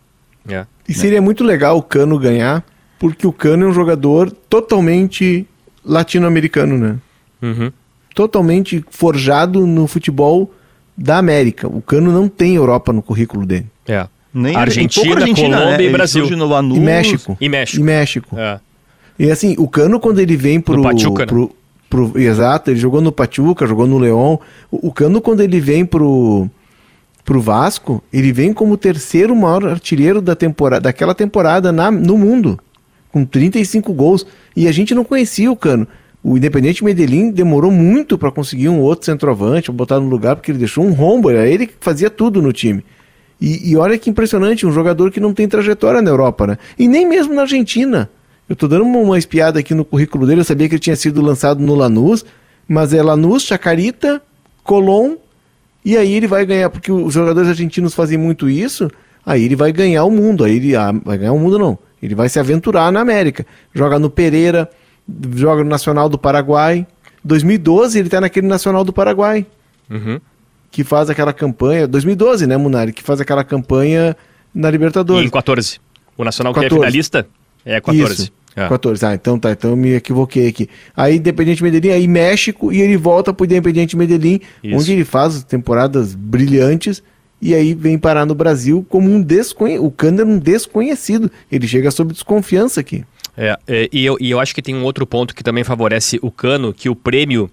É. 0.48 0.66
E 0.88 0.94
seria 0.94 1.22
muito 1.22 1.44
legal 1.44 1.78
o 1.78 1.82
Cano 1.82 2.18
ganhar, 2.18 2.64
porque 3.00 3.26
o 3.26 3.32
Cano 3.32 3.66
é 3.66 3.70
um 3.70 3.74
jogador 3.74 4.32
totalmente 4.32 5.48
latino-americano, 5.86 6.78
né? 6.78 6.96
Uhum. 7.42 7.72
Totalmente 8.14 8.84
forjado 8.90 9.66
no 9.66 9.88
futebol 9.88 10.52
da 10.98 11.18
América. 11.18 11.68
O 11.68 11.82
Cano 11.82 12.12
não 12.12 12.28
tem 12.28 12.56
Europa 12.56 12.92
no 12.92 13.02
currículo 13.02 13.46
dele. 13.46 13.68
É. 13.88 14.08
Nem 14.34 14.56
Argentina, 14.56 15.16
Argentina 15.16 15.58
Colômbia 15.58 15.78
né? 15.78 15.84
e 15.86 15.90
Brasil. 15.90 16.48
Lanús, 16.48 16.78
e 16.78 16.82
México. 16.82 17.38
E 17.40 17.50
México. 17.50 17.82
E 17.82 17.84
México. 17.84 18.38
É. 18.38 18.60
E 19.20 19.30
assim, 19.30 19.56
o 19.58 19.68
Cano, 19.68 20.00
quando 20.00 20.20
ele 20.20 20.38
vem 20.38 20.60
pro. 20.60 20.78
No 20.78 20.84
Pachuca, 20.84 21.28
pro, 21.28 21.44
né? 21.44 21.50
Pro, 21.92 22.18
exato, 22.18 22.72
ele 22.72 22.80
jogou 22.80 23.02
no 23.02 23.12
Pachuca, 23.12 23.68
jogou 23.68 23.86
no 23.86 24.00
Leão. 24.00 24.40
O, 24.72 24.94
Cano, 24.94 25.22
quando 25.22 25.42
ele 25.42 25.60
vem 25.60 25.86
pro, 25.86 26.50
pro 27.26 27.42
Vasco, 27.42 28.02
ele 28.14 28.32
vem 28.32 28.54
como 28.54 28.74
o 28.74 28.78
terceiro 28.78 29.36
maior 29.36 29.68
artilheiro 29.68 30.22
da 30.22 30.34
temporada, 30.34 30.84
daquela 30.84 31.14
temporada 31.14 31.70
na, 31.70 31.92
no 31.92 32.18
mundo, 32.18 32.58
com 33.12 33.26
35 33.26 33.92
gols. 33.94 34.26
E 34.56 34.70
a 34.70 34.72
gente 34.72 34.96
não 34.96 35.04
conhecia 35.04 35.52
o 35.52 35.56
Cano. 35.56 35.86
O 36.24 36.38
Independente 36.38 36.84
Medellín 36.84 37.30
demorou 37.30 37.72
muito 37.72 38.18
para 38.18 38.32
conseguir 38.32 38.70
um 38.70 38.80
outro 38.80 39.06
centroavante, 39.06 39.70
botar 39.70 40.00
no 40.00 40.08
lugar, 40.08 40.38
porque 40.38 40.52
ele 40.52 40.60
deixou 40.60 40.86
um 40.86 40.94
rombo, 40.94 41.30
era 41.30 41.46
ele 41.46 41.68
que 41.68 41.74
fazia 41.82 42.10
tudo 42.10 42.42
no 42.42 42.54
time. 42.54 42.86
E, 43.40 43.72
e 43.72 43.76
olha 43.76 43.98
que 43.98 44.10
impressionante, 44.10 44.66
um 44.66 44.72
jogador 44.72 45.12
que 45.12 45.20
não 45.20 45.34
tem 45.34 45.48
trajetória 45.48 46.02
na 46.02 46.10
Europa, 46.10 46.48
né? 46.48 46.58
E 46.80 46.88
nem 46.88 47.06
mesmo 47.06 47.34
na 47.34 47.42
Argentina. 47.42 48.10
Eu 48.52 48.56
tô 48.58 48.68
dando 48.68 48.84
uma, 48.84 49.18
espiada 49.18 49.62
aqui 49.62 49.74
no 49.74 49.86
currículo 49.86 50.28
dele, 50.28 50.42
eu 50.42 50.44
sabia 50.44 50.68
que 50.68 50.76
ele 50.76 50.82
tinha 50.82 50.96
sido 50.98 51.22
lançado 51.22 51.62
no 51.62 51.74
Lanús, 51.74 52.26
mas 52.68 52.94
é 52.94 53.02
Lanús, 53.02 53.44
Chacarita, 53.44 54.22
Colón, 54.62 55.16
e 55.86 55.96
aí 55.96 56.12
ele 56.12 56.28
vai 56.28 56.46
ganhar, 56.46 56.70
porque 56.70 56.92
os 56.92 57.14
jogadores 57.14 57.48
argentinos 57.48 57.94
fazem 57.94 58.18
muito 58.18 58.50
isso, 58.50 58.92
aí 59.26 59.46
ele 59.46 59.56
vai 59.56 59.72
ganhar 59.72 60.04
o 60.04 60.12
mundo, 60.12 60.44
aí 60.44 60.58
ele 60.58 60.76
ah, 60.76 60.92
vai 60.92 61.18
ganhar 61.18 61.32
o 61.32 61.40
mundo 61.40 61.58
não, 61.58 61.80
ele 62.04 62.14
vai 62.14 62.28
se 62.28 62.42
aventurar 62.42 62.92
na 62.92 63.00
América. 63.00 63.46
Joga 63.74 63.98
no 63.98 64.10
Pereira, 64.10 64.70
joga 65.34 65.64
no 65.64 65.70
Nacional 65.70 66.10
do 66.10 66.18
Paraguai. 66.18 66.86
2012 67.24 68.00
ele 68.00 68.10
tá 68.10 68.20
naquele 68.20 68.48
Nacional 68.48 68.84
do 68.84 68.92
Paraguai. 68.92 69.46
Uhum. 69.90 70.20
Que 70.70 70.84
faz 70.84 71.10
aquela 71.10 71.32
campanha, 71.32 71.88
2012, 71.88 72.46
né, 72.48 72.58
Munari? 72.58 72.92
Que 72.92 73.02
faz 73.02 73.22
aquela 73.22 73.46
campanha 73.46 74.14
na 74.54 74.70
Libertadores. 74.70 75.24
E 75.24 75.28
em 75.28 75.32
14. 75.32 75.80
O 76.18 76.26
Nacional 76.26 76.54
14. 76.54 76.68
que 76.68 76.76
é 76.76 76.78
finalista 76.78 77.28
é 77.64 77.80
14. 77.80 78.24
Isso. 78.24 78.41
É. 78.56 78.68
14. 78.68 79.06
Ah, 79.06 79.14
então 79.14 79.40
tá, 79.40 79.52
então 79.52 79.72
eu 79.72 79.78
me 79.78 79.94
equivoquei 79.94 80.48
aqui. 80.48 80.70
Aí 80.96 81.18
Independiente 81.18 81.64
Medellín, 81.64 81.92
aí 81.92 82.08
México, 82.08 82.72
e 82.72 82.82
ele 82.82 82.98
volta 82.98 83.34
pro 83.34 83.46
Independiente 83.46 83.96
Medellín, 83.96 84.42
Isso. 84.64 84.78
onde 84.78 84.92
ele 84.92 85.06
faz 85.06 85.44
temporadas 85.44 86.14
brilhantes, 86.16 87.02
e 87.42 87.56
aí 87.56 87.74
vem 87.74 87.98
parar 87.98 88.26
no 88.26 88.36
Brasil 88.36 88.86
como 88.88 89.10
um 89.10 89.22
desconhecido. 89.22 89.86
O 89.86 89.92
Cano 89.92 90.24
um 90.24 90.38
desconhecido. 90.38 91.32
Ele 91.52 91.68
chega 91.68 91.90
sob 91.90 92.14
desconfiança 92.14 92.80
aqui. 92.80 93.04
É, 93.36 93.58
é, 93.68 93.90
e, 93.92 94.06
eu, 94.06 94.18
e 94.20 94.30
eu 94.30 94.40
acho 94.40 94.54
que 94.54 94.62
tem 94.62 94.76
um 94.76 94.84
outro 94.84 95.08
ponto 95.08 95.34
que 95.34 95.44
também 95.44 95.64
favorece 95.64 96.20
o 96.22 96.30
Cano, 96.30 96.74
que 96.74 96.90
o 96.90 96.96
prêmio 96.96 97.50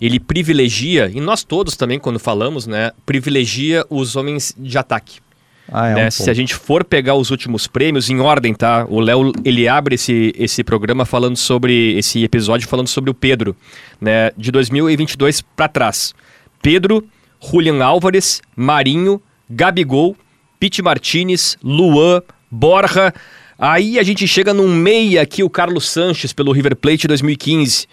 ele 0.00 0.20
privilegia, 0.20 1.10
e 1.12 1.20
nós 1.20 1.42
todos 1.42 1.76
também, 1.76 1.98
quando 1.98 2.18
falamos, 2.18 2.66
né, 2.66 2.92
privilegia 3.06 3.84
os 3.88 4.16
homens 4.16 4.54
de 4.56 4.76
ataque. 4.76 5.23
Ah, 5.70 5.88
é 5.88 5.94
né? 5.94 6.06
um 6.08 6.10
Se 6.10 6.28
a 6.30 6.34
gente 6.34 6.54
for 6.54 6.84
pegar 6.84 7.14
os 7.14 7.30
últimos 7.30 7.66
prêmios 7.66 8.10
em 8.10 8.20
ordem, 8.20 8.54
tá? 8.54 8.86
O 8.88 9.00
Léo 9.00 9.32
ele 9.44 9.66
abre 9.66 9.94
esse, 9.94 10.32
esse 10.36 10.62
programa 10.62 11.04
falando 11.04 11.36
sobre 11.36 11.96
esse 11.96 12.22
episódio 12.22 12.68
falando 12.68 12.88
sobre 12.88 13.10
o 13.10 13.14
Pedro, 13.14 13.56
né? 14.00 14.30
De 14.36 14.50
2022 14.50 15.40
para 15.40 15.68
trás. 15.68 16.14
Pedro, 16.62 17.06
Julian 17.40 17.82
Álvares, 17.82 18.40
Marinho, 18.54 19.20
Gabigol, 19.48 20.16
Pete 20.58 20.82
Martinez, 20.82 21.56
Luan, 21.62 22.22
Borja. 22.50 23.12
Aí 23.58 23.98
a 23.98 24.02
gente 24.02 24.26
chega 24.26 24.52
num 24.52 24.68
meia 24.68 25.22
aqui 25.22 25.42
o 25.42 25.50
Carlos 25.50 25.88
Sanches 25.88 26.32
pelo 26.32 26.52
River 26.52 26.76
Plate 26.76 27.06
2015 27.06 27.86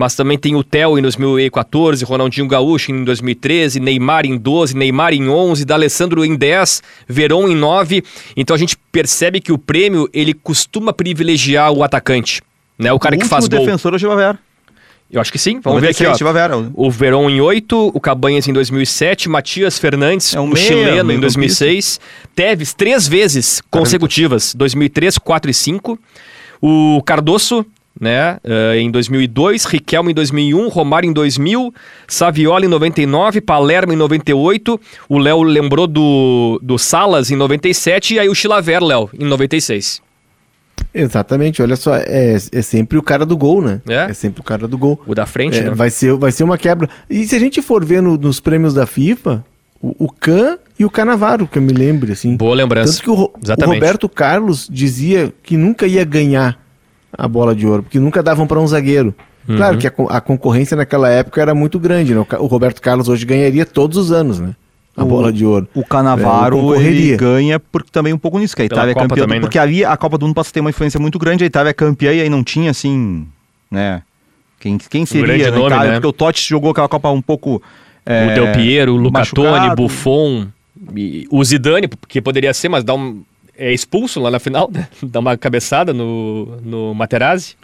mas 0.00 0.14
também 0.14 0.38
tem 0.38 0.56
o 0.56 0.64
Theo 0.64 0.98
em 0.98 1.02
2014, 1.02 2.02
Ronaldinho 2.06 2.48
Gaúcho 2.48 2.90
em 2.90 3.04
2013, 3.04 3.78
Neymar 3.78 4.24
em 4.24 4.38
12, 4.38 4.74
Neymar 4.74 5.12
em 5.12 5.28
11, 5.28 5.62
D'Alessandro 5.62 6.24
em 6.24 6.34
10, 6.34 6.82
Verón 7.06 7.48
em 7.48 7.54
9. 7.54 8.02
Então 8.34 8.56
a 8.56 8.58
gente 8.58 8.78
percebe 8.90 9.42
que 9.42 9.52
o 9.52 9.58
prêmio 9.58 10.08
ele 10.14 10.32
costuma 10.32 10.90
privilegiar 10.90 11.70
o 11.70 11.84
atacante, 11.84 12.40
né? 12.78 12.90
O 12.94 12.98
cara 12.98 13.14
o 13.14 13.18
que 13.18 13.26
faz 13.26 13.46
gol. 13.46 13.60
O 13.60 13.66
defensor 13.66 13.92
é 13.92 13.96
o 13.96 13.98
Givaver. 13.98 14.38
Eu 15.10 15.20
acho 15.20 15.30
que 15.30 15.38
sim. 15.38 15.60
Vamos, 15.60 15.64
Vamos 15.64 15.82
ver 15.82 15.90
aqui, 15.90 16.06
ó. 16.06 16.16
Chivavera. 16.16 16.56
O 16.72 16.90
Verón 16.90 17.28
em 17.28 17.42
8, 17.42 17.90
o 17.94 18.00
Cabanhas 18.00 18.48
em 18.48 18.54
2007, 18.54 19.28
Matias 19.28 19.78
Fernandes, 19.78 20.34
é 20.34 20.40
um 20.40 20.44
o 20.44 20.48
meia, 20.48 20.66
chileno 20.66 21.12
em 21.12 21.20
2006, 21.20 22.00
Teves 22.34 22.72
três 22.72 23.06
vezes 23.06 23.60
consecutivas, 23.70 24.54
2003, 24.54 25.18
4 25.18 25.50
e 25.50 25.54
5. 25.54 25.98
O 26.62 27.02
Cardoso 27.04 27.66
né? 28.00 28.38
Uh, 28.42 28.74
em 28.76 28.90
2002, 28.90 29.66
Riquelme 29.66 30.12
em 30.12 30.14
2001, 30.14 30.68
Romário 30.68 31.08
em 31.08 31.12
2000, 31.12 31.72
Saviola 32.08 32.64
em 32.64 32.68
99, 32.68 33.40
Palermo 33.42 33.92
em 33.92 33.96
98, 33.96 34.80
o 35.08 35.18
Léo 35.18 35.42
lembrou 35.42 35.86
do, 35.86 36.58
do 36.62 36.78
Salas 36.78 37.30
em 37.30 37.36
97 37.36 38.14
e 38.14 38.18
aí 38.18 38.28
o 38.28 38.34
Chilaver, 38.34 38.82
Léo, 38.82 39.10
em 39.18 39.24
96. 39.26 40.00
Exatamente, 40.92 41.62
olha 41.62 41.76
só, 41.76 41.94
é, 41.94 42.36
é 42.52 42.62
sempre 42.62 42.98
o 42.98 43.02
cara 43.02 43.24
do 43.24 43.36
gol, 43.36 43.62
né? 43.62 43.80
É. 43.88 44.10
é 44.10 44.12
sempre 44.14 44.40
o 44.40 44.44
cara 44.44 44.66
do 44.66 44.76
gol. 44.76 45.00
O 45.06 45.14
da 45.14 45.26
frente, 45.26 45.58
É, 45.58 45.64
né? 45.64 45.70
vai, 45.70 45.90
ser, 45.90 46.14
vai 46.16 46.32
ser 46.32 46.42
uma 46.42 46.58
quebra. 46.58 46.88
E 47.08 47.24
se 47.26 47.36
a 47.36 47.38
gente 47.38 47.62
for 47.62 47.84
ver 47.84 48.02
no- 48.02 48.16
nos 48.16 48.40
prêmios 48.40 48.74
da 48.74 48.86
FIFA, 48.86 49.44
o, 49.80 50.06
o 50.06 50.08
Can 50.10 50.58
e 50.78 50.84
o 50.84 50.90
Canavaro, 50.90 51.46
que 51.46 51.58
eu 51.58 51.62
me 51.62 51.72
lembre, 51.72 52.12
assim. 52.12 52.36
Boa 52.36 52.54
lembrança. 52.56 52.92
Tanto 52.94 53.04
que 53.04 53.10
o, 53.10 53.14
o. 53.14 53.64
Roberto 53.66 54.08
Carlos 54.08 54.66
dizia 54.70 55.32
que 55.42 55.56
nunca 55.56 55.86
ia 55.86 56.04
ganhar 56.04 56.58
a 57.16 57.28
bola 57.28 57.54
de 57.54 57.66
ouro, 57.66 57.82
porque 57.82 57.98
nunca 57.98 58.22
davam 58.22 58.46
para 58.46 58.60
um 58.60 58.66
zagueiro. 58.66 59.14
Uhum. 59.48 59.56
Claro 59.56 59.78
que 59.78 59.86
a, 59.86 59.92
a 60.10 60.20
concorrência 60.20 60.76
naquela 60.76 61.08
época 61.08 61.40
era 61.40 61.54
muito 61.54 61.78
grande, 61.78 62.14
né? 62.14 62.20
O, 62.38 62.44
o 62.44 62.46
Roberto 62.46 62.80
Carlos 62.80 63.08
hoje 63.08 63.24
ganharia 63.24 63.64
todos 63.66 63.96
os 63.96 64.12
anos, 64.12 64.38
né? 64.38 64.54
A 64.96 65.02
O- 65.02 65.06
bola 65.06 65.32
de 65.32 65.44
ouro. 65.46 65.66
O 65.74 65.84
Canavaro 65.84 66.74
É, 66.74 66.82
ele 66.82 67.16
ganha 67.16 67.58
porque 67.58 67.90
também 67.90 68.12
um 68.12 68.18
pouco 68.18 68.38
nisso, 68.38 68.54
que 68.54 68.62
a 68.62 68.68
Pela 68.68 68.78
Itália 68.80 68.90
é 68.92 68.94
Copa 68.94 69.08
campeã. 69.08 69.24
também, 69.24 69.38
né? 69.38 69.40
Porque 69.42 69.58
ali 69.58 69.84
a 69.84 69.96
Copa 69.96 70.18
do 70.18 70.26
Mundo 70.26 70.34
passa 70.34 70.50
a 70.50 70.52
ter 70.52 70.60
uma 70.60 70.70
influência 70.70 71.00
muito 71.00 71.18
grande, 71.18 71.42
a 71.44 71.46
Itália 71.46 71.70
é 71.70 71.72
campeã 71.72 72.12
e 72.12 72.20
aí 72.20 72.28
não 72.28 72.44
tinha 72.44 72.70
assim, 72.70 73.26
né? 73.70 74.02
Quem, 74.58 74.76
quem 74.76 75.06
seria 75.06 75.50
nome, 75.50 75.66
Itália? 75.66 75.88
né? 75.92 75.94
Porque 75.96 76.06
o 76.08 76.12
Totti 76.12 76.46
jogou 76.46 76.70
aquela 76.72 76.88
Copa 76.88 77.08
um 77.10 77.22
pouco. 77.22 77.62
é, 78.04 78.26
o 78.30 78.34
Del 78.34 78.52
Piero, 78.52 78.92
o 78.92 78.96
Luca 78.96 79.22
Toni. 79.24 79.74
Buffon, 79.74 80.48
e 80.94 81.26
o 81.30 81.42
Zidane, 81.42 81.88
que 82.08 82.20
poderia 82.20 82.52
ser, 82.52 82.68
mas 82.68 82.84
dá 82.84 82.94
um, 82.94 83.22
é 83.60 83.72
expulso 83.74 84.18
lá 84.18 84.30
na 84.30 84.38
final, 84.38 84.70
né? 84.72 84.88
dá 85.04 85.20
uma 85.20 85.36
cabeçada 85.36 85.92
no, 85.92 86.58
no 86.62 86.94
Materazzi. 86.94 87.54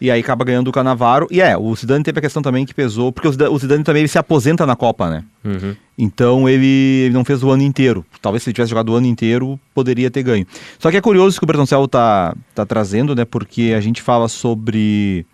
E 0.00 0.10
aí 0.10 0.20
acaba 0.20 0.44
ganhando 0.44 0.68
o 0.68 0.72
Canavaro. 0.72 1.28
E 1.30 1.40
é, 1.40 1.56
o 1.56 1.74
Zidane 1.74 2.02
teve 2.02 2.18
a 2.18 2.20
questão 2.20 2.42
também 2.42 2.66
que 2.66 2.74
pesou, 2.74 3.12
porque 3.12 3.28
o 3.28 3.58
Zidane, 3.58 3.84
também 3.84 4.00
ele 4.00 4.08
se 4.08 4.18
aposenta 4.18 4.66
na 4.66 4.74
Copa, 4.74 5.08
né? 5.08 5.24
Uhum. 5.44 5.76
Então 5.96 6.48
ele, 6.48 7.04
ele 7.04 7.14
não 7.14 7.24
fez 7.24 7.42
o 7.44 7.50
ano 7.50 7.62
inteiro. 7.62 8.04
Talvez 8.20 8.42
se 8.42 8.50
ele 8.50 8.54
tivesse 8.54 8.70
jogado 8.70 8.90
o 8.90 8.96
ano 8.96 9.06
inteiro, 9.06 9.58
poderia 9.72 10.10
ter 10.10 10.24
ganho. 10.24 10.44
Só 10.78 10.90
que 10.90 10.96
é 10.96 11.00
curioso 11.00 11.38
que 11.38 11.44
o 11.44 11.46
Bertoncello 11.46 11.86
tá, 11.86 12.36
tá 12.52 12.66
trazendo, 12.66 13.14
né? 13.14 13.24
Porque 13.24 13.72
a 13.74 13.80
gente 13.80 14.02
fala 14.02 14.26
sobre. 14.28 15.24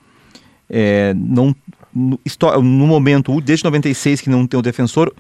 é, 0.69 1.15
não, 1.17 1.57
no, 1.93 2.21
no 2.63 2.87
momento, 2.87 3.41
desde 3.41 3.65
96 3.65 4.21
que 4.21 4.31
não 4.31 4.47
tem 4.47 4.61
o 4.61 4.63
defensor, 4.63 5.13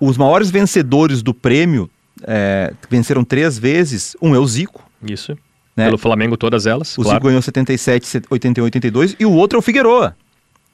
os 0.00 0.18
maiores 0.18 0.50
vencedores 0.50 1.22
do 1.22 1.32
prêmio 1.32 1.88
é, 2.26 2.72
venceram 2.88 3.24
três 3.24 3.58
vezes. 3.58 4.16
Um 4.20 4.34
é 4.34 4.38
o 4.38 4.46
Zico, 4.46 4.82
Isso. 5.02 5.36
né? 5.76 5.84
Pelo 5.86 5.98
Flamengo, 5.98 6.36
todas 6.36 6.66
elas, 6.66 6.96
O 6.98 7.02
claro. 7.02 7.16
Zico 7.16 7.26
ganhou 7.28 7.42
77, 7.42 8.22
81, 8.30 8.64
82. 8.64 9.16
E 9.18 9.24
o 9.26 9.32
outro 9.32 9.56
é 9.56 9.60
o 9.60 9.62
Figueroa. 9.62 10.16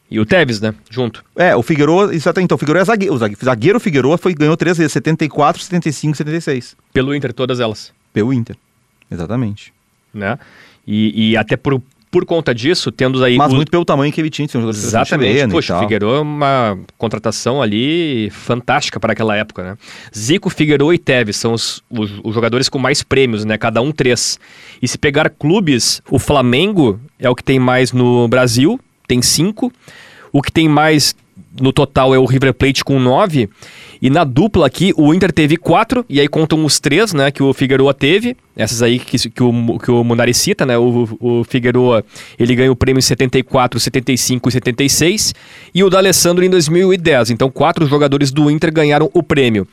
E 0.08 0.20
o 0.20 0.24
Tevez, 0.26 0.60
né? 0.60 0.72
Junto. 0.88 1.24
É, 1.34 1.56
o 1.56 1.62
Figueroa, 1.64 2.14
exatamente. 2.14 2.44
Então, 2.46 2.54
o 2.54 2.58
Figueroa 2.58 2.80
é 2.82 2.84
zagueiro. 2.84 3.12
O 3.14 3.18
zague- 3.18 3.36
zagueiro 3.44 3.80
Figueroa 3.80 4.16
foi, 4.16 4.34
ganhou 4.34 4.56
três 4.56 4.78
vezes: 4.78 4.92
74, 4.92 5.60
75 5.62 6.16
76. 6.16 6.76
Pelo 6.92 7.12
Inter, 7.14 7.32
todas 7.32 7.58
elas. 7.58 7.92
Pelo 8.12 8.32
Inter. 8.32 8.56
Exatamente. 9.10 9.72
Né? 10.14 10.38
E, 10.86 11.30
e 11.32 11.36
até 11.36 11.56
por, 11.56 11.82
por 12.16 12.24
conta 12.24 12.54
disso, 12.54 12.90
tendo 12.90 13.22
aí. 13.22 13.36
Mas 13.36 13.52
o- 13.52 13.56
muito 13.56 13.70
pelo 13.70 13.84
tamanho 13.84 14.10
que 14.10 14.18
ele 14.18 14.30
tinha, 14.30 14.48
tinha 14.48 14.58
um 14.58 14.62
jogador 14.62 14.78
Exatamente. 14.78 15.50
Poxa, 15.50 15.76
o. 15.76 15.80
Figueiredo 15.80 16.14
é 16.14 16.20
uma 16.20 16.78
contratação 16.96 17.60
ali 17.60 18.30
fantástica 18.30 18.98
para 18.98 19.12
aquela 19.12 19.36
época, 19.36 19.62
né? 19.62 19.76
Zico, 20.16 20.48
Figueiredo 20.48 20.94
e 20.94 20.98
Tevez 20.98 21.36
são 21.36 21.52
os, 21.52 21.82
os, 21.90 22.10
os 22.24 22.34
jogadores 22.34 22.70
com 22.70 22.78
mais 22.78 23.02
prêmios, 23.02 23.44
né? 23.44 23.58
Cada 23.58 23.82
um 23.82 23.92
três. 23.92 24.38
E 24.80 24.88
se 24.88 24.96
pegar 24.96 25.28
clubes, 25.28 26.00
o 26.10 26.18
Flamengo 26.18 26.98
é 27.18 27.28
o 27.28 27.34
que 27.34 27.44
tem 27.44 27.58
mais 27.58 27.92
no 27.92 28.26
Brasil, 28.28 28.80
tem 29.06 29.20
cinco. 29.20 29.70
O 30.32 30.40
que 30.40 30.50
tem 30.50 30.68
mais 30.68 31.14
no 31.60 31.70
total 31.72 32.14
é 32.14 32.18
o 32.18 32.24
River 32.24 32.54
Plate 32.54 32.82
com 32.82 32.98
nove. 32.98 33.48
E 34.00 34.10
na 34.10 34.24
dupla 34.24 34.66
aqui, 34.66 34.92
o 34.96 35.12
Inter 35.14 35.32
teve 35.32 35.56
quatro, 35.56 36.04
e 36.08 36.20
aí 36.20 36.28
contam 36.28 36.64
os 36.64 36.78
três, 36.78 37.12
né, 37.12 37.30
que 37.30 37.42
o 37.42 37.52
Figueroa 37.52 37.94
teve. 37.94 38.36
Essas 38.56 38.82
aí 38.82 38.98
que, 38.98 39.18
que, 39.28 39.42
o, 39.42 39.78
que 39.78 39.90
o 39.90 40.02
Munari 40.02 40.32
cita, 40.32 40.64
né? 40.64 40.78
O, 40.78 41.06
o 41.20 41.44
Figueroa, 41.44 42.02
ele 42.38 42.54
ganha 42.54 42.72
o 42.72 42.76
prêmio 42.76 42.98
em 42.98 43.02
74, 43.02 43.78
75 43.78 44.48
e 44.48 44.52
76. 44.52 45.34
E 45.74 45.84
o 45.84 45.90
D'Alessandro 45.90 46.42
em 46.42 46.48
2010. 46.48 47.30
Então, 47.30 47.50
quatro 47.50 47.86
jogadores 47.86 48.30
do 48.30 48.50
Inter 48.50 48.72
ganharam 48.72 49.10
o 49.12 49.22
prêmio. 49.22 49.68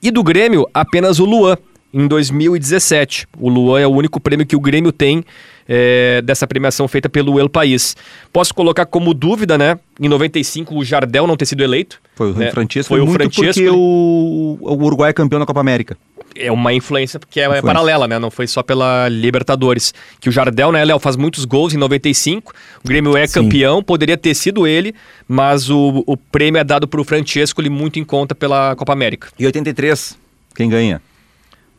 E 0.00 0.12
do 0.12 0.22
Grêmio, 0.22 0.68
apenas 0.72 1.18
o 1.18 1.24
Luan, 1.24 1.56
em 1.92 2.06
2017. 2.06 3.26
O 3.38 3.48
Luan 3.48 3.80
é 3.80 3.86
o 3.86 3.90
único 3.90 4.20
prêmio 4.20 4.46
que 4.46 4.56
o 4.56 4.60
Grêmio 4.60 4.92
tem 4.92 5.24
é, 5.68 6.22
dessa 6.22 6.46
premiação 6.46 6.88
feita 6.88 7.08
pelo 7.08 7.38
El 7.38 7.48
País. 7.50 7.94
Posso 8.32 8.54
colocar 8.54 8.86
como 8.86 9.12
dúvida, 9.12 9.58
né? 9.58 9.78
Em 10.00 10.08
95 10.08 10.74
o 10.74 10.84
Jardel 10.84 11.26
não 11.26 11.36
ter 11.36 11.44
sido 11.46 11.62
eleito. 11.62 12.00
Foi 12.16 12.30
o 12.32 12.34
né? 12.34 12.50
Francesco, 12.50 12.88
Foi 12.88 13.00
o 13.00 13.06
Francesco, 13.06 13.44
porque 13.44 13.60
ele- 13.60 13.70
o, 13.70 14.58
o 14.60 14.82
Uruguai 14.84 15.10
é 15.10 15.12
campeão 15.12 15.38
da 15.38 15.46
Copa 15.46 15.60
América. 15.60 15.96
É 16.36 16.52
uma 16.52 16.72
influência 16.72 17.18
que 17.30 17.40
é, 17.40 17.44
Influência. 17.44 17.62
paralela, 17.66 18.06
né? 18.06 18.18
Não 18.18 18.30
foi 18.30 18.46
só 18.46 18.62
pela 18.62 19.08
Libertadores. 19.08 19.92
Que 20.20 20.28
o 20.28 20.32
Jardel, 20.32 20.70
né, 20.70 20.84
Léo, 20.84 20.98
faz 20.98 21.16
muitos 21.16 21.44
gols 21.44 21.74
em 21.74 21.76
95. 21.78 22.52
O 22.84 22.88
Grêmio 22.88 23.16
é 23.16 23.26
Sim. 23.26 23.42
campeão, 23.42 23.82
poderia 23.82 24.16
ter 24.16 24.34
sido 24.34 24.66
ele, 24.66 24.94
mas 25.26 25.68
o, 25.70 26.04
o 26.06 26.16
prêmio 26.16 26.60
é 26.60 26.64
dado 26.64 26.86
pro 26.86 27.02
Francesco, 27.02 27.60
ele 27.60 27.70
muito 27.70 27.98
em 27.98 28.04
conta 28.04 28.34
pela 28.34 28.76
Copa 28.76 28.92
América. 28.92 29.28
E 29.38 29.44
83, 29.46 30.16
quem 30.54 30.68
ganha? 30.68 31.00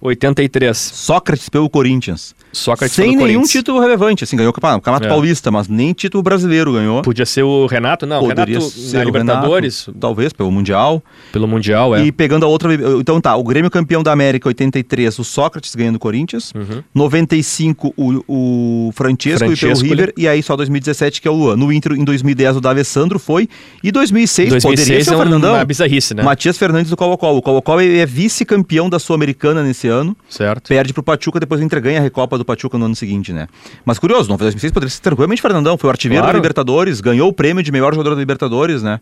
83. 0.01 0.77
Sócrates 0.77 1.49
pelo 1.49 1.69
Corinthians. 1.69 2.35
Sócrates 2.51 2.95
Sem 2.95 3.13
pelo 3.13 3.27
nenhum 3.27 3.43
título 3.43 3.79
relevante. 3.79 4.23
Assim, 4.23 4.35
ganhou 4.35 4.49
o 4.49 4.53
Campeonato, 4.53 4.89
o 4.89 5.05
É. 5.05 5.07
Paulista, 5.07 5.51
mas 5.51 5.67
nem 5.67 5.93
título 5.93 6.23
brasileiro 6.23 6.73
ganhou. 6.73 7.01
Podia 7.01 7.25
ser 7.25 7.43
o 7.43 7.65
Renato, 7.65 8.05
não. 8.05 8.17
o 8.23 8.27
Poderia 8.27 8.55
Renato 8.57 8.71
ser 8.71 8.97
na 8.97 9.03
o 9.03 9.05
Libertadores, 9.05 9.85
Renato, 9.85 9.99
talvez, 9.99 10.33
pelo 10.33 10.51
Mundial. 10.51 11.03
pelo 11.31 11.47
Mundial, 11.47 11.95
é. 11.95 12.03
E 12.05 12.11
pegando 12.11 12.45
a 12.45 12.47
outra. 12.47 12.73
Então 12.99 13.21
tá, 13.21 13.35
o 13.35 13.43
Grêmio 13.43 13.69
campeão 13.69 14.01
da 14.01 14.11
América 14.11 14.47
83, 14.47 15.19
o 15.19 15.23
Sócrates 15.23 15.75
ganhando 15.75 15.97
o 15.97 15.99
Corinthians. 15.99 16.51
Uhum. 16.55 16.83
95, 16.93 17.93
o, 17.95 18.23
o 18.27 18.91
Francesco, 18.93 19.45
e 19.45 19.47
pelo 19.47 19.57
Francesco, 19.57 19.85
River. 19.85 20.13
E 20.17 20.27
aí 20.27 20.41
só 20.41 20.55
2017 20.55 21.21
que 21.21 21.27
é 21.27 21.31
o 21.31 21.35
Luan. 21.35 21.55
No 21.55 21.71
Inter, 21.71 21.93
em 21.93 22.03
2010, 22.03 22.57
o 22.57 22.61
D'Alessandro 22.61 23.19
foi. 23.19 23.47
E 23.83 23.91
2006, 23.91 24.49
2006 24.49 24.63
poderia 24.63 25.03
ser 25.03 25.11
é 25.11 25.15
o 25.15 25.17
Fernandão. 25.19 25.53
uma 25.53 25.65
bizarrice, 25.65 26.13
né? 26.13 26.23
Matias 26.23 26.57
Fernandes 26.57 26.89
do 26.89 26.97
Colo-Colo. 26.97 27.37
O 27.37 27.41
Colo-Colo 27.41 27.81
ele 27.81 27.99
é 27.99 28.05
vice-campeão 28.05 28.89
da 28.89 28.97
Sul-Americana 28.99 29.61
nesse 29.63 29.87
ano. 29.87 30.15
Certo. 30.29 30.67
Perde 30.69 30.93
pro 30.93 31.03
Pachuca, 31.03 31.39
depois 31.39 31.61
o 31.61 31.63
Inter 31.63 31.81
ganha 31.81 31.99
a 31.99 32.01
Recopa 32.01 32.38
do 32.39 32.45
Pachuca 32.45 32.77
no 32.77 32.85
ano 32.85 32.95
seguinte, 32.95 33.31
né? 33.31 33.47
Mas 33.85 33.99
curioso, 33.99 34.27
não 34.29 34.37
foi 34.37 34.45
2006, 34.45 34.71
poderia 34.73 34.89
ser 34.89 35.01
tranquilamente 35.01 35.41
Fernandão. 35.41 35.77
Foi 35.77 35.87
o 35.87 35.91
artilheiro 35.91 36.23
Claro. 36.23 36.33
da 36.33 36.39
Libertadores, 36.39 36.99
ganhou 37.01 37.29
o 37.29 37.33
prêmio 37.33 37.61
de 37.61 37.71
melhor 37.71 37.93
jogador 37.93 38.15
da 38.15 38.19
Libertadores, 38.19 38.81
né? 38.81 38.99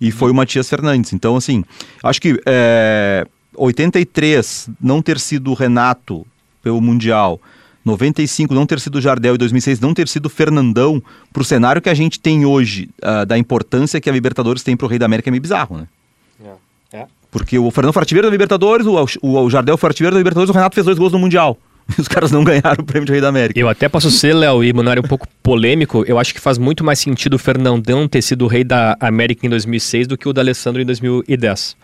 E 0.00 0.10
foi 0.10 0.30
o 0.30 0.34
Matias 0.34 0.68
Fernandes. 0.68 1.12
Então, 1.12 1.36
assim, 1.36 1.64
acho 2.02 2.20
que 2.20 2.40
é, 2.46 3.26
83 3.56 4.70
não 4.80 5.00
ter 5.02 5.18
sido 5.18 5.50
o 5.50 5.54
Renato 5.54 6.26
pelo 6.62 6.80
Mundial, 6.80 7.40
95 7.84 8.54
não 8.54 8.66
ter 8.66 8.80
sido 8.80 8.96
o 8.96 9.00
Jardel 9.00 9.34
e 9.34 9.38
2006 9.38 9.80
não 9.80 9.94
ter 9.94 10.08
sido 10.08 10.26
o 10.26 10.28
Fernandão, 10.28 11.02
pro 11.32 11.44
cenário 11.44 11.80
que 11.80 11.88
a 11.88 11.94
gente 11.94 12.20
tem 12.20 12.44
hoje, 12.44 12.88
ah, 13.02 13.24
da 13.24 13.38
importância 13.38 14.00
que 14.00 14.10
a 14.10 14.12
Libertadores 14.12 14.62
tem 14.62 14.76
pro 14.76 14.86
Rei 14.86 14.98
da 14.98 15.06
América, 15.06 15.30
é 15.30 15.32
meio 15.32 15.42
bizarro, 15.42 15.78
né? 15.78 15.86
É. 16.92 17.06
Porque 17.30 17.58
o 17.58 17.70
Fernando 17.70 17.92
foi 17.92 18.00
artilheiro 18.00 18.26
da 18.26 18.32
Libertadores, 18.32 18.86
o, 18.86 18.94
o, 19.22 19.38
o 19.42 19.50
Jardel 19.50 19.76
foi 19.76 19.88
artilheiro 19.88 20.14
da 20.14 20.18
Libertadores, 20.18 20.50
o 20.50 20.54
Renato 20.54 20.74
fez 20.74 20.84
dois 20.86 20.98
gols 20.98 21.12
no 21.12 21.18
Mundial. 21.18 21.58
E 21.96 22.00
os 22.00 22.08
caras 22.08 22.30
não 22.30 22.44
ganharam 22.44 22.80
o 22.80 22.84
prêmio 22.84 23.06
de 23.06 23.12
Rei 23.12 23.20
da 23.20 23.28
América. 23.28 23.58
Eu 23.58 23.68
até 23.68 23.88
posso 23.88 24.10
ser, 24.10 24.34
Léo, 24.34 24.62
e 24.62 24.72
Manoel, 24.72 25.00
um 25.00 25.08
pouco 25.08 25.26
polêmico. 25.42 26.04
Eu 26.06 26.18
acho 26.18 26.34
que 26.34 26.40
faz 26.40 26.58
muito 26.58 26.84
mais 26.84 26.98
sentido 26.98 27.34
o 27.34 27.38
Fernandão 27.38 28.06
ter 28.06 28.22
sido 28.22 28.44
o 28.44 28.48
rei 28.48 28.64
da 28.64 28.96
América 29.00 29.46
em 29.46 29.50
2006 29.50 30.06
do 30.06 30.18
que 30.18 30.28
o 30.28 30.32
D'Alessandro 30.32 30.82
em 30.82 30.86
2010. 30.86 31.76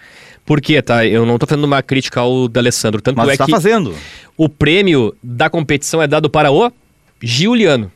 Por 0.44 0.60
quê, 0.60 0.82
tá? 0.82 1.06
Eu 1.06 1.24
não 1.24 1.38
tô 1.38 1.46
fazendo 1.46 1.64
uma 1.64 1.82
crítica 1.82 2.20
ao 2.20 2.48
D'Alessandro. 2.48 3.00
Tanto 3.00 3.16
Mas 3.16 3.30
é 3.30 3.32
está 3.32 3.46
que 3.46 3.50
fazendo. 3.50 3.94
o 4.36 4.48
prêmio 4.48 5.14
da 5.22 5.48
competição 5.48 6.02
é 6.02 6.06
dado 6.06 6.28
para 6.28 6.52
o 6.52 6.70
Giuliano, 7.22 7.90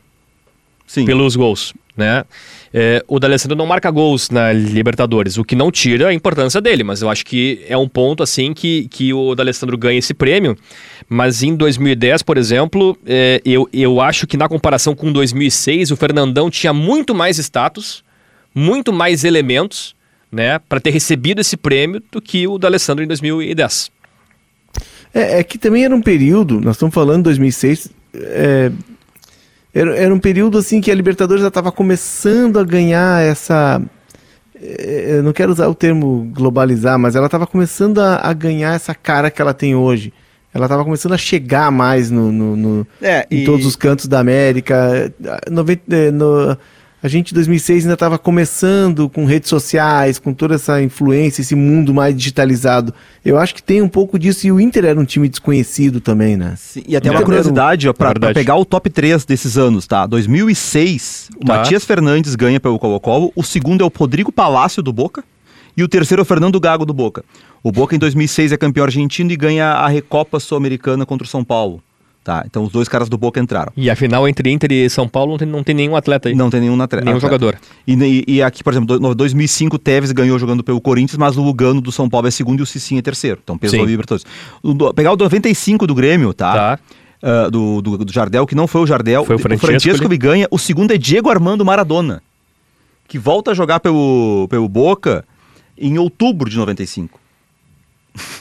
Sim. 0.87 1.05
pelos 1.05 1.35
gols, 1.35 1.73
né? 1.95 2.23
É, 2.73 3.03
o 3.07 3.19
D'Alessandro 3.19 3.57
não 3.57 3.65
marca 3.65 3.89
gols 3.89 4.29
na 4.29 4.53
Libertadores, 4.53 5.37
o 5.37 5.43
que 5.43 5.55
não 5.55 5.71
tira 5.71 6.09
a 6.09 6.13
importância 6.13 6.61
dele, 6.61 6.83
mas 6.83 7.01
eu 7.01 7.09
acho 7.09 7.25
que 7.25 7.65
é 7.67 7.75
um 7.75 7.87
ponto 7.87 8.21
assim 8.21 8.53
que, 8.53 8.87
que 8.89 9.13
o 9.13 9.33
D'Alessandro 9.33 9.77
ganha 9.77 9.97
esse 9.97 10.13
prêmio. 10.13 10.55
Mas 11.07 11.41
em 11.41 11.55
2010, 11.55 12.21
por 12.21 12.37
exemplo, 12.37 12.97
é, 13.05 13.41
eu, 13.43 13.67
eu 13.73 13.99
acho 13.99 14.27
que 14.27 14.37
na 14.37 14.47
comparação 14.47 14.95
com 14.95 15.11
2006, 15.11 15.91
o 15.91 15.97
Fernandão 15.97 16.49
tinha 16.49 16.71
muito 16.71 17.15
mais 17.15 17.39
status, 17.39 18.03
muito 18.53 18.93
mais 18.93 19.23
elementos, 19.23 19.95
né, 20.31 20.59
para 20.59 20.79
ter 20.79 20.91
recebido 20.91 21.41
esse 21.41 21.57
prêmio 21.57 22.01
do 22.11 22.21
que 22.21 22.47
o 22.47 22.59
D'Alessandro 22.59 23.03
em 23.03 23.07
2010. 23.07 23.91
É, 25.11 25.39
é 25.39 25.43
que 25.43 25.57
também 25.57 25.83
era 25.83 25.95
um 25.95 26.01
período, 26.01 26.61
nós 26.61 26.75
estamos 26.75 26.93
falando 26.93 27.17
de 27.17 27.23
2006, 27.23 27.89
é, 28.13 28.71
era, 29.73 29.95
era 29.97 30.13
um 30.13 30.19
período 30.19 30.57
assim 30.57 30.81
que 30.81 30.89
a 30.91 30.95
Libertadores 30.95 31.41
já 31.41 31.47
estava 31.49 31.71
começando 31.71 32.57
a 32.59 32.63
ganhar 32.63 33.21
essa. 33.23 33.81
Eu 34.61 35.23
não 35.23 35.31
quero 35.31 35.51
usar 35.51 35.67
o 35.67 35.75
termo 35.75 36.29
globalizar, 36.33 36.99
mas 36.99 37.15
ela 37.15 37.27
estava 37.27 37.47
começando 37.47 37.99
a, 37.99 38.17
a 38.21 38.33
ganhar 38.33 38.73
essa 38.75 38.93
cara 38.93 39.31
que 39.31 39.41
ela 39.41 39.53
tem 39.53 39.73
hoje. 39.75 40.11
Ela 40.53 40.65
estava 40.65 40.83
começando 40.83 41.13
a 41.13 41.17
chegar 41.17 41.71
mais 41.71 42.09
no, 42.11 42.31
no- 42.31 42.55
no- 42.57 42.87
É, 43.01 43.25
em 43.31 43.41
e- 43.43 43.45
todos 43.45 43.65
os 43.65 43.75
cantos 43.75 44.07
da 44.07 44.19
América. 44.19 45.13
90, 45.49 45.95
eh, 45.95 46.11
no- 46.11 46.57
a 47.01 47.07
gente 47.07 47.31
em 47.31 47.33
2006 47.33 47.83
ainda 47.83 47.93
estava 47.93 48.17
começando 48.17 49.07
com 49.09 49.25
redes 49.25 49.49
sociais, 49.49 50.19
com 50.19 50.33
toda 50.33 50.55
essa 50.55 50.81
influência, 50.81 51.41
esse 51.41 51.55
mundo 51.55 51.93
mais 51.93 52.15
digitalizado. 52.15 52.93
Eu 53.23 53.37
acho 53.37 53.55
que 53.55 53.63
tem 53.63 53.81
um 53.81 53.87
pouco 53.87 54.19
disso 54.19 54.45
e 54.45 54.51
o 54.51 54.59
Inter 54.59 54.85
era 54.85 54.99
um 54.99 55.05
time 55.05 55.29
desconhecido 55.29 56.01
também, 56.01 56.35
né? 56.35 56.55
Sim, 56.57 56.83
e 56.85 56.95
até 56.95 57.09
uma 57.09 57.23
curiosidade, 57.23 57.91
pra, 57.93 58.13
pra, 58.13 58.33
pegar 58.33 58.55
o 58.57 58.65
top 58.65 58.89
3 58.89 59.23
desses 59.23 59.57
anos, 59.57 59.87
tá? 59.87 60.05
2006, 60.05 61.29
o 61.37 61.45
tá. 61.45 61.57
Matias 61.57 61.85
Fernandes 61.85 62.35
ganha 62.35 62.59
pelo 62.59 62.77
Colo-Colo, 62.77 63.31
o 63.35 63.43
segundo 63.43 63.81
é 63.81 63.87
o 63.87 63.91
Rodrigo 63.95 64.31
Palácio 64.31 64.83
do 64.83 64.91
Boca 64.91 65.23
e 65.77 65.83
o 65.83 65.87
terceiro 65.87 66.21
é 66.21 66.23
o 66.23 66.25
Fernando 66.25 66.59
Gago 66.59 66.85
do 66.85 66.93
Boca. 66.93 67.23
O 67.63 67.71
Boca 67.71 67.95
em 67.95 67.99
2006 67.99 68.51
é 68.51 68.57
campeão 68.57 68.83
argentino 68.83 69.31
e 69.31 69.37
ganha 69.37 69.67
a 69.67 69.87
Recopa 69.87 70.39
Sul-Americana 70.39 71.05
contra 71.05 71.25
o 71.25 71.29
São 71.29 71.43
Paulo. 71.43 71.81
Tá, 72.23 72.43
então 72.45 72.63
os 72.63 72.71
dois 72.71 72.87
caras 72.89 73.07
do 73.07 73.17
Boca 73.17 73.39
entraram. 73.39 73.71
E 73.75 73.89
a 73.89 73.95
final 73.95 74.27
entre 74.27 74.51
Inter 74.51 74.71
e 74.71 74.89
São 74.89 75.07
Paulo 75.07 75.31
não 75.31 75.37
tem, 75.37 75.47
não 75.47 75.63
tem 75.63 75.73
nenhum 75.73 75.95
atleta 75.95 76.29
aí. 76.29 76.35
Não 76.35 76.49
tem 76.49 76.59
nenhum 76.59 76.79
atleta. 76.79 77.05
Nenhum 77.05 77.19
jogador. 77.19 77.57
E, 77.87 78.25
e, 78.27 78.43
aqui, 78.43 78.63
por 78.63 78.73
exemplo, 78.73 78.99
no 78.99 79.15
2005 79.15 79.77
o 79.77 79.79
Tevez 79.79 80.11
ganhou 80.11 80.37
jogando 80.37 80.63
pelo 80.63 80.81
Corinthians, 80.81 81.17
mas 81.17 81.37
o 81.37 81.41
Lugano 81.41 81.79
do 81.79 81.91
São 81.91 82.09
Paulo 82.09 82.27
é 82.27 82.31
segundo 82.31 82.59
e 82.59 82.63
o 82.63 82.65
Cicinho 82.65 82.99
é 82.99 83.01
terceiro. 83.01 83.39
Então 83.41 83.57
pesou 83.57 83.81
a 83.81 83.85
Libertadores. 83.85 84.25
O, 84.61 84.93
pegar 84.93 85.13
o 85.13 85.17
95 85.17 85.87
do 85.87 85.95
Grêmio, 85.95 86.33
tá? 86.33 86.53
Tá. 86.53 86.79
Uh, 87.21 87.51
do, 87.51 87.81
do, 87.81 87.97
do, 88.05 88.13
Jardel, 88.13 88.45
que 88.45 88.55
não 88.55 88.67
foi 88.67 88.81
o 88.81 88.87
Jardel. 88.87 89.25
Foi 89.25 89.35
o 89.35 89.39
Francesco. 89.39 89.65
O 89.65 89.69
Francesco 89.69 90.07
ele... 90.07 90.17
ganha. 90.17 90.47
O 90.51 90.59
segundo 90.59 90.93
é 90.93 90.97
Diego 90.97 91.29
Armando 91.29 91.65
Maradona, 91.65 92.21
que 93.07 93.17
volta 93.17 93.51
a 93.51 93.53
jogar 93.53 93.79
pelo, 93.79 94.47
pelo 94.49 94.69
Boca 94.69 95.25
em 95.77 95.97
outubro 95.97 96.49
de 96.49 96.57
95. 96.57 97.19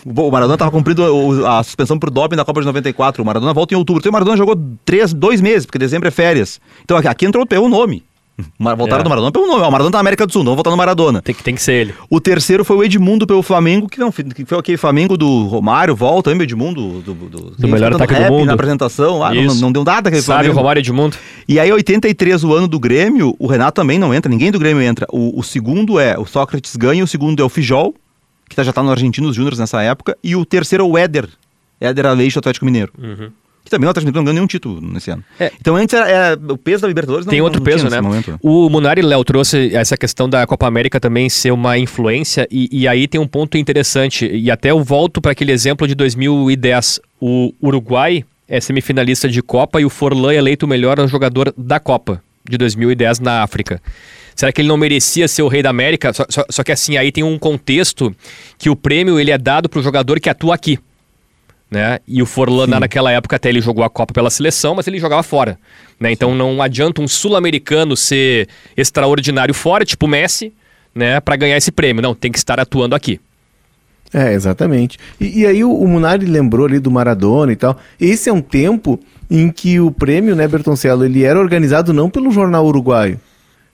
O 0.05 0.31
Maradona 0.31 0.55
estava 0.55 0.71
cumprindo 0.71 1.47
a 1.47 1.63
suspensão 1.63 1.99
por 1.99 2.11
doping 2.11 2.37
da 2.37 2.45
Copa 2.45 2.61
de 2.61 2.67
94. 2.67 3.23
O 3.23 3.27
Maradona 3.27 3.53
volta 3.53 3.75
em 3.75 3.77
outubro. 3.77 4.01
Então 4.01 4.11
o 4.11 4.13
Maradona 4.13 4.37
jogou 4.37 4.57
três, 4.85 5.13
dois 5.13 5.41
meses, 5.41 5.67
porque 5.67 5.79
dezembro 5.79 6.09
é 6.09 6.11
férias. 6.11 6.61
Então 6.85 6.97
aqui 6.97 7.27
entrou 7.27 7.47
pelo 7.47 7.69
nome. 7.69 8.05
Voltaram 8.59 9.01
é. 9.01 9.05
do 9.05 9.11
Maradona 9.11 9.33
pelo 9.33 9.47
nome. 9.47 9.63
O 9.63 9.71
Maradona 9.71 9.91
tá 9.91 9.97
na 9.99 10.01
América 10.01 10.27
do 10.27 10.33
Sul, 10.33 10.45
não 10.45 10.55
voltar 10.55 10.71
no 10.71 10.77
Maradona. 10.77 11.21
Tem 11.21 11.35
que, 11.35 11.43
tem 11.43 11.55
que 11.55 11.63
ser 11.63 11.73
ele. 11.73 11.95
O 12.09 12.21
terceiro 12.21 12.65
foi 12.65 12.77
o 12.77 12.85
Edmundo 12.85 13.27
pelo 13.27 13.43
Flamengo, 13.43 13.89
que 13.89 13.99
não 13.99 14.13
que 14.13 14.45
foi 14.45 14.59
aquele 14.59 14.79
Flamengo 14.79 15.17
do 15.17 15.47
Romário, 15.47 15.95
volta, 15.95 16.31
lembra 16.31 16.45
Edmundo? 16.45 17.01
Do, 17.01 17.15
do, 17.15 17.29
do, 17.29 17.51
do 17.51 17.69
melhor 17.69 17.93
ataque 17.95 18.15
do 18.15 18.33
mundo. 18.33 18.47
Na 18.47 18.55
apresentação, 18.55 19.25
ah, 19.25 19.35
não, 19.35 19.55
não, 19.57 19.73
deu 19.73 19.85
nada 19.85 20.09
aquele 20.09 20.23
Sabe 20.23 20.39
Flamengo. 20.39 20.55
o 20.55 20.59
Romário 20.59 20.81
Edmundo. 20.81 21.17
E 21.49 21.59
aí, 21.59 21.73
83, 21.73 22.45
o 22.45 22.53
ano 22.53 22.69
do 22.69 22.79
Grêmio, 22.79 23.35
o 23.39 23.47
Renato 23.47 23.81
também 23.81 23.99
não 23.99 24.15
entra, 24.15 24.31
ninguém 24.31 24.51
do 24.51 24.59
Grêmio 24.59 24.83
entra. 24.83 25.07
O, 25.11 25.39
o 25.39 25.43
segundo 25.43 25.99
é 25.99 26.19
o 26.19 26.25
Sócrates 26.25 26.77
ganha, 26.77 27.03
o 27.03 27.07
segundo 27.07 27.43
é 27.43 27.45
o 27.45 27.49
Fijol, 27.49 27.95
que 28.49 28.57
tá, 28.57 28.63
já 28.63 28.71
está 28.71 28.83
no 28.83 28.91
Argentinos 28.91 29.37
Júnior 29.37 29.57
nessa 29.57 29.83
época, 29.83 30.17
e 30.23 30.35
o 30.35 30.45
terceiro 30.45 30.85
é 30.85 30.87
o 30.87 30.99
Éder, 30.99 31.29
Éder 31.81 32.07
Aleixo, 32.07 32.37
do 32.37 32.41
Atlético 32.41 32.65
Mineiro. 32.65 32.93
Uhum. 32.99 33.31
Que 33.65 33.71
também 33.71 33.87
o 33.87 33.91
Atlético 33.91 34.07
Mineiro 34.07 34.19
não 34.19 34.25
ganhou 34.25 34.35
nenhum 34.35 34.47
título 34.47 34.81
nesse 34.81 35.11
ano. 35.11 35.23
É. 35.39 35.53
Então 35.61 35.77
antes 35.77 35.95
era, 35.95 36.09
era, 36.09 36.53
o 36.53 36.57
peso 36.57 36.83
da 36.83 36.89
Libertadores 36.89 37.27
não 37.27 37.31
Tem 37.31 37.43
outro 37.43 37.61
não 37.61 37.65
peso, 37.65 37.89
né? 37.91 38.01
Momento. 38.01 38.39
O 38.43 38.71
Munari 38.71 39.03
Léo 39.03 39.23
trouxe 39.25 39.75
essa 39.75 39.97
questão 39.97 40.29
da 40.29 40.47
Copa 40.47 40.67
América 40.67 40.99
também 40.99 41.29
ser 41.29 41.51
uma 41.51 41.77
influência, 41.77 42.49
e, 42.51 42.69
e 42.73 42.89
aí 42.89 43.07
tem 43.07 43.21
um 43.21 43.27
ponto 43.27 43.59
interessante, 43.59 44.27
e 44.27 44.51
até 44.51 44.71
eu 44.71 44.83
volto 44.83 45.21
para 45.21 45.33
aquele 45.33 45.53
exemplo 45.53 45.87
de 45.87 45.95
2010. 45.95 47.01
O 47.21 47.53
Uruguai 47.63 48.25
é 48.49 48.61
semifinalista 48.61 49.29
de 49.29 49.43
Copa 49.43 49.81
e 49.81 49.85
o 49.85 49.91
Forlan 49.91 50.33
é 50.33 50.37
eleito 50.37 50.65
o 50.65 50.69
melhor 50.69 51.07
jogador 51.07 51.53
da 51.57 51.79
Copa 51.79 52.23
de 52.49 52.57
2010 52.57 53.21
na 53.21 53.43
África. 53.43 53.81
Será 54.39 54.53
que 54.53 54.61
ele 54.61 54.69
não 54.69 54.77
merecia 54.77 55.27
ser 55.27 55.43
o 55.43 55.49
rei 55.49 55.65
da 55.65 55.71
América? 55.71 56.13
Só, 56.13 56.25
só, 56.29 56.45
só 56.49 56.63
que 56.63 56.71
assim, 56.71 56.97
aí 56.97 57.11
tem 57.11 57.25
um 57.25 57.37
contexto 57.37 58.15
que 58.57 58.71
o 58.71 58.77
prêmio 58.77 59.19
ele 59.19 59.33
é 59.33 59.37
dado 59.37 59.69
para 59.69 59.81
o 59.81 59.83
jogador 59.83 60.21
que 60.21 60.31
atua 60.31 60.55
aqui. 60.55 60.79
Né? 61.69 61.99
E 62.07 62.23
o 62.23 62.27
Forlan, 62.27 62.67
Sim. 62.67 62.79
naquela 62.79 63.11
época, 63.11 63.35
até 63.35 63.49
ele 63.49 63.61
jogou 63.61 63.83
a 63.83 63.91
Copa 63.91 64.15
pela 64.15 64.31
seleção, 64.31 64.77
mas 64.77 64.87
ele 64.87 65.01
jogava 65.01 65.25
fora. 65.25 65.59
Né? 65.99 66.13
Então 66.13 66.37
não 66.37 66.63
adianta 66.63 67.03
um 67.03 67.09
sul-americano 67.09 67.97
ser 67.97 68.49
extraordinário 68.77 69.53
fora, 69.53 69.85
tipo 69.85 70.07
Messi, 70.07 70.53
né, 70.95 71.19
para 71.19 71.35
ganhar 71.35 71.57
esse 71.57 71.73
prêmio. 71.73 72.01
Não, 72.01 72.15
tem 72.15 72.31
que 72.31 72.39
estar 72.39 72.61
atuando 72.61 72.95
aqui. 72.95 73.21
É, 74.15 74.35
exatamente. 74.35 75.01
E, 75.21 75.41
e 75.41 75.47
aí 75.47 75.65
o, 75.65 75.73
o, 75.73 75.89
Munari 75.89 76.27
lembrou 76.27 76.65
ali 76.65 76.79
do 76.79 76.93
Maradona 76.93 77.51
e 77.51 77.57
tal. 77.57 77.77
Esse 78.01 78.31
é 78.31 78.33
um 78.33 78.41
tempo 78.41 79.01
em 79.29 79.51
que 79.51 79.81
o 79.81 79.91
prêmio, 79.91 80.37
né, 80.37 80.47
Bertoncello, 80.47 81.05
ele 81.05 81.25
era 81.25 81.41
organizado 81.41 81.93
não 81.93 82.09
pelo 82.09 82.31
jornal 82.31 82.65
uruguaio, 82.65 83.19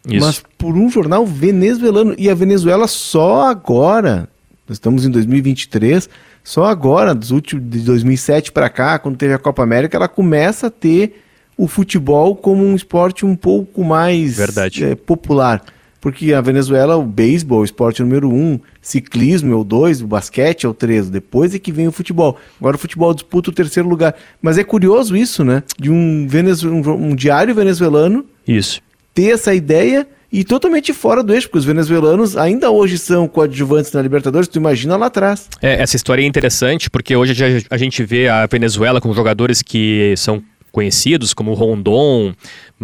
isso. 0.08 0.24
mas 0.24 0.42
por 0.58 0.74
um 0.74 0.90
jornal 0.90 1.26
venezuelano. 1.26 2.14
E 2.18 2.28
a 2.28 2.34
Venezuela 2.34 2.86
só 2.86 3.42
agora, 3.42 4.28
nós 4.68 4.76
estamos 4.76 5.04
em 5.06 5.10
2023, 5.10 6.08
só 6.42 6.64
agora, 6.66 7.14
dos 7.14 7.30
últimos, 7.30 7.68
de 7.68 7.80
2007 7.80 8.52
para 8.52 8.68
cá, 8.68 8.98
quando 8.98 9.16
teve 9.16 9.32
a 9.32 9.38
Copa 9.38 9.62
América, 9.62 9.96
ela 9.96 10.08
começa 10.08 10.66
a 10.66 10.70
ter 10.70 11.22
o 11.56 11.66
futebol 11.66 12.36
como 12.36 12.64
um 12.64 12.74
esporte 12.74 13.24
um 13.24 13.34
pouco 13.34 13.82
mais 13.82 14.38
é, 14.82 14.94
popular. 14.94 15.64
Porque 16.00 16.34
a 16.34 16.40
Venezuela, 16.42 16.96
o 16.96 17.02
beisebol, 17.02 17.60
o 17.60 17.64
esporte 17.64 18.02
número 18.02 18.28
um, 18.28 18.60
ciclismo 18.82 19.54
é 19.54 19.56
o 19.56 19.64
dois, 19.64 20.02
o 20.02 20.06
basquete 20.06 20.66
é 20.66 20.68
o 20.68 20.74
três, 20.74 21.08
depois 21.08 21.54
é 21.54 21.58
que 21.58 21.72
vem 21.72 21.88
o 21.88 21.92
futebol. 21.92 22.36
Agora 22.60 22.76
o 22.76 22.78
futebol 22.78 23.14
disputa 23.14 23.48
o 23.48 23.54
terceiro 23.54 23.88
lugar. 23.88 24.14
Mas 24.42 24.58
é 24.58 24.64
curioso 24.64 25.16
isso, 25.16 25.42
né? 25.42 25.62
De 25.78 25.90
um, 25.90 26.26
Venezu 26.28 26.68
um, 26.68 26.90
um 26.90 27.14
diário 27.14 27.54
venezuelano 27.54 28.26
isso 28.46 28.82
ter 29.14 29.30
essa 29.30 29.54
ideia 29.54 30.06
e 30.32 30.42
totalmente 30.42 30.92
fora 30.92 31.22
do 31.22 31.32
eixo, 31.32 31.46
porque 31.46 31.58
os 31.58 31.64
venezuelanos 31.64 32.36
ainda 32.36 32.68
hoje 32.68 32.98
são 32.98 33.28
coadjuvantes 33.28 33.92
na 33.92 34.02
Libertadores, 34.02 34.48
tu 34.48 34.58
imagina 34.58 34.96
lá 34.96 35.06
atrás. 35.06 35.48
É, 35.62 35.80
essa 35.80 35.94
história 35.94 36.22
é 36.22 36.26
interessante, 36.26 36.90
porque 36.90 37.14
hoje 37.14 37.64
a 37.70 37.76
gente 37.76 38.02
vê 38.02 38.28
a 38.28 38.44
Venezuela 38.46 39.00
com 39.00 39.14
jogadores 39.14 39.62
que 39.62 40.12
são 40.16 40.42
conhecidos, 40.72 41.32
como 41.32 41.52
o 41.52 41.54
Rondon, 41.54 42.34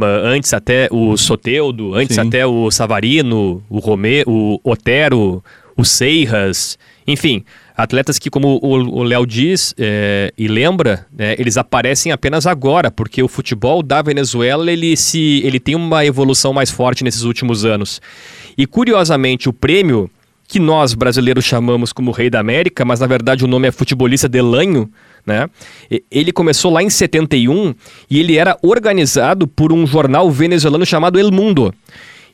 antes 0.01 0.55
até 0.55 0.87
o 0.93 1.16
Soteudo, 1.16 1.93
antes 1.93 2.14
Sim. 2.14 2.28
até 2.28 2.47
o 2.47 2.70
Savarino, 2.70 3.64
o 3.68 3.81
Romero, 3.81 4.31
o 4.31 4.61
Otero, 4.62 5.43
o 5.76 5.85
Seiras, 5.85 6.78
enfim, 7.05 7.45
Atletas 7.77 8.18
que, 8.18 8.29
como 8.29 8.59
o 8.62 9.03
Léo 9.03 9.27
diz 9.27 9.75
é, 9.79 10.33
e 10.37 10.49
lembra, 10.49 11.07
né, 11.16 11.35
eles 11.39 11.57
aparecem 11.57 12.12
apenas 12.12 12.47
agora, 12.47 12.91
porque 12.91 13.23
o 13.23 13.29
futebol 13.29 13.83
da 13.83 14.03
Venezuela 14.03 14.71
ele, 14.71 14.97
se, 14.97 15.41
ele 15.45 15.59
tem 15.59 15.75
uma 15.75 16.05
evolução 16.05 16.53
mais 16.53 16.71
forte 16.71 17.05
nesses 17.05 17.23
últimos 17.23 17.64
anos. 17.64 18.01
E 18.57 18.66
curiosamente, 18.66 19.49
o 19.49 19.53
prêmio 19.53 20.11
que 20.51 20.59
nós 20.59 20.95
brasileiros 20.95 21.45
chamamos 21.45 21.93
como 21.93 22.11
Rei 22.11 22.29
da 22.29 22.41
América, 22.41 22.85
mas 22.85 22.99
na 22.99 23.07
verdade 23.07 23.45
o 23.45 23.49
nome 23.49 23.68
é 23.68 23.71
Futebolista 23.71 24.29
Delanho, 24.29 24.91
né? 25.25 25.49
Ele 26.11 26.33
começou 26.33 26.73
lá 26.73 26.83
em 26.83 26.91
71 26.91 27.73
e 28.11 28.18
ele 28.18 28.37
era 28.37 28.59
organizado 28.61 29.47
por 29.47 29.73
um 29.73 29.87
jornal 29.87 30.29
venezuelano 30.29 30.85
chamado 30.85 31.21
El 31.21 31.31
Mundo. 31.31 31.73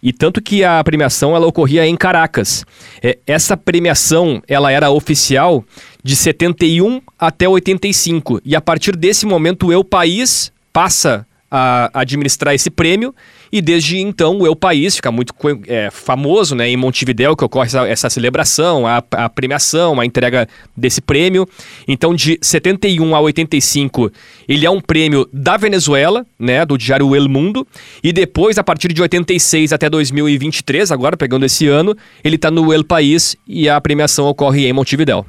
E 0.07 0.13
tanto 0.13 0.41
que 0.41 0.63
a 0.63 0.85
premiação 0.85 1.35
ela 1.35 1.49
ocorria 1.49 1.85
em 1.85 1.97
Caracas. 1.97 2.65
É, 3.03 3.19
essa 3.27 3.57
premiação 3.57 4.41
ela 4.47 4.71
era 4.71 4.89
oficial 4.89 5.65
de 6.01 6.15
71 6.15 7.03
até 7.19 7.49
85. 7.49 8.41
E 8.45 8.55
a 8.55 8.61
partir 8.61 8.95
desse 8.95 9.27
momento 9.27 9.77
o 9.77 9.85
País 9.85 10.53
passa 10.73 11.27
a 11.51 11.91
administrar 11.95 12.55
esse 12.55 12.71
prêmio 12.71 13.15
e 13.53 13.63
desde 13.63 13.99
então 13.99 14.39
o 14.39 14.47
Eu 14.47 14.57
País 14.57 14.97
fica 14.97 15.11
muito 15.11 15.33
é, 15.67 15.91
famoso 15.91 16.55
né, 16.55 16.69
em 16.69 16.77
Montevideo, 16.77 17.37
que 17.37 17.45
ocorre 17.45 17.67
essa, 17.67 17.87
essa 17.87 18.11
celebração, 18.11 18.87
a, 18.87 19.03
a, 19.13 19.29
premiação, 19.29 20.01
a 20.01 20.07
entrega 20.07 20.49
desse 20.77 21.01
prêmio. 21.01 21.49
Então, 21.87 22.15
de 22.15 22.39
71 22.43 23.15
a 23.15 23.21
85, 23.21 24.11
ele 24.49 24.67
é 24.67 24.71
um 24.71 24.81
prêmio 24.81 25.29
da 25.33 25.57
Venezuela, 25.57 26.27
né, 26.39 26.67
do 26.67 26.77
diário 26.77 27.15
El 27.15 27.29
Mundo. 27.29 27.67
E 28.03 28.13
depois, 28.13 28.59
a 28.59 28.65
partir 28.65 28.93
de 28.93 29.01
86 29.01 29.73
até 29.73 29.89
2023, 29.89 30.91
agora 30.91 31.17
pegando 31.17 31.47
esse 31.47 31.67
ano, 31.67 31.97
ele 32.25 32.37
está 32.37 32.51
no 32.51 32.73
El 32.73 32.85
País 32.85 33.37
e 33.47 33.69
a 33.69 33.81
premiação 33.81 34.27
ocorre 34.27 34.67
em 34.67 34.73
Montevideo. 34.73 35.25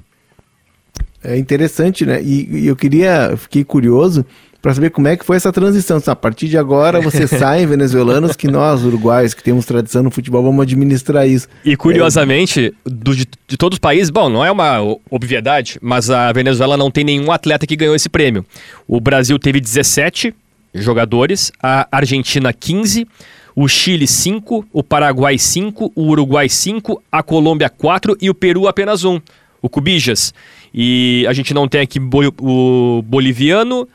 É 1.24 1.38
interessante, 1.38 2.06
né? 2.06 2.22
E, 2.22 2.64
e 2.64 2.68
eu 2.68 2.76
queria, 2.76 3.36
fiquei 3.38 3.64
curioso 3.64 4.26
para 4.68 4.74
saber 4.74 4.90
como 4.90 5.08
é 5.08 5.16
que 5.16 5.24
foi 5.24 5.38
essa 5.38 5.50
transição. 5.50 5.98
A 6.08 6.16
partir 6.16 6.50
de 6.50 6.58
agora 6.58 7.00
você 7.00 7.24
sai 7.26 7.66
venezuelanos 7.66 8.36
que 8.36 8.50
nós, 8.50 8.84
uruguaios, 8.84 9.34
que 9.34 9.42
temos 9.42 9.66
tradição 9.66 10.04
no 10.04 10.12
futebol, 10.12 10.44
vamos 10.44 10.62
administrar 10.62 11.26
isso. 11.26 11.48
E 11.64 11.78
curiosamente, 11.78 12.76
é... 12.86 12.90
do, 12.90 13.16
de, 13.16 13.26
de, 13.48 13.56
todos 13.56 13.78
os 13.78 13.80
países, 13.80 14.10
bom, 14.10 14.28
não 14.28 14.44
é 14.44 14.52
uma 14.52 14.82
obviedade, 15.10 15.80
mas 15.82 16.10
a 16.10 16.34
Venezuela 16.34 16.76
não 16.76 16.92
tem 16.92 17.06
nenhum 17.06 17.32
atleta 17.32 17.66
que 17.66 17.78
ganhou 17.78 17.96
esse 17.96 18.10
prêmio. 18.10 18.46
O 18.86 19.00
Brasil 19.00 19.40
teve 19.40 19.62
17 19.62 20.36
jogadores, 20.76 21.50
a 21.64 21.88
Argentina 21.90 22.52
15, 22.52 23.08
o 23.56 23.70
Chile 23.70 24.06
5, 24.06 24.68
o 24.74 24.84
Paraguai 24.84 25.38
5, 25.38 25.94
o 25.96 26.10
Uruguai 26.10 26.50
5, 26.50 27.02
a 27.10 27.24
Colômbia 27.24 27.70
4 27.70 28.18
e 28.20 28.30
o 28.30 28.36
Peru 28.36 28.68
apenas 28.68 29.06
um, 29.06 29.18
o 29.62 29.70
Cubijas. 29.70 30.34
E 30.74 31.26
a 31.30 31.32
gente 31.32 31.54
não 31.54 31.70
tem 31.70 31.80
aqui 31.80 32.02
o 32.02 33.02
boliviano, 33.06 33.88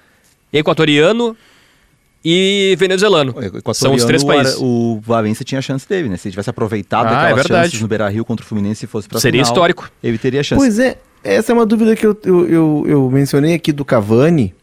equatoriano 0.53 1.37
e 2.25 2.77
venezuelano. 2.79 3.35
São 3.75 3.95
os 3.95 4.05
três 4.05 4.23
países. 4.23 4.57
O 4.61 5.01
Valência 5.03 5.45
tinha 5.45 5.61
chance 5.61 5.89
dele, 5.89 6.09
né? 6.09 6.17
Se 6.17 6.29
ele 6.29 6.33
tivesse 6.33 6.51
aproveitado 6.51 7.07
ah, 7.07 7.23
aquelas 7.25 7.47
é 7.47 7.49
chances 7.49 7.81
no 7.81 7.89
Beira-Rio 7.89 8.25
contra 8.25 8.45
o 8.45 8.49
Fluminense 8.49 8.85
e 8.85 8.89
fosse 8.89 9.09
para 9.09 9.19
Seria 9.19 9.43
final, 9.43 9.53
histórico. 9.53 9.91
Ele 10.03 10.19
teria 10.19 10.43
chance. 10.43 10.61
Pois 10.61 10.79
é, 10.79 10.99
essa 11.25 11.53
é 11.53 11.55
uma 11.55 11.67
dúvida 11.67 11.97
que 11.97 12.07
eu, 12.07 12.17
eu, 12.25 12.49
eu, 12.49 12.85
eu 12.87 13.11
mencionei 13.11 13.55
aqui 13.55 13.73
do 13.73 13.85
Cavani, 13.85 14.55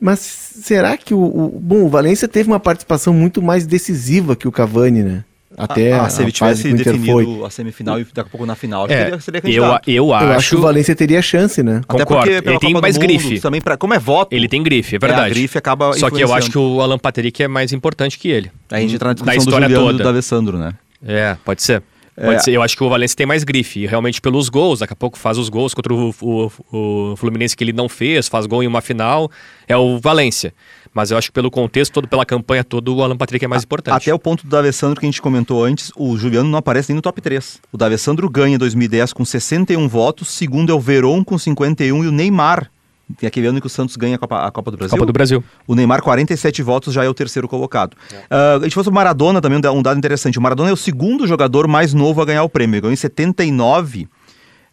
Mas 0.00 0.20
será 0.20 0.96
que 0.96 1.12
o, 1.12 1.18
o, 1.18 1.60
Bom, 1.60 1.84
o 1.84 1.88
Valência 1.88 2.28
teve 2.28 2.48
uma 2.48 2.60
participação 2.60 3.12
muito 3.12 3.42
mais 3.42 3.66
decisiva 3.66 4.36
que 4.36 4.46
o 4.46 4.52
Cavani, 4.52 5.02
né? 5.02 5.24
Até 5.56 5.92
ah, 5.92 6.02
a, 6.02 6.08
se 6.10 6.22
ele 6.22 6.30
tivesse 6.30 6.70
definido 6.74 7.44
a 7.44 7.50
semifinal 7.50 7.98
e 7.98 8.04
daqui 8.04 8.20
a 8.20 8.24
pouco 8.24 8.44
na 8.44 8.54
final, 8.54 8.84
é, 8.86 9.18
seria, 9.20 9.20
seria 9.20 9.40
eu, 9.44 9.64
eu, 9.86 10.12
acho... 10.12 10.24
eu 10.26 10.32
acho 10.32 10.48
que 10.50 10.56
o 10.56 10.60
Valência 10.60 10.94
teria 10.94 11.22
chance, 11.22 11.62
né? 11.62 11.80
Até 11.88 12.04
Concordo. 12.04 12.30
porque 12.30 12.48
ele 12.48 12.58
tem 12.58 12.72
Copa 12.72 12.82
mais 12.82 12.98
grife. 12.98 13.40
Também 13.40 13.60
pra, 13.62 13.76
como 13.76 13.94
é 13.94 13.98
voto. 13.98 14.34
Ele 14.34 14.48
tem 14.48 14.62
grife, 14.62 14.96
é 14.96 14.98
verdade. 14.98 15.30
É, 15.30 15.30
grife 15.30 15.56
acaba 15.56 15.94
Só 15.94 16.10
que 16.10 16.22
eu 16.22 16.34
acho 16.34 16.50
que 16.50 16.58
o 16.58 16.82
Alan 16.82 16.98
Patrick 16.98 17.42
é 17.42 17.48
mais 17.48 17.72
importante 17.72 18.18
que 18.18 18.28
ele. 18.28 18.50
A 18.70 18.78
gente 18.80 18.94
entra 18.94 19.08
na 19.08 19.14
discussão 19.14 19.38
história 19.38 19.68
do 19.68 19.74
Juliano 19.74 19.92
toda. 19.92 20.02
do 20.04 20.08
Alessandro, 20.10 20.58
né? 20.58 20.74
É, 21.06 21.36
pode 21.42 21.62
ser. 21.62 21.82
Pode 22.16 22.36
é. 22.36 22.38
ser. 22.38 22.52
Eu 22.52 22.62
acho 22.62 22.76
que 22.76 22.82
o 22.82 22.88
Valência 22.88 23.16
tem 23.16 23.26
mais 23.26 23.44
grife, 23.44 23.80
e 23.80 23.86
realmente 23.86 24.20
pelos 24.20 24.48
gols, 24.48 24.78
daqui 24.80 24.94
a 24.94 24.96
pouco 24.96 25.18
faz 25.18 25.36
os 25.36 25.48
gols 25.48 25.74
contra 25.74 25.92
o, 25.92 26.14
o, 26.20 26.50
o, 26.72 27.16
Fluminense 27.16 27.56
que 27.56 27.62
ele 27.62 27.72
não 27.72 27.88
fez, 27.88 28.26
faz 28.26 28.46
gol 28.46 28.62
em 28.62 28.66
uma 28.66 28.80
final, 28.80 29.30
é 29.68 29.76
o 29.76 29.98
Valência. 29.98 30.54
Mas 30.94 31.10
eu 31.10 31.18
acho 31.18 31.28
que 31.28 31.32
pelo 31.34 31.50
contexto 31.50 31.92
todo, 31.92 32.08
pela 32.08 32.24
campanha 32.24 32.64
toda, 32.64 32.90
o 32.90 33.02
Alan 33.02 33.18
Patrick 33.18 33.44
é 33.44 33.48
mais 33.48 33.64
importante. 33.64 33.94
Até 33.94 34.14
o 34.14 34.18
ponto 34.18 34.44
do 34.44 34.48
D'Alessandro 34.48 34.98
que 34.98 35.04
a 35.04 35.10
gente 35.10 35.20
comentou 35.20 35.62
antes, 35.62 35.92
o 35.94 36.16
Juliano 36.16 36.48
não 36.48 36.58
aparece 36.58 36.90
nem 36.90 36.96
no 36.96 37.02
top 37.02 37.20
3. 37.20 37.60
O 37.70 37.76
D'Alessandro 37.76 38.30
ganha 38.30 38.54
em 38.54 38.58
2010 38.58 39.12
com 39.12 39.22
61 39.22 39.86
votos, 39.88 40.28
segundo 40.28 40.72
é 40.72 40.74
o 40.74 40.80
Veron 40.80 41.22
com 41.22 41.36
51 41.36 42.02
e 42.02 42.06
o 42.06 42.12
Neymar 42.12 42.70
tem 43.18 43.26
aquele 43.26 43.46
ano 43.46 43.60
que 43.60 43.66
o 43.66 43.70
Santos 43.70 43.96
ganha 43.96 44.16
a 44.16 44.18
Copa, 44.18 44.46
a 44.46 44.50
Copa 44.50 44.70
do 44.70 44.76
Brasil. 44.76 44.96
Copa 44.96 45.06
do 45.06 45.12
Brasil. 45.12 45.44
O 45.66 45.74
Neymar, 45.74 46.02
47 46.02 46.62
votos, 46.62 46.92
já 46.92 47.04
é 47.04 47.08
o 47.08 47.14
terceiro 47.14 47.46
colocado. 47.46 47.96
É. 48.12 48.16
Uh, 48.16 48.60
a 48.60 48.62
gente 48.64 48.74
fosse 48.74 48.88
o 48.88 48.92
Maradona 48.92 49.40
também, 49.40 49.58
um 49.58 49.82
dado 49.82 49.96
interessante. 49.96 50.38
O 50.38 50.42
Maradona 50.42 50.70
é 50.70 50.72
o 50.72 50.76
segundo 50.76 51.26
jogador 51.26 51.68
mais 51.68 51.94
novo 51.94 52.20
a 52.20 52.24
ganhar 52.24 52.42
o 52.42 52.48
prêmio. 52.48 52.74
Ele 52.74 52.80
ganhou 52.80 52.92
em 52.92 52.96
79, 52.96 54.08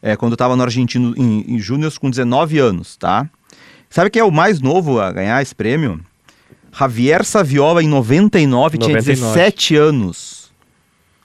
é, 0.01 0.15
quando 0.15 0.33
estava 0.33 0.55
no 0.55 0.63
Argentino 0.63 1.13
em, 1.15 1.55
em 1.55 1.59
Júnior, 1.59 1.93
com 1.99 2.09
19 2.09 2.57
anos, 2.57 2.97
tá? 2.97 3.29
Sabe 3.89 4.09
quem 4.09 4.19
é 4.19 4.25
o 4.25 4.31
mais 4.31 4.59
novo 4.59 4.99
a 4.99 5.11
ganhar 5.11 5.41
esse 5.41 5.53
prêmio? 5.53 5.99
Javier 6.75 7.23
Saviola, 7.23 7.83
em 7.83 7.87
99, 7.87 8.79
99. 8.79 8.85
tinha 8.85 9.15
17 9.15 9.75
anos. 9.75 10.32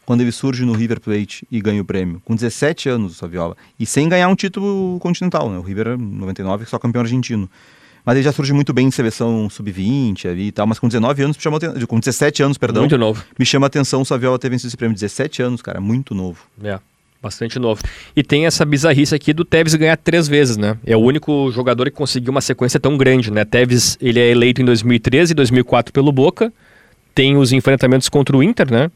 Quando 0.09 0.23
ele 0.23 0.33
surge 0.33 0.65
no 0.65 0.73
River 0.73 1.01
Plate 1.01 1.47
e 1.51 1.61
ganha 1.61 1.83
o 1.83 1.85
prêmio. 1.85 2.23
Com 2.25 2.35
17 2.35 2.89
anos, 2.89 3.13
o 3.13 3.15
Saviola. 3.15 3.55
E 3.79 3.85
sem 3.85 4.09
ganhar 4.09 4.27
um 4.29 4.35
título 4.35 4.99
continental, 5.01 5.51
né? 5.51 5.59
O 5.59 5.61
River, 5.61 5.99
99, 5.99 6.65
só 6.65 6.79
campeão 6.79 7.03
argentino. 7.03 7.47
Mas 8.07 8.17
ele 8.17 8.25
já 8.25 8.33
surge 8.33 8.55
muito 8.55 8.73
bem 8.73 8.87
em 8.87 8.91
seleção 8.91 9.51
sub-20 9.51 10.31
ali 10.31 10.47
e 10.47 10.51
tal, 10.51 10.67
mas 10.67 10.79
com 10.79 10.89
19 10.89 11.25
anos, 11.25 11.37
me 11.37 11.43
chamou 11.43 11.61
com 11.87 12.01
17 12.01 12.43
anos, 12.43 12.57
perdão. 12.57 12.85
Muito 12.85 12.97
novo. 12.97 13.23
Me 13.39 13.45
chama 13.45 13.67
a 13.67 13.69
atenção 13.69 14.01
o 14.01 14.05
Saviola 14.07 14.39
ter 14.39 14.49
vencido 14.49 14.69
esse 14.69 14.79
prêmio. 14.79 14.95
17 14.95 15.43
anos, 15.43 15.61
cara, 15.61 15.79
muito 15.79 16.15
novo. 16.15 16.39
É. 16.65 16.79
Bastante 17.21 17.59
novo. 17.59 17.83
E 18.17 18.23
tem 18.23 18.47
essa 18.47 18.65
bizarrice 18.65 19.15
aqui 19.15 19.35
do 19.35 19.45
Tevez 19.45 19.75
ganhar 19.75 19.99
três 19.99 20.27
vezes, 20.27 20.57
né? 20.57 20.79
É 20.87 20.97
o 20.97 21.01
único 21.01 21.53
jogador 21.53 21.85
que 21.91 21.97
conseguiu 21.99 22.31
uma 22.31 22.41
sequência 22.41 22.81
tão 22.81 22.97
grande, 22.97 23.31
né? 23.31 23.45
Tevez, 23.45 23.99
ele 24.01 24.19
é 24.19 24.31
eleito 24.31 24.63
em 24.63 24.65
2013 24.65 25.33
e 25.33 25.35
2004 25.35 25.93
pelo 25.93 26.11
Boca. 26.11 26.51
Tem 27.15 27.37
os 27.37 27.53
enfrentamentos 27.53 28.09
contra 28.09 28.35
o 28.35 28.43
Inter, 28.43 28.73
né? 28.73 28.91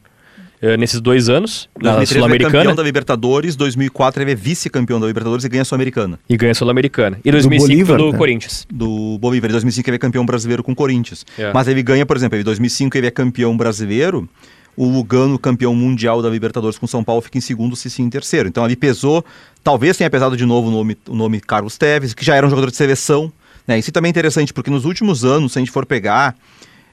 É, 0.63 0.77
nesses 0.77 1.01
dois 1.01 1.27
anos, 1.27 1.67
na 1.77 2.05
Sul-Americana. 2.05 2.35
Ele 2.35 2.43
é 2.45 2.49
campeão 2.49 2.75
da 2.75 2.83
Libertadores, 2.83 3.57
2004 3.57 4.23
ele 4.23 4.31
é 4.31 4.35
vice-campeão 4.35 4.97
da 4.97 5.07
Libertadores 5.07 5.43
e 5.43 5.49
ganha 5.49 5.63
a 5.63 5.65
Sul-Americana. 5.65 6.17
E 6.29 6.37
ganha 6.37 6.53
a 6.53 6.55
Sul-Americana. 6.55 7.19
E 7.25 7.29
2005 7.29 7.67
do, 7.67 7.67
Bolívar, 7.67 7.97
do 7.97 8.11
né? 8.13 8.17
Corinthians. 8.17 8.65
Do 8.71 9.17
Bolívar. 9.19 9.49
Em 9.49 9.51
2005 9.51 9.89
ele 9.89 9.95
é 9.97 9.99
campeão 9.99 10.25
brasileiro 10.25 10.63
com 10.63 10.71
o 10.71 10.75
Corinthians. 10.75 11.25
É. 11.37 11.51
Mas 11.51 11.67
ele 11.67 11.83
ganha, 11.83 12.05
por 12.05 12.15
exemplo, 12.15 12.39
em 12.39 12.43
2005 12.43 12.97
ele 12.97 13.07
é 13.07 13.11
campeão 13.11 13.57
brasileiro 13.57 14.29
o 14.75 14.87
Lugano, 14.87 15.37
campeão 15.37 15.75
mundial 15.75 16.21
da 16.21 16.29
Libertadores 16.29 16.77
com 16.77 16.87
São 16.87 17.03
Paulo, 17.03 17.21
fica 17.21 17.37
em 17.37 17.41
segundo, 17.41 17.73
o 17.73 17.75
Cici 17.75 18.01
em 18.01 18.09
terceiro. 18.09 18.47
Então 18.47 18.63
ali 18.63 18.75
pesou, 18.75 19.23
talvez 19.63 19.97
tenha 19.97 20.09
pesado 20.09 20.35
de 20.35 20.45
novo 20.45 20.69
o 20.69 20.71
nome, 20.71 20.97
o 21.07 21.15
nome 21.15 21.39
Carlos 21.39 21.77
Teves, 21.77 22.13
que 22.13 22.25
já 22.25 22.35
era 22.35 22.47
um 22.47 22.49
jogador 22.49 22.71
de 22.71 22.77
seleção. 22.77 23.31
Né? 23.67 23.77
Isso 23.77 23.91
também 23.91 24.09
é 24.09 24.11
interessante, 24.11 24.53
porque 24.53 24.71
nos 24.71 24.85
últimos 24.85 25.23
anos, 25.23 25.53
se 25.53 25.59
a 25.59 25.61
gente 25.61 25.71
for 25.71 25.85
pegar, 25.85 26.35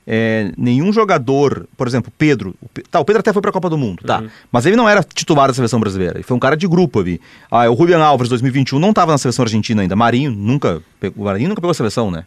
é, 0.07 0.53
nenhum 0.57 0.92
jogador, 0.92 1.66
por 1.76 1.86
exemplo, 1.86 2.12
Pedro, 2.16 2.55
o, 2.61 2.68
tá, 2.90 3.01
o 3.01 3.05
Pedro 3.05 3.20
até 3.20 3.32
foi 3.32 3.42
para 3.42 3.51
a 3.51 3.53
Copa 3.53 3.68
do 3.68 3.78
Mundo, 3.78 4.03
tá, 4.05 4.20
uhum. 4.20 4.28
mas 4.51 4.66
ele 4.66 4.76
não 4.76 4.88
era 4.88 5.03
titular 5.03 5.48
da 5.48 5.55
seleção 5.55 5.78
brasileira, 5.80 6.16
ele 6.16 6.24
foi 6.24 6.36
um 6.36 6.40
cara 6.40 6.57
de 6.57 6.66
grupo 6.66 7.01
ali. 7.01 7.20
Ah, 7.51 7.70
o 7.70 7.76
Julian 7.76 8.03
Alves, 8.03 8.28
2021, 8.28 8.78
não 8.78 8.90
estava 8.90 9.12
na 9.12 9.18
seleção 9.18 9.44
argentina 9.44 9.82
ainda, 9.82 9.96
Marinho 9.96 10.30
nunca, 10.30 10.82
o 11.16 11.24
Marinho 11.24 11.48
nunca 11.48 11.61
pegou 11.61 11.70
a 11.70 11.74
seleção, 11.74 12.11
né? 12.11 12.24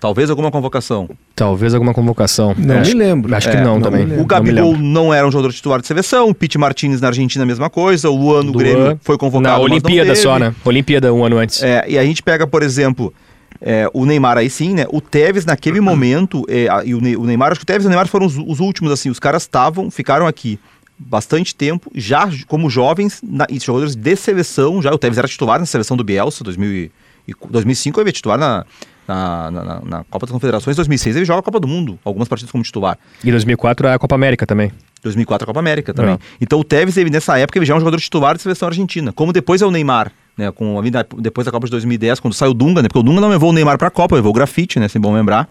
Talvez 0.00 0.30
alguma 0.30 0.50
convocação. 0.50 1.10
Talvez 1.36 1.74
alguma 1.74 1.92
convocação. 1.92 2.54
Não 2.56 2.76
é, 2.76 2.80
me 2.80 2.94
lembro. 2.94 3.34
Acho 3.34 3.50
é, 3.50 3.56
que 3.56 3.58
não, 3.58 3.74
não 3.74 3.82
também. 3.82 4.18
O 4.18 4.24
Gabigol 4.24 4.72
não, 4.72 4.80
não, 4.80 5.14
era 5.14 5.28
um 5.28 5.30
jogador 5.30 5.52
titular 5.52 5.78
de 5.78 5.86
seleção. 5.86 6.30
O 6.30 6.34
Pete 6.34 6.56
Martinez 6.56 7.02
na 7.02 7.08
Argentina, 7.08 7.44
a 7.44 7.46
mesma 7.46 7.68
coisa. 7.68 8.08
O 8.08 8.16
Luan 8.16 8.42
no 8.44 8.52
Grêmio 8.52 8.98
foi 9.02 9.18
convocado. 9.18 9.58
Na 9.58 9.62
Olimpíada 9.62 10.16
só, 10.16 10.38
né? 10.38 10.54
Olimpíada 10.64 11.12
um 11.12 11.22
ano 11.22 11.36
antes. 11.36 11.62
É, 11.62 11.84
e 11.86 11.98
a 11.98 12.02
gente 12.02 12.22
pega, 12.22 12.46
por 12.46 12.62
exemplo, 12.62 13.12
é, 13.60 13.88
o 13.92 14.06
Neymar 14.06 14.38
aí 14.38 14.48
sim, 14.48 14.74
né? 14.74 14.86
O 14.90 15.00
Tevez 15.00 15.44
naquele 15.44 15.80
momento, 15.82 16.44
é, 16.48 16.66
e 16.84 16.94
o, 16.94 17.00
Neymar, 17.00 17.52
acho 17.52 17.60
que 17.60 17.64
o 17.64 17.66
Tevez 17.66 17.84
e 17.84 17.86
o 17.86 17.90
Neymar 17.90 18.08
foram 18.08 18.26
os, 18.26 18.36
os 18.36 18.60
últimos, 18.60 18.90
assim. 18.92 19.10
Os 19.10 19.18
caras 19.18 19.42
estavam, 19.42 19.90
ficaram 19.90 20.26
aqui 20.26 20.58
bastante 20.98 21.54
tempo, 21.54 21.90
já 21.94 22.28
como 22.46 22.68
jovens, 22.68 23.20
na, 23.22 23.46
e 23.48 23.58
jogadores 23.58 23.94
de 23.94 24.16
seleção. 24.16 24.82
Já 24.82 24.90
o 24.92 24.98
Tevez 24.98 25.18
era 25.18 25.28
titular 25.28 25.58
na 25.58 25.66
seleção 25.66 25.96
do 25.96 26.04
Bielsa, 26.04 26.44
2000 26.44 26.90
e, 27.28 27.34
2005 27.48 27.98
ele 27.98 28.04
veio 28.04 28.12
titular 28.12 28.38
na, 28.38 28.64
na, 29.06 29.50
na, 29.50 29.80
na, 29.80 30.04
Copa 30.04 30.26
das 30.26 30.32
Confederações. 30.32 30.74
Em 30.74 30.78
2006 30.78 31.16
ele 31.16 31.24
joga 31.24 31.40
a 31.40 31.42
Copa 31.42 31.60
do 31.60 31.68
Mundo, 31.68 31.98
algumas 32.04 32.28
partidas 32.28 32.50
como 32.50 32.64
titular. 32.64 32.98
E 33.22 33.30
2004 33.30 33.86
é 33.86 33.94
a 33.94 33.98
Copa 33.98 34.14
América 34.14 34.46
também. 34.46 34.72
2004 35.02 35.44
a 35.44 35.46
Copa 35.46 35.60
América 35.60 35.94
também. 35.94 36.18
Então 36.40 36.58
o 36.60 36.64
Tevez, 36.64 36.96
ele, 36.96 37.10
nessa 37.10 37.38
época, 37.38 37.58
ele 37.58 37.66
já 37.66 37.74
é 37.74 37.76
um 37.76 37.80
jogador 37.80 38.00
titular 38.00 38.36
de 38.36 38.42
seleção 38.42 38.68
argentina. 38.68 39.12
Como 39.12 39.32
depois 39.32 39.62
é 39.62 39.66
o 39.66 39.70
Neymar 39.70 40.12
né, 40.40 40.50
com 40.50 40.78
a 40.78 40.82
vida 40.82 41.06
depois 41.18 41.44
da 41.44 41.52
Copa 41.52 41.66
de 41.66 41.70
2010, 41.70 42.18
quando 42.18 42.34
saiu 42.34 42.52
o 42.52 42.54
Dunga, 42.54 42.82
né, 42.82 42.88
porque 42.88 42.98
o 42.98 43.02
Dunga 43.02 43.20
não 43.20 43.28
levou 43.28 43.50
o 43.50 43.52
Neymar 43.52 43.76
para 43.76 43.88
a 43.88 43.90
Copa, 43.90 44.16
levou 44.16 44.30
o 44.30 44.34
Grafite, 44.34 44.80
né, 44.80 44.88
sem 44.88 45.00
bom 45.00 45.14
lembrar, 45.14 45.48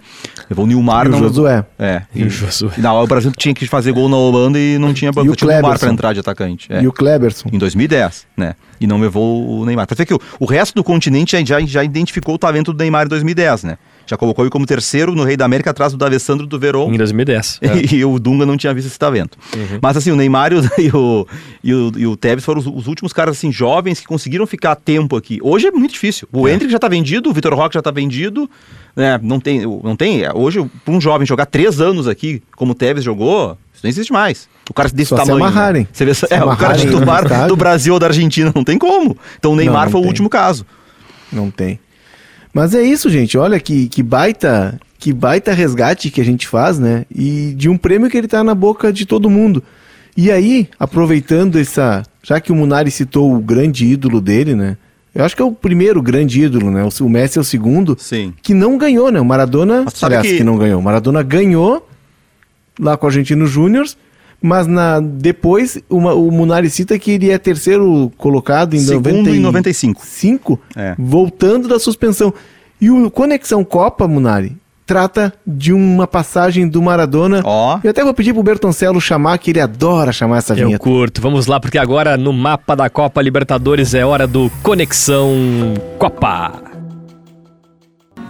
levou 0.50 0.66
o 0.66 0.68
Nilmar. 0.68 1.06
E 1.06 1.10
não, 1.10 1.20
o 1.20 1.22
Josué. 1.22 1.64
É, 1.78 2.02
e, 2.14 2.22
e 2.22 2.26
o 2.26 2.30
Josué. 2.30 2.72
Não, 2.78 3.02
o 3.02 3.08
Brasil 3.08 3.32
tinha 3.38 3.54
que 3.54 3.68
fazer 3.68 3.92
gol 3.92 4.10
na 4.10 4.18
Holanda 4.18 4.60
e 4.60 4.78
não 4.78 4.94
tinha 4.94 5.12
o 5.12 5.46
Neymar 5.46 5.80
para 5.80 5.90
entrar 5.90 6.14
de 6.14 6.20
atacante. 6.20 6.68
É. 6.72 6.82
E 6.82 6.88
o 6.88 6.92
Kleberson. 6.92 7.50
Em 7.54 7.58
2010, 7.58 8.26
né, 8.36 8.56
e 8.82 8.88
não 8.88 9.00
levou 9.00 9.62
o 9.62 9.66
Neymar. 9.66 9.86
Quer 9.88 9.94
dizer 9.94 10.06
que 10.06 10.14
o, 10.14 10.20
o 10.40 10.46
resto 10.46 10.74
do 10.76 10.84
continente 10.84 11.38
já, 11.46 11.62
já 11.62 11.84
identificou 11.84 12.36
o 12.36 12.38
talento 12.38 12.74
do 12.74 12.80
Neymar 12.80 13.06
em 13.06 13.10
2010, 13.10 13.64
né 13.64 13.78
já 14.10 14.18
colocou 14.18 14.44
ele 14.44 14.50
como 14.50 14.66
terceiro 14.66 15.14
no 15.14 15.24
Rei 15.24 15.38
da 15.38 15.46
América, 15.46 15.70
atrás 15.70 15.92
do 15.92 15.98
D'Alessandro 15.98 16.48
do 16.48 16.58
Verón. 16.58 16.92
Em 16.92 16.98
2010. 16.98 17.60
É. 17.70 17.94
E, 17.94 18.06
o 18.06 18.18
Dunga 18.18 18.46
não 18.46 18.58
tinha 18.58 18.74
visto 18.74 18.88
esse 18.88 18.98
talento. 18.98 19.38
Uhum. 19.56 19.80
Mas 19.82 19.96
assim, 19.96 20.12
o 20.12 20.16
Neymar 20.16 20.52
e 20.54 20.56
o, 20.56 20.62
e 20.80 20.90
o, 20.92 21.28
e 21.64 21.74
o, 21.74 21.92
e 21.98 22.08
o 22.08 22.18
Tevez 22.18 22.44
foram 22.44 22.60
os, 22.60 22.66
os, 22.66 22.88
últimos 22.88 23.14
caras 23.14 23.38
assim, 23.38 23.52
jovens 23.52 24.00
que 24.00 24.08
conseguiram 24.08 24.48
ficar 24.48 24.72
a 24.72 24.76
tempo 24.76 25.16
aqui. 25.16 25.40
Hoje 25.44 25.68
é 25.68 25.72
muito 25.72 25.92
difícil. 25.92 26.28
O 26.32 26.48
é. 26.48 26.54
Hendrick 26.54 26.72
já 26.72 26.78
está 26.78 26.88
vendido, 26.88 27.30
o 27.30 27.34
Vitor 27.34 27.54
Roque 27.54 27.76
já 27.76 27.80
está 27.80 27.92
vendido. 27.92 28.50
Né? 28.96 29.20
Não 29.22 29.40
tem, 29.40 29.62
não 29.62 29.96
tem. 29.96 30.24
Hoje, 30.34 30.66
para 30.84 30.94
um 30.94 31.02
jovem 31.02 31.28
jogar 31.28 31.46
três 31.46 31.80
anos 31.80 32.08
aqui, 32.08 32.42
como 32.56 32.72
o 32.72 32.76
Tevez 32.76 33.04
jogou, 33.04 33.58
isso 33.74 33.84
não 33.84 33.90
existe 33.90 34.12
mais. 34.12 34.50
O 34.70 34.74
cara 34.74 34.90
desse 34.90 35.10
Só 35.10 35.18
tamanho. 35.18 35.38
Se 35.38 35.44
amarrarem. 35.44 35.82
Né? 35.84 35.88
Você 35.92 36.06
vê, 36.06 36.14
se 36.14 36.26
é, 36.30 36.44
o 36.44 36.58
cara 36.58 36.78
titular 36.78 37.48
do 37.48 37.56
Brasil 37.56 37.94
ou 37.94 38.00
da 38.00 38.08
Argentina, 38.08 38.52
não 38.56 38.64
tem 38.64 38.78
como. 38.78 39.16
Então 39.38 39.52
o 39.52 39.56
Neymar 39.56 39.76
não, 39.76 39.84
não 39.86 39.92
foi 39.92 40.02
tem. 40.02 40.08
o 40.08 40.10
último 40.10 40.30
caso. 40.30 40.66
Não 41.32 41.52
tem. 41.52 41.80
Mas 42.54 42.74
é 42.74 42.82
isso, 42.82 43.10
gente. 43.10 43.38
Olha 43.38 43.60
que, 43.60 43.88
que 43.88 44.02
baita 44.02 44.80
que 45.00 45.14
baita 45.14 45.54
resgate 45.54 46.12
que 46.12 46.20
a 46.20 46.26
gente 46.26 46.46
faz, 46.46 46.78
né? 46.78 47.06
E 47.10 47.54
de 47.56 47.70
um 47.70 47.78
prêmio 47.78 48.10
que 48.10 48.18
ele 48.18 48.28
tá 48.28 48.44
na 48.44 48.54
boca 48.54 48.92
de 48.92 49.06
todo 49.06 49.30
mundo. 49.30 49.64
E 50.16 50.30
aí, 50.30 50.68
aproveitando 50.78 51.58
essa. 51.58 52.04
Já 52.22 52.42
que 52.42 52.52
o 52.52 52.56
Munari 52.56 52.92
citou 52.92 53.34
o 53.34 53.40
grande 53.40 53.86
ídolo 53.86 54.20
dele, 54.20 54.54
né? 54.56 54.78
Eu 55.16 55.24
acho 55.24 55.36
que 55.36 55.42
é 55.42 55.46
o 55.46 55.54
primeiro 55.54 56.02
grande 56.02 56.42
ídolo, 56.42 56.70
né? 56.70 56.88
O 57.00 57.10
Messi 57.10 57.38
é 57.38 57.42
o 57.42 57.46
segundo. 57.46 57.96
Sim. 57.98 58.34
Que 58.44 58.54
não 58.54 58.78
ganhou, 58.78 59.10
né? 59.10 59.22
O 59.22 59.26
Maradona. 59.26 59.86
Aliás, 60.02 60.28
que... 60.28 60.38
que 60.38 60.44
não 60.44 60.58
ganhou. 60.58 60.80
O 60.80 60.84
Maradona 60.84 61.24
ganhou 61.24 61.88
lá 62.78 62.98
com 62.98 63.06
o 63.06 63.10
Argentino 63.10 63.48
Júnior 63.48 63.88
mas 64.42 64.68
na, 64.68 65.00
depois 65.00 65.80
uma, 65.90 66.14
o 66.14 66.32
Munari 66.32 66.70
cita 66.70 66.98
que 66.98 67.12
ele 67.12 67.30
é 67.30 67.38
terceiro 67.38 68.12
colocado 68.18 68.76
em 68.76 68.80
Segundo 68.80 69.18
90 69.18 69.30
em 69.30 69.40
95. 69.40 70.02
Cinco, 70.06 70.60
é. 70.76 70.96
voltando 70.98 71.68
da 71.68 71.80
suspensão. 71.80 72.34
E 72.80 72.90
o 72.90 73.12
Conexão 73.12 73.64
Copa, 73.64 74.08
Munari, 74.08 74.56
trata 74.86 75.34
de 75.46 75.74
uma 75.74 76.08
passagem 76.08 76.68
do 76.68 76.82
Maradona. 76.82 77.42
Ó. 77.44 77.76
Oh. 77.76 77.80
Eu 77.84 77.92
até 77.92 78.04
vou 78.04 78.14
pedir 78.14 78.34
pro 78.34 78.42
Bertoncello 78.42 79.02
chamar, 79.02 79.38
que 79.38 79.52
ele 79.52 79.60
adora 79.60 80.14
chamar 80.14 80.38
essa 80.38 80.56
vinheta. 80.56 80.74
Eu 80.74 80.80
curto. 80.80 81.22
Vamos 81.22 81.46
lá, 81.46 81.60
porque 81.60 81.78
agora 81.78 82.16
no 82.16 82.32
mapa 82.32 82.76
da 82.76 82.90
Copa 82.90 83.22
Libertadores 83.22 83.94
é 83.94 84.06
hora 84.06 84.26
do 84.26 84.50
Conexão 84.64 85.34
Copa. 85.98 86.54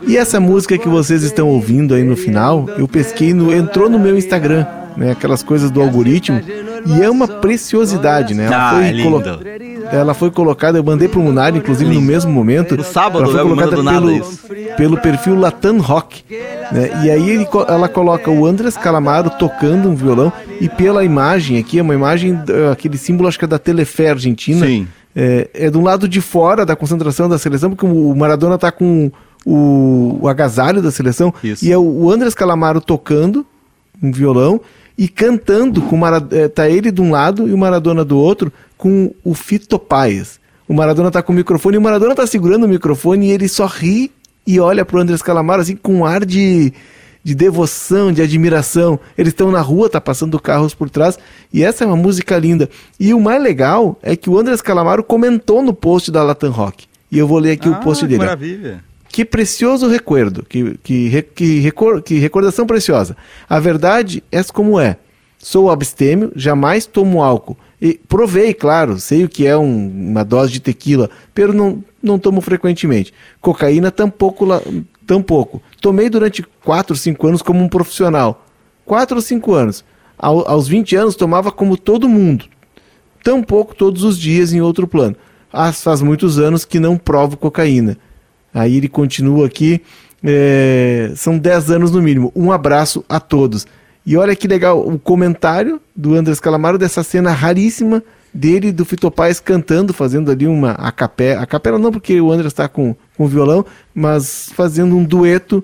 E 0.08 0.18
essa 0.18 0.40
música 0.40 0.78
que 0.78 0.88
vocês 0.88 1.22
estão 1.22 1.48
ouvindo 1.48 1.94
aí 1.94 2.04
no 2.04 2.18
final, 2.18 2.68
eu 2.78 2.88
pesquei 2.88 3.34
no 3.34 3.54
entrou 3.54 3.90
no 3.90 4.00
meu 4.00 4.18
Instagram 4.18 4.66
né? 5.00 5.12
Aquelas 5.12 5.42
coisas 5.42 5.72
do 5.72 5.82
algoritmo. 5.82 6.42
E 6.86 7.02
é 7.02 7.10
uma 7.10 7.26
preciosidade, 7.26 8.34
né? 8.34 8.48
Ela, 8.48 8.70
ah, 8.70 8.74
foi, 8.74 8.86
é 8.86 9.04
colo... 9.04 9.24
ela 9.92 10.14
foi 10.14 10.32
colocada, 10.32 10.78
eu 10.78 10.84
mandei 10.84 11.08
pro 11.08 11.22
Munari, 11.22 11.58
inclusive 11.58 11.94
no 11.94 12.02
mesmo 12.02 12.32
momento. 12.32 12.76
No 12.76 12.84
sábado, 12.84 13.24
ela 13.24 13.32
foi 13.32 13.42
colocada 13.42 13.78
pelo, 13.78 14.76
pelo 14.76 14.98
perfil 14.98 15.40
Latam 15.40 15.80
Rock. 15.80 16.24
Né? 16.30 17.06
E 17.06 17.10
aí 17.10 17.30
ele, 17.30 17.48
ela 17.70 17.88
coloca 17.88 18.30
o 18.30 18.46
Andrés 18.46 18.76
Calamaro 18.76 19.30
tocando 19.30 19.88
um 19.90 19.96
violão 19.96 20.34
e 20.60 20.68
pela 20.68 21.06
imagem 21.06 21.58
aqui, 21.58 21.80
é 21.80 21.82
uma 21.82 21.94
imagem, 21.96 22.38
aquele 22.70 22.98
símbolo 22.98 23.30
acho 23.30 23.40
que 23.40 23.46
é 23.46 23.48
da 23.48 23.58
Telefé 23.58 24.10
Argentina. 24.10 24.66
Sim. 24.66 24.86
É, 25.16 25.50
é 25.54 25.72
do 25.72 25.82
lado 25.82 26.08
de 26.08 26.22
fora 26.22 26.66
da 26.66 26.76
concentração 26.76 27.30
da 27.30 27.38
seleção, 27.38 27.72
porque 27.72 27.86
o 27.86 28.14
Maradona 28.16 28.58
tá 28.58 28.72
com 28.72 29.12
o, 29.46 30.20
o 30.22 30.28
agasalho 30.28 30.82
da 30.82 30.92
seleção. 30.92 31.34
Isso. 31.44 31.66
E 31.66 31.72
é 31.72 31.78
o, 31.78 32.12
Andrés 32.12 32.36
Calamaro 32.36 32.82
tocando 32.82 33.46
um 34.02 34.12
violão 34.12 34.62
e 35.00 35.08
cantando 35.08 35.82
com 35.84 35.98
eh, 36.06 36.50
tá 36.50 36.70
ele 36.70 36.92
de 36.92 37.02
um 37.02 37.10
lado 37.12 37.48
e 37.48 37.54
o 37.54 37.58
Maradona 37.58 38.04
do 38.04 38.18
outro 38.18 38.52
com 38.78 39.14
o 39.24 39.34
Fito 39.34 39.80
Paes. 39.80 40.42
O 40.68 40.74
Maradona 40.74 41.10
tá 41.10 41.24
com 41.24 41.32
o 41.32 41.36
microfone 41.38 41.76
e 41.76 41.78
o 41.78 41.82
Maradona 41.82 42.14
tá 42.14 42.28
segurando 42.28 42.66
o 42.66 42.68
microfone 42.68 43.28
e 43.28 43.32
ele 43.32 43.48
só 43.48 43.66
ri 43.66 44.12
e 44.46 44.60
olha 44.60 44.84
pro 44.84 45.00
Andrés 45.00 45.22
Calamaro 45.22 45.62
assim 45.62 45.78
com 45.78 45.96
um 46.00 46.06
ar 46.06 46.26
de, 46.26 46.74
de 47.24 47.34
devoção, 47.34 48.12
de 48.12 48.22
admiração. 48.22 49.00
Eles 49.18 49.32
estão 49.32 49.50
na 49.52 49.62
rua, 49.62 49.90
tá 49.90 50.02
passando 50.02 50.38
carros 50.38 50.74
por 50.74 50.90
trás 50.90 51.18
e 51.54 51.64
essa 51.64 51.86
é 51.86 51.88
uma 51.88 51.96
música 51.96 52.38
linda. 52.38 52.70
E 53.00 53.14
o 53.14 53.22
mais 53.22 53.42
legal 53.42 53.98
é 54.04 54.18
que 54.18 54.30
o 54.30 54.38
Andrés 54.38 54.62
Calamaro 54.62 55.02
comentou 55.02 55.64
no 55.64 55.74
post 55.74 56.12
da 56.12 56.22
Latam 56.24 56.52
Rock. 56.52 56.88
E 57.10 57.18
eu 57.18 57.26
vou 57.26 57.40
ler 57.40 57.52
aqui 57.52 57.70
o 57.70 57.76
post 57.78 58.04
Ah, 58.04 58.08
dele. 58.10 58.20
maravilha. 58.20 58.84
Que 59.12 59.26
precioso 59.26 59.88
recuerdo, 59.88 60.44
que, 60.48 60.78
que, 60.84 61.22
que, 61.36 61.60
recor- 61.60 62.02
que 62.02 62.20
recordação 62.20 62.66
preciosa. 62.68 63.18
A 63.50 63.60
verdade 63.60 64.24
é 64.32 64.42
como 64.44 64.80
é. 64.80 64.98
Sou 65.38 65.72
abstêmio, 65.72 66.32
jamais 66.36 66.86
tomo 66.86 67.24
álcool. 67.24 67.58
E 67.82 68.00
provei, 68.08 68.54
claro, 68.54 69.00
sei 69.00 69.24
o 69.24 69.30
que 69.30 69.48
é 69.48 69.58
um- 69.58 70.10
uma 70.12 70.24
dose 70.24 70.52
de 70.52 70.60
tequila, 70.60 71.10
pero 71.34 71.54
não, 71.54 71.84
não 72.04 72.20
tomo 72.20 72.40
frequentemente. 72.42 73.14
Cocaína 73.42 73.90
tampouco, 73.90 74.46
tampouco. 75.08 75.62
Tomei 75.82 76.10
durante 76.10 76.44
4, 76.64 76.96
5 76.96 77.28
anos 77.28 77.42
como 77.42 77.64
um 77.64 77.70
profissional. 77.70 78.46
4 78.86 79.16
ou 79.16 79.22
5 79.22 79.54
anos. 79.54 79.84
Ao- 80.18 80.48
aos 80.48 80.68
20 80.68 80.96
anos 80.96 81.16
tomava 81.16 81.52
como 81.52 81.78
todo 81.78 82.10
mundo 82.10 82.46
tampouco 83.24 83.76
todos 83.76 84.04
os 84.04 84.18
dias 84.18 84.54
em 84.54 84.62
outro 84.62 84.88
plano. 84.88 85.16
Ah, 85.52 85.72
faz 85.74 86.02
muitos 86.02 86.40
anos 86.40 86.64
que 86.66 86.80
não 86.80 86.98
provo 86.98 87.36
cocaína. 87.38 87.98
Aí 88.54 88.78
ele 88.78 88.88
continua 88.88 89.46
aqui, 89.46 89.82
é, 90.24 91.12
são 91.16 91.38
10 91.38 91.72
anos 91.72 91.92
no 91.92 92.02
mínimo. 92.02 92.32
Um 92.36 92.52
abraço 92.52 93.04
a 93.08 93.20
todos. 93.20 93.66
E 94.06 94.18
olha 94.18 94.36
que 94.36 94.48
legal 94.48 94.80
o 94.88 94.98
comentário 94.98 95.80
do 95.96 96.16
Andrés 96.16 96.40
Calamaro 96.40 96.78
dessa 96.78 97.04
cena 97.04 97.32
raríssima 97.32 98.04
dele 98.34 98.72
do 98.72 98.86
Fito 98.86 99.10
Paz 99.10 99.40
cantando, 99.40 99.94
fazendo 99.94 100.32
ali 100.32 100.48
uma 100.48 100.72
a 100.72 100.92
capela, 100.92 101.42
a 101.42 101.46
capela 101.46 101.80
não 101.80 101.92
porque 101.92 102.20
o 102.22 102.32
Andrés 102.32 102.48
está 102.48 102.68
com, 102.68 102.96
com 103.18 103.28
violão, 103.28 103.66
mas 103.94 104.50
fazendo 104.54 104.96
um 104.96 105.04
dueto 105.04 105.64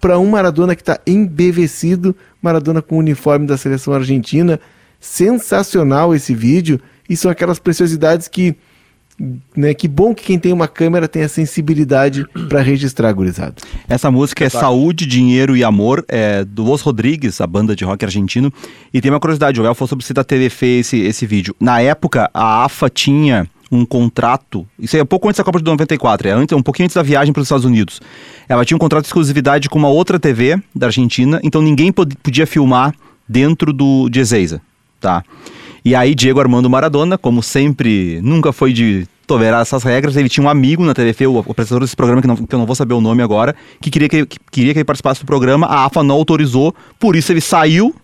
para 0.00 0.18
um 0.18 0.30
Maradona 0.30 0.74
que 0.74 0.82
está 0.82 1.00
embevecido, 1.06 2.14
Maradona 2.40 2.82
com 2.82 2.96
o 2.96 2.98
uniforme 2.98 3.46
da 3.46 3.56
seleção 3.56 3.94
argentina. 3.94 4.60
Sensacional 5.00 6.14
esse 6.14 6.34
vídeo. 6.34 6.80
E 7.08 7.16
são 7.16 7.30
aquelas 7.30 7.58
preciosidades 7.58 8.28
que, 8.28 8.56
né, 9.56 9.72
que 9.74 9.88
bom 9.88 10.14
que 10.14 10.24
quem 10.24 10.38
tem 10.38 10.52
uma 10.52 10.68
câmera 10.68 11.08
tem 11.08 11.22
a 11.22 11.28
sensibilidade 11.28 12.26
para 12.48 12.60
registrar, 12.60 13.12
gurizada. 13.12 13.54
Essa 13.88 14.10
música 14.10 14.44
é 14.44 14.48
Saúde, 14.48 15.06
Dinheiro 15.06 15.56
e 15.56 15.64
Amor, 15.64 16.04
é 16.08 16.44
do 16.44 16.62
Los 16.64 16.80
Rodrigues, 16.82 17.40
a 17.40 17.46
banda 17.46 17.74
de 17.74 17.84
rock 17.84 18.04
argentino. 18.04 18.52
E 18.92 19.00
tem 19.00 19.10
uma 19.10 19.20
curiosidade, 19.20 19.60
o 19.60 19.62
Léo 19.62 19.74
falou 19.74 19.88
sobre 19.88 20.04
se 20.04 20.12
da 20.12 20.22
TV 20.24 20.50
fez 20.50 20.86
esse, 20.86 20.98
esse 21.00 21.26
vídeo. 21.26 21.54
Na 21.58 21.80
época, 21.80 22.30
a 22.34 22.64
AFA 22.64 22.88
tinha 22.90 23.48
um 23.72 23.84
contrato, 23.84 24.64
isso 24.78 24.96
é 24.96 25.04
pouco 25.04 25.28
antes 25.28 25.38
da 25.38 25.44
Copa 25.44 25.58
de 25.58 25.64
94, 25.64 26.28
é 26.28 26.30
antes, 26.30 26.56
um 26.56 26.62
pouquinho 26.62 26.84
antes 26.84 26.94
da 26.94 27.02
viagem 27.02 27.32
para 27.32 27.40
os 27.40 27.46
Estados 27.46 27.64
Unidos. 27.64 28.00
Ela 28.48 28.64
tinha 28.64 28.76
um 28.76 28.78
contrato 28.78 29.02
de 29.02 29.08
exclusividade 29.08 29.68
com 29.68 29.76
uma 29.78 29.88
outra 29.88 30.20
TV 30.20 30.56
da 30.72 30.86
Argentina, 30.86 31.40
então 31.42 31.60
ninguém 31.60 31.90
pod- 31.90 32.16
podia 32.22 32.46
filmar 32.46 32.94
dentro 33.28 33.72
do 33.72 34.08
de 34.08 34.20
Ezeiza, 34.20 34.60
tá? 35.00 35.24
E 35.86 35.94
aí 35.94 36.16
Diego 36.16 36.40
Armando 36.40 36.68
Maradona, 36.68 37.16
como 37.16 37.40
sempre, 37.40 38.20
nunca 38.20 38.52
foi 38.52 38.72
de 38.72 39.06
tolerar 39.24 39.60
essas 39.62 39.84
regras, 39.84 40.16
ele 40.16 40.28
tinha 40.28 40.44
um 40.44 40.48
amigo 40.48 40.84
na 40.84 40.92
TVF, 40.92 41.26
o 41.28 41.38
apresentador 41.38 41.80
desse 41.82 41.94
programa, 41.94 42.20
que, 42.20 42.26
não- 42.26 42.34
que 42.36 42.52
eu 42.52 42.58
não 42.58 42.66
vou 42.66 42.74
saber 42.74 42.94
o 42.94 43.00
nome 43.00 43.22
agora, 43.22 43.54
que 43.80 43.88
queria 43.88 44.08
que, 44.08 44.26
que 44.26 44.36
queria 44.50 44.72
que 44.72 44.78
ele 44.80 44.84
participasse 44.84 45.20
do 45.20 45.26
programa, 45.26 45.64
a 45.68 45.84
AFA 45.84 46.02
não 46.02 46.16
autorizou, 46.16 46.74
por 46.98 47.14
isso 47.14 47.32
ele 47.32 47.40
saiu 47.40 47.94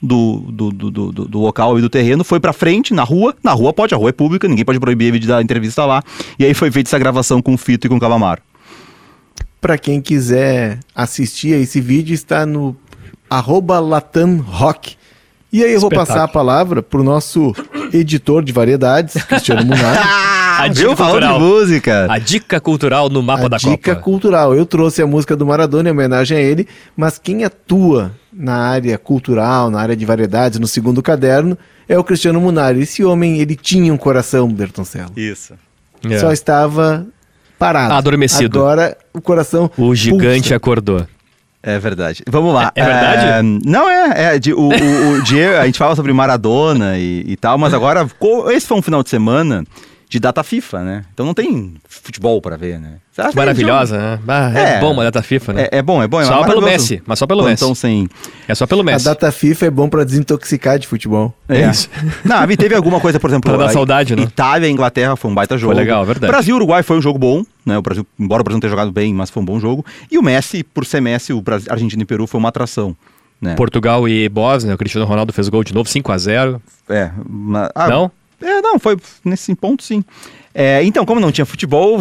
do, 0.00 0.38
do, 0.52 0.70
do, 0.70 0.90
do, 0.90 1.12
do- 1.12 1.38
local 1.40 1.76
e 1.78 1.82
do 1.82 1.88
terreno, 1.90 2.22
foi 2.22 2.38
pra 2.38 2.52
frente, 2.52 2.94
na 2.94 3.02
rua, 3.02 3.34
na 3.42 3.52
rua 3.52 3.72
pode, 3.72 3.92
a 3.92 3.96
rua 3.96 4.10
é 4.10 4.12
pública, 4.12 4.46
ninguém 4.46 4.64
pode 4.64 4.78
proibir 4.78 5.08
ele 5.08 5.18
de 5.18 5.26
dar 5.26 5.42
entrevista 5.42 5.84
lá, 5.84 6.02
e 6.38 6.44
aí 6.44 6.54
foi 6.54 6.70
feita 6.70 6.88
essa 6.88 6.98
gravação 6.98 7.42
com 7.42 7.54
o 7.54 7.58
Fito 7.58 7.86
e 7.86 7.90
com 7.90 7.96
o 7.96 8.00
Calamaro. 8.00 8.40
Para 9.60 9.76
quem 9.78 10.00
quiser 10.00 10.78
assistir 10.94 11.54
a 11.54 11.58
esse 11.58 11.80
vídeo, 11.80 12.14
está 12.14 12.46
no 12.46 12.76
arroba 13.28 13.80
Latam 13.80 14.38
Rock. 14.38 14.96
E 15.52 15.62
aí 15.64 15.72
eu 15.72 15.80
vou 15.80 15.88
Espetáculo. 15.88 16.06
passar 16.06 16.24
a 16.24 16.28
palavra 16.28 16.82
para 16.82 17.00
o 17.00 17.04
nosso 17.04 17.54
editor 17.92 18.42
de 18.44 18.52
variedades, 18.52 19.22
Cristiano 19.24 19.64
Munari. 19.64 19.98
A 20.58 20.68
dica 20.68 20.86
Viu? 20.88 20.96
Cultural. 20.96 21.34
de 21.34 21.44
música. 21.44 22.06
A 22.10 22.18
dica 22.18 22.60
cultural 22.60 23.10
no 23.10 23.22
mapa 23.22 23.44
a 23.44 23.48
da 23.48 23.56
dica 23.58 23.94
Copa. 23.94 24.02
cultural. 24.02 24.54
Eu 24.54 24.64
trouxe 24.64 25.02
a 25.02 25.06
música 25.06 25.36
do 25.36 25.44
Maradona 25.44 25.90
em 25.90 25.92
homenagem 25.92 26.38
a 26.38 26.40
ele, 26.40 26.66
mas 26.96 27.18
quem 27.18 27.44
atua 27.44 28.12
na 28.32 28.54
área 28.56 28.96
cultural, 28.96 29.68
na 29.70 29.78
área 29.78 29.94
de 29.94 30.06
variedades, 30.06 30.58
no 30.58 30.66
segundo 30.66 31.02
caderno, 31.02 31.58
é 31.86 31.98
o 31.98 32.02
Cristiano 32.02 32.40
Munari. 32.40 32.80
Esse 32.80 33.04
homem, 33.04 33.38
ele 33.38 33.54
tinha 33.54 33.92
um 33.92 33.98
coração, 33.98 34.48
Bertoncello. 34.50 35.12
Isso. 35.14 35.52
É. 36.08 36.18
Só 36.18 36.32
estava 36.32 37.06
parado. 37.58 37.92
Adormecido. 37.92 38.58
Agora 38.58 38.96
o 39.12 39.20
coração 39.20 39.70
O 39.76 39.94
gigante 39.94 40.40
pulsa. 40.44 40.56
acordou. 40.56 41.06
É 41.66 41.78
verdade. 41.80 42.22
Vamos 42.28 42.54
lá. 42.54 42.70
É- 42.76 42.80
é 42.80 42.84
verdade? 42.84 43.26
É, 43.26 43.42
não 43.68 43.88
é, 43.90 44.34
é 44.36 44.38
de- 44.38 44.54
o, 44.54 44.68
o, 44.68 45.10
o 45.18 45.22
Diego, 45.24 45.56
a 45.58 45.66
gente 45.66 45.78
fala 45.78 45.96
sobre 45.96 46.12
Maradona 46.12 46.96
e, 46.96 47.24
e 47.26 47.36
tal, 47.36 47.58
mas 47.58 47.74
agora 47.74 48.08
esse 48.52 48.66
foi 48.66 48.78
um 48.78 48.82
final 48.82 49.02
de 49.02 49.10
semana 49.10 49.64
de 50.08 50.20
data 50.20 50.42
FIFA, 50.44 50.84
né? 50.84 51.04
Então 51.12 51.26
não 51.26 51.34
tem 51.34 51.74
futebol 51.88 52.40
pra 52.40 52.56
ver, 52.56 52.78
né? 52.78 52.94
Maravilhosa, 53.34 53.98
né? 53.98 54.18
Ah, 54.28 54.52
é, 54.54 54.74
É. 54.76 54.80
bom 54.80 54.92
uma 54.92 55.02
data 55.02 55.20
FIFA, 55.22 55.52
né? 55.52 55.68
É, 55.72 55.78
é 55.78 55.82
bom, 55.82 56.02
é 56.02 56.06
bom. 56.06 56.20
É 56.20 56.24
só 56.24 56.44
pelo. 56.44 56.62
Messi, 56.62 57.02
mas 57.06 57.18
só 57.18 57.26
pelo 57.26 57.42
Plantão 57.42 57.70
Messi. 57.70 57.80
sem. 57.80 58.08
É 58.46 58.54
só 58.54 58.66
pelo 58.66 58.82
A 58.82 58.84
Messi. 58.84 59.04
data 59.04 59.32
FIFA 59.32 59.66
é 59.66 59.70
bom 59.70 59.88
para 59.88 60.04
desintoxicar 60.04 60.78
de 60.78 60.86
futebol. 60.86 61.34
É. 61.48 61.68
Isso. 61.68 61.88
Não, 62.24 62.46
teve 62.56 62.74
alguma 62.74 63.00
coisa, 63.00 63.18
por 63.18 63.28
exemplo. 63.30 63.50
Pra 63.50 63.58
dar 63.58 63.66
a 63.70 63.72
saudade, 63.72 64.14
né? 64.14 64.22
Itália 64.22 64.68
e 64.68 64.70
Inglaterra 64.70 65.16
foi 65.16 65.30
um 65.30 65.34
baita 65.34 65.58
jogo. 65.58 65.74
legal, 65.74 66.04
verdade. 66.04 66.30
Brasil 66.30 66.54
e 66.54 66.56
Uruguai 66.56 66.82
foi 66.84 66.96
um 66.98 67.02
jogo 67.02 67.18
bom, 67.18 67.44
né? 67.64 67.76
O 67.76 67.82
Brasil, 67.82 68.06
embora 68.18 68.42
o 68.42 68.44
Brasil 68.44 68.56
não 68.56 68.60
tenha 68.60 68.70
jogado 68.70 68.92
bem, 68.92 69.12
mas 69.12 69.28
foi 69.30 69.42
um 69.42 69.46
bom 69.46 69.58
jogo. 69.58 69.84
E 70.10 70.18
o 70.18 70.22
Messi, 70.22 70.62
por 70.62 70.86
ser 70.86 71.00
Messi, 71.00 71.32
o 71.32 71.40
Brasil, 71.40 71.66
Argentina 71.70 72.02
e 72.02 72.06
Peru 72.06 72.26
foi 72.26 72.38
uma 72.38 72.48
atração. 72.50 72.94
Né? 73.40 73.54
Portugal 73.54 74.08
e 74.08 74.28
Bósnia, 74.30 74.74
o 74.74 74.78
Cristiano 74.78 75.06
Ronaldo 75.06 75.30
fez 75.32 75.48
gol 75.50 75.62
de 75.64 75.74
novo, 75.74 75.88
5x0. 75.90 76.58
É, 76.88 77.10
ma- 77.28 77.70
ah, 77.74 77.88
Não? 77.88 78.10
É, 78.40 78.60
não, 78.60 78.78
foi 78.78 78.96
nesse 79.24 79.54
ponto 79.54 79.82
sim. 79.82 80.04
É, 80.58 80.82
então, 80.84 81.04
como 81.04 81.20
não 81.20 81.30
tinha 81.30 81.44
futebol, 81.44 81.98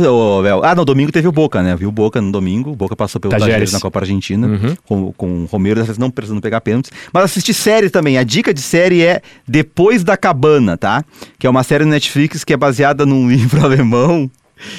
ah, 0.64 0.74
no 0.74 0.86
domingo 0.86 1.12
teve 1.12 1.28
o 1.28 1.32
Boca, 1.32 1.62
né? 1.62 1.76
Viu 1.76 1.90
o 1.90 1.92
Boca 1.92 2.22
no 2.22 2.32
domingo, 2.32 2.72
o 2.72 2.76
Boca 2.76 2.96
passou 2.96 3.20
pelo 3.20 3.32
Tajeres. 3.32 3.52
Tajeres 3.54 3.72
na 3.74 3.82
Copa 3.82 4.00
Argentina, 4.00 4.48
Uhum. 4.48 4.76
com, 4.86 5.12
com 5.14 5.44
o 5.44 5.46
Romero, 5.46 5.76
dessa 5.76 5.88
vez 5.88 5.98
não 5.98 6.10
precisando 6.10 6.40
pegar 6.42 6.62
pênaltis. 6.62 6.90
Mas 7.12 7.26
assisti 7.26 7.54
série 7.54 7.90
também, 7.90 8.18
a 8.18 8.24
dica 8.24 8.54
de 8.54 8.62
série 8.62 9.02
é 9.04 9.22
Depois 9.46 10.06
da 10.06 10.16
Cabana, 10.16 10.78
tá? 10.78 11.04
Que 11.38 11.46
é 11.46 11.50
uma 11.50 11.64
série 11.64 11.84
no 11.84 11.92
Netflix 11.92 12.46
que 12.46 12.54
é 12.54 12.58
baseada 12.58 13.06
num 13.06 13.28
livro 13.30 13.62
alemão, 13.62 14.32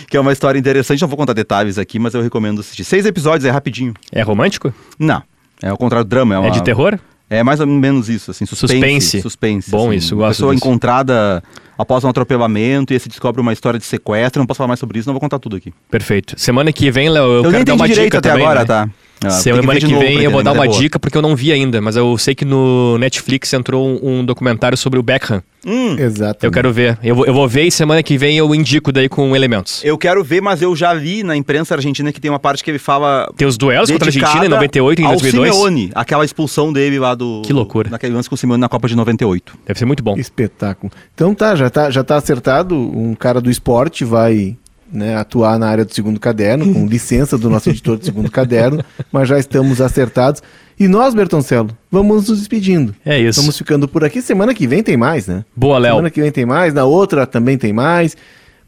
que 0.09 0.17
é 0.17 0.21
uma 0.21 0.33
história 0.33 0.59
interessante, 0.59 1.03
não 1.03 1.09
vou 1.09 1.19
contar 1.19 1.35
detalhes 1.35 1.77
aqui, 1.77 1.99
mas 1.99 2.15
eu 2.15 2.23
recomendo 2.23 2.61
assistir. 2.61 2.83
Seis 2.85 3.05
episódios, 3.05 3.45
é 3.45 3.51
rapidinho. 3.51 3.93
É 4.11 4.23
romântico? 4.23 4.73
Não, 4.99 5.23
é 5.63 5.69
ao 5.69 5.77
contrário 5.77 6.05
do 6.07 6.09
drama. 6.09 6.35
É, 6.35 6.39
uma, 6.39 6.47
É 6.49 6.51
de 6.51 6.63
terror? 6.63 6.99
É 7.29 7.43
mais 7.43 7.61
ou 7.61 7.67
menos 7.67 8.09
isso, 8.09 8.31
assim, 8.31 8.47
suspense. 8.47 8.79
Suspense. 8.79 9.23
Suspense. 9.23 9.71
Bom 9.71 9.89
assim. 9.89 9.97
isso, 9.97 10.15
Uma 10.15 10.27
gosto 10.27 10.37
pessoa 10.37 10.55
disso. 10.55 10.67
encontrada 10.67 11.43
após 11.77 12.05
um 12.05 12.09
atropelamento 12.09 12.93
e 12.93 12.95
aí 12.95 13.01
se 13.01 13.09
descobre 13.09 13.41
uma 13.41 13.53
história 13.53 13.79
de 13.79 13.85
sequestro. 13.85 14.41
Não 14.41 14.47
posso 14.47 14.59
falar 14.59 14.69
mais 14.69 14.81
sobre 14.81 14.99
isso, 14.99 15.09
não 15.09 15.15
vou 15.15 15.21
contar 15.21 15.39
tudo 15.39 15.57
aqui. 15.57 15.73
Perfeito. 15.91 16.35
Semana 16.39 16.73
que 16.73 16.91
vem, 16.91 17.09
Léo, 17.09 17.25
eu, 17.25 17.45
Eu, 17.45 17.51
quero 17.51 17.65
dar 17.65 17.75
uma 17.75 17.87
direito 17.89 18.05
dica 18.07 18.19
até 18.19 18.31
também, 18.31 18.45
agora, 18.45 18.61
né? 18.61 18.67
tá? 18.67 18.89
Ah, 19.27 19.31
tem 19.31 19.55
Semana 19.55 19.79
que 19.81 19.87
novo 19.87 20.01
vem 20.01 20.23
eu 20.23 20.31
vou 20.31 20.43
dar 20.43 20.53
uma 20.53 20.65
é 20.65 20.69
boa. 20.69 20.81
dica 20.81 20.99
porque 20.99 21.17
eu 21.17 21.23
não 21.23 21.35
vi 21.37 21.53
ainda, 21.53 21.81
mas 21.81 21.97
eu 21.97 22.17
sei 22.19 22.35
que 22.35 22.45
no 22.45 22.97
Netflix 22.99 23.53
entrou 23.53 23.87
um, 23.87 24.21
um 24.21 24.25
documentário 24.25 24.77
sobre 24.77 24.99
o 24.99 25.03
Beckham. 25.03 25.43
Hum, 25.67 25.99
Exato. 25.99 26.47
Eu 26.47 26.53
quero 26.53 26.73
ver. 26.73 26.97
Eu 27.03 27.17
vou, 27.17 27.27
eu 27.27 27.35
vou 27.35 27.49
ver 27.49 27.65
e 27.65 27.71
semana 27.73 28.01
que 28.01 28.17
vem 28.17 28.39
eu 28.39 28.55
indico 28.55 28.93
daí 28.93 29.09
com 29.09 29.35
elementos. 29.35 29.83
eu 29.85 29.99
quero 29.99 30.23
ver, 30.23 30.41
mas 30.41 30.63
eu 30.63 30.77
já 30.77 30.93
li 30.93 31.25
na 31.25 31.35
imprensa 31.37 31.75
argentina 31.75 32.13
que 32.13 32.21
tem 32.21 32.31
uma 32.31 32.39
parte 32.39 32.63
que 32.63 32.71
ele 32.71 32.79
fala. 32.79 33.29
Tem 33.37 33.49
os 33.49 33.57
duelos 33.59 33.91
contra 33.91 34.07
a 34.07 34.09
Argentina 34.09 34.31
em 34.31 34.49
dedicada 34.49 34.55
98 34.57 35.01
e 35.01 35.03
em 35.03 35.07
ao 35.07 35.13
2002. 35.13 35.53
Simeone, 35.55 35.91
aquela 35.95 36.25
expulsão 36.25 36.73
dele 36.73 36.99
lá 37.01 37.15
do. 37.17 37.43
Que 37.45 37.53
loucura. 37.53 37.91
Naquele 37.91 38.15
lance 38.15 38.29
com 38.29 38.37
o 38.37 38.39
Simeone 38.39 38.61
na 38.61 38.69
Copa 38.69 38.87
de 38.87 38.95
98. 38.95 39.59
Deve 39.67 39.79
ser 39.79 39.87
muito 39.87 40.05
bom. 40.05 40.17
Espetáculo. 40.17 40.93
Então 41.15 41.35
tá, 41.35 41.57
já 41.57 41.69
tá, 41.69 41.91
já 41.91 42.05
tá 42.05 42.17
acertado. 42.17 42.77
Um 42.77 43.15
cara 43.15 43.41
do 43.41 43.51
esporte 43.51 44.05
vai 44.05 44.57
né, 44.93 45.17
atuar 45.17 45.59
na 45.59 45.69
área 45.69 45.85
do 45.85 45.93
segundo 45.95 46.19
caderno, 46.21 46.73
com 46.73 46.87
licença 46.89 47.37
do 47.37 47.49
nosso 47.51 47.71
editor 47.71 47.97
do 47.99 48.05
segundo 48.05 48.31
caderno, 48.31 48.85
mas 49.13 49.29
já 49.29 49.39
estamos 49.39 49.81
acertados. 49.81 50.43
E 50.79 50.87
nós, 50.89 51.15
Bertoncello, 51.15 51.71
vamos 51.91 52.29
nos 52.29 52.39
despedindo. 52.39 52.95
É 53.05 53.19
isso. 53.19 53.41
Vamos 53.41 53.57
ficando 53.57 53.89
por 53.89 54.05
aqui. 54.05 54.21
Semana 54.21 54.53
que 54.55 54.67
vem 54.67 54.83
tem 54.83 54.97
mais, 54.97 55.27
né? 55.27 55.45
Boa, 55.57 55.79
Léo. 55.79 55.93
Semana 55.95 56.11
que 56.11 56.21
vem 56.21 56.31
tem 56.31 56.45
mais, 56.45 56.75
na 56.75 56.85
outra 56.85 57.27
também 57.27 57.57
tem 57.57 57.73
mais. 57.73 58.17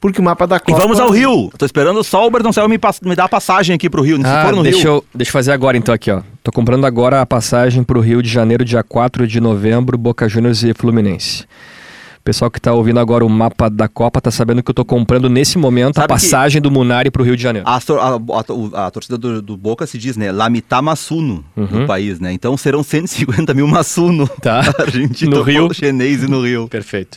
Porque 0.00 0.20
o 0.20 0.22
mapa 0.24 0.46
da 0.46 0.56
E 0.56 0.60
Copa. 0.60 0.78
vamos 0.78 1.00
ao 1.00 1.10
Rio. 1.10 1.50
Tô 1.58 1.66
esperando 1.66 2.02
só 2.04 2.24
o 2.24 2.30
Bertoncelo 2.30 2.68
me, 2.68 2.78
pass- 2.78 3.00
me 3.04 3.16
dar 3.16 3.24
a 3.24 3.28
passagem 3.28 3.74
aqui 3.74 3.90
pro 3.90 4.00
Rio. 4.00 4.16
Se 4.18 4.26
Ah, 4.26 4.44
for 4.46 4.54
no 4.54 4.62
deixa 4.62 4.78
Rio. 4.78 4.88
eu, 4.88 5.04
deixa 5.12 5.30
eu 5.30 5.32
fazer 5.32 5.50
agora 5.50 5.76
então 5.76 5.92
aqui, 5.92 6.08
ó. 6.10 6.22
Tô 6.42 6.52
comprando 6.52 6.86
agora 6.86 7.20
a 7.20 7.26
passagem 7.26 7.82
pro 7.82 7.98
Rio 8.00 8.22
de 8.22 8.28
Janeiro, 8.28 8.64
dia 8.64 8.82
4 8.84 9.26
de 9.26 9.40
novembro, 9.40 9.98
Boca 9.98 10.28
Juniors 10.28 10.62
e 10.62 10.72
Fluminense. 10.72 11.44
Pessoal 12.28 12.50
que 12.50 12.60
tá 12.60 12.74
ouvindo 12.74 13.00
agora 13.00 13.24
o 13.24 13.28
mapa 13.28 13.70
da 13.70 13.88
Copa 13.88 14.20
tá 14.20 14.30
sabendo 14.30 14.62
que 14.62 14.70
eu 14.70 14.74
tô 14.74 14.84
comprando 14.84 15.30
nesse 15.30 15.56
momento 15.56 15.94
Sabe 15.94 16.04
a 16.04 16.08
passagem 16.08 16.60
do 16.60 16.70
Munari 16.70 17.10
pro 17.10 17.24
Rio 17.24 17.34
de 17.34 17.42
Janeiro. 17.42 17.66
A, 17.66 17.76
a, 17.76 18.80
a, 18.82 18.86
a 18.86 18.90
torcida 18.90 19.16
do, 19.16 19.40
do, 19.40 19.56
Boca 19.56 19.86
se 19.86 19.96
diz, 19.96 20.14
né? 20.14 20.30
Lamita 20.30 20.82
Massuno 20.82 21.42
uhum. 21.56 21.66
no 21.70 21.86
país, 21.86 22.20
né? 22.20 22.30
Então 22.30 22.54
serão 22.54 22.82
150 22.82 23.54
mil 23.54 23.66
Massuno. 23.66 24.28
Tá. 24.42 24.60
Argentino, 24.78 25.36
no 25.36 25.42
Rio. 25.42 25.72
Chinês 25.72 26.22
e 26.22 26.28
no 26.28 26.42
Rio. 26.42 26.68
Perfeito. 26.68 27.16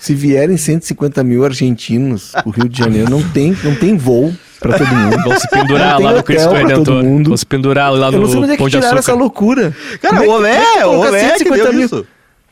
Se 0.00 0.16
vierem 0.16 0.56
150 0.56 1.22
mil 1.22 1.44
argentinos, 1.44 2.32
o 2.44 2.50
Rio 2.50 2.68
de 2.68 2.76
Janeiro 2.76 3.08
não 3.08 3.22
tem, 3.22 3.56
não 3.62 3.76
tem 3.76 3.96
voo 3.96 4.34
pra 4.58 4.76
todo 4.76 4.88
mundo. 4.88 5.16
Vão 5.22 5.38
se 5.38 5.48
pendurar 5.48 6.00
lá 6.00 6.12
no 6.12 6.22
Cristo 6.24 6.50
Redentor. 6.50 7.04
Vão 7.22 7.36
se 7.36 7.46
pendurar 7.46 7.92
lá 7.92 8.10
no 8.10 8.16
Eu 8.16 8.20
não 8.22 8.28
sei 8.28 8.40
onde 8.40 8.52
é 8.52 8.56
que 8.56 8.68
tiraram 8.68 8.98
essa 8.98 9.14
loucura. 9.14 9.72
Cara, 10.02 10.22
o 10.22 10.28
Olé, 10.28 10.84
o 10.86 10.98
Olé 10.98 11.38
que 11.38 11.44
deu 11.44 11.72
mil? 11.72 11.84
isso. 11.84 12.04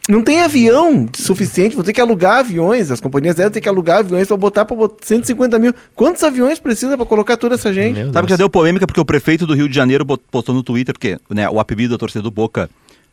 Não 0.08 0.22
tem 0.22 0.40
avião 0.40 1.06
suficiente, 1.14 1.74
vou 1.74 1.84
ter 1.84 1.92
que 1.92 2.00
alugar 2.00 2.38
aviões. 2.38 2.90
As 2.90 2.98
companhias 2.98 3.36
aéreas 3.36 3.52
têm 3.52 3.60
que 3.60 3.68
alugar 3.68 3.98
aviões 3.98 4.26
para 4.26 4.38
botar 4.38 4.64
para 4.64 4.76
150 5.02 5.58
mil. 5.58 5.74
Quantos 5.94 6.22
aviões 6.22 6.58
precisa 6.58 6.96
para 6.96 7.04
colocar 7.04 7.36
toda 7.36 7.56
essa 7.56 7.70
gente? 7.74 7.98
Meu 7.98 8.10
Sabe 8.10 8.26
que 8.26 8.30
já 8.30 8.38
deu 8.38 8.48
polêmica 8.48 8.86
porque 8.86 9.00
o 9.00 9.04
prefeito 9.04 9.46
do 9.46 9.52
Rio 9.52 9.68
de 9.68 9.74
Janeiro 9.74 10.06
postou 10.06 10.54
no 10.54 10.62
Twitter, 10.62 10.94
porque 10.94 11.18
né, 11.28 11.46
o 11.50 11.60
apelido 11.60 11.92
da 11.92 11.98
torcida 11.98 12.22
do 12.22 12.30
Boca, 12.30 12.70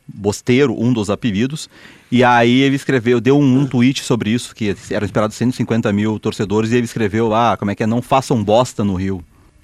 Bosteiro, 0.07 0.73
um 0.81 0.93
dos 0.93 1.09
apelidos, 1.09 1.69
e 2.09 2.23
aí 2.23 2.61
ele 2.61 2.77
escreveu, 2.77 3.19
deu 3.19 3.37
um, 3.37 3.59
um 3.59 3.67
tweet 3.67 4.01
sobre 4.01 4.29
isso, 4.29 4.55
que 4.55 4.73
eram 4.89 5.05
esperados 5.05 5.35
150 5.35 5.91
mil 5.91 6.17
torcedores, 6.17 6.71
e 6.71 6.75
ele 6.75 6.85
escreveu 6.85 7.27
lá, 7.27 7.57
como 7.57 7.71
é 7.71 7.75
que 7.75 7.83
é, 7.83 7.87
não 7.87 8.01
façam 8.01 8.41
bosta 8.41 8.85
no 8.85 8.95
Rio. 8.95 9.21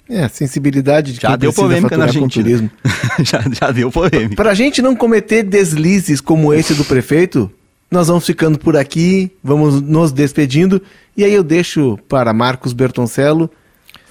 É, 0.08 0.28
sensibilidade 0.28 1.12
de 1.12 1.20
já 1.20 1.36
deu 1.36 1.52
polêmica 1.52 1.96
na 1.96 2.04
Argentina. 2.04 2.70
já, 3.22 3.42
já 3.50 3.70
deu 3.70 3.90
polêmica. 3.90 4.36
Para 4.36 4.50
a 4.50 4.54
gente 4.54 4.82
não 4.82 4.94
cometer 4.94 5.42
deslizes 5.42 6.20
como 6.20 6.52
esse 6.52 6.74
do 6.74 6.84
prefeito, 6.84 7.50
nós 7.90 8.08
vamos 8.08 8.26
ficando 8.26 8.58
por 8.58 8.76
aqui, 8.76 9.30
vamos 9.42 9.80
nos 9.80 10.12
despedindo. 10.12 10.82
E 11.16 11.24
aí 11.24 11.32
eu 11.32 11.42
deixo 11.42 11.98
para 12.08 12.32
Marcos 12.32 12.72
Bertoncello 12.72 13.50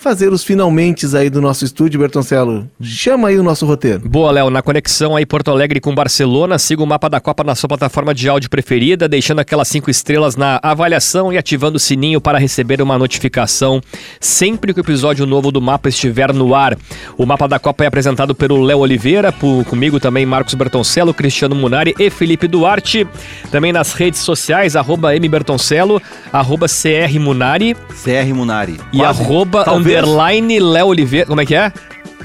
fazer 0.01 0.33
os 0.33 0.43
finalmente 0.43 1.05
aí 1.15 1.29
do 1.29 1.39
nosso 1.39 1.63
estúdio, 1.63 1.99
Bertoncello. 1.99 2.67
Chama 2.81 3.27
aí 3.27 3.37
o 3.37 3.43
nosso 3.43 3.65
roteiro. 3.65 4.01
Boa, 4.07 4.31
Léo. 4.31 4.49
Na 4.49 4.61
conexão 4.61 5.15
aí 5.15 5.25
Porto 5.25 5.51
Alegre 5.51 5.79
com 5.79 5.93
Barcelona, 5.93 6.57
siga 6.57 6.81
o 6.81 6.87
mapa 6.87 7.07
da 7.07 7.19
Copa 7.19 7.43
na 7.43 7.53
sua 7.53 7.67
plataforma 7.67 8.13
de 8.13 8.27
áudio 8.27 8.49
preferida, 8.49 9.07
deixando 9.07 9.39
aquelas 9.39 9.67
cinco 9.67 9.91
estrelas 9.91 10.35
na 10.35 10.59
avaliação 10.63 11.31
e 11.31 11.37
ativando 11.37 11.77
o 11.77 11.79
sininho 11.79 12.19
para 12.19 12.39
receber 12.39 12.81
uma 12.81 12.97
notificação 12.97 13.79
sempre 14.19 14.73
que 14.73 14.79
o 14.79 14.81
episódio 14.81 15.25
novo 15.25 15.51
do 15.51 15.61
mapa 15.61 15.89
estiver 15.89 16.33
no 16.33 16.55
ar. 16.55 16.77
O 17.17 17.25
mapa 17.25 17.47
da 17.47 17.59
Copa 17.59 17.83
é 17.83 17.87
apresentado 17.87 18.33
pelo 18.33 18.61
Léo 18.63 18.79
Oliveira, 18.79 19.31
por, 19.31 19.63
comigo 19.65 19.99
também 19.99 20.25
Marcos 20.25 20.55
Bertoncello, 20.55 21.13
Cristiano 21.13 21.55
Munari 21.55 21.93
e 21.99 22.09
Felipe 22.09 22.47
Duarte. 22.47 23.07
Também 23.51 23.71
nas 23.71 23.93
redes 23.93 24.21
sociais, 24.21 24.75
arroba 24.75 25.13
mbertoncello, 25.13 26.01
arroba 26.33 26.65
crmunari. 26.67 27.75
CR 27.75 28.33
Munari. 28.33 28.79
E 28.91 28.97
Quase. 28.97 29.21
arroba 29.21 29.63
underline 29.99 30.59
Léo 30.59 30.87
Oliveira. 30.87 31.25
Como 31.25 31.41
é 31.41 31.45
que 31.45 31.55
é? 31.55 31.71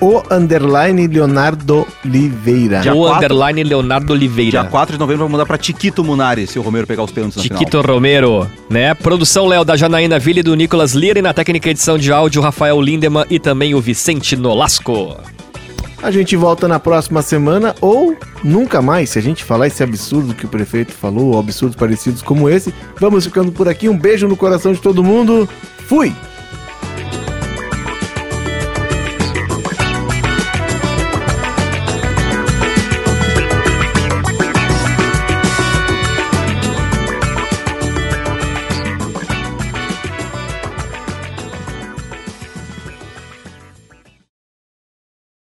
O 0.00 0.22
underline 0.30 1.06
Leonardo 1.06 1.86
Oliveira. 2.04 2.80
o 2.94 3.00
quatro, 3.00 3.16
underline 3.16 3.64
Leonardo 3.64 4.12
Oliveira. 4.12 4.50
Dia 4.50 4.64
4 4.64 4.92
de 4.94 4.98
novembro 4.98 5.24
vai 5.24 5.30
mudar 5.32 5.46
pra 5.46 5.56
Tiquito 5.56 6.04
Munari, 6.04 6.46
se 6.46 6.58
o 6.58 6.62
Romero 6.62 6.86
pegar 6.86 7.02
os 7.02 7.10
pênaltis 7.10 7.42
Tiquito 7.42 7.80
Romero, 7.80 8.46
né? 8.68 8.92
Produção 8.94 9.46
Léo 9.46 9.64
da 9.64 9.74
Janaína 9.74 10.18
Ville 10.18 10.42
do 10.42 10.54
Nicolas 10.54 10.92
Lira 10.92 11.18
e 11.18 11.22
na 11.22 11.32
técnica 11.32 11.70
edição 11.70 11.96
de 11.96 12.12
áudio 12.12 12.42
Rafael 12.42 12.80
Lindemann 12.80 13.24
e 13.30 13.38
também 13.38 13.74
o 13.74 13.80
Vicente 13.80 14.36
Nolasco. 14.36 15.16
A 16.02 16.10
gente 16.10 16.36
volta 16.36 16.68
na 16.68 16.78
próxima 16.78 17.22
semana 17.22 17.74
ou 17.80 18.14
nunca 18.44 18.82
mais, 18.82 19.10
se 19.10 19.18
a 19.18 19.22
gente 19.22 19.42
falar 19.42 19.66
esse 19.66 19.82
absurdo 19.82 20.34
que 20.34 20.44
o 20.44 20.48
prefeito 20.48 20.92
falou, 20.92 21.32
ou 21.32 21.38
absurdos 21.38 21.74
parecidos 21.74 22.20
como 22.20 22.50
esse. 22.50 22.72
Vamos 23.00 23.24
ficando 23.24 23.50
por 23.50 23.66
aqui. 23.66 23.88
Um 23.88 23.96
beijo 23.98 24.28
no 24.28 24.36
coração 24.36 24.72
de 24.74 24.80
todo 24.80 25.02
mundo. 25.02 25.48
Fui! 25.88 26.12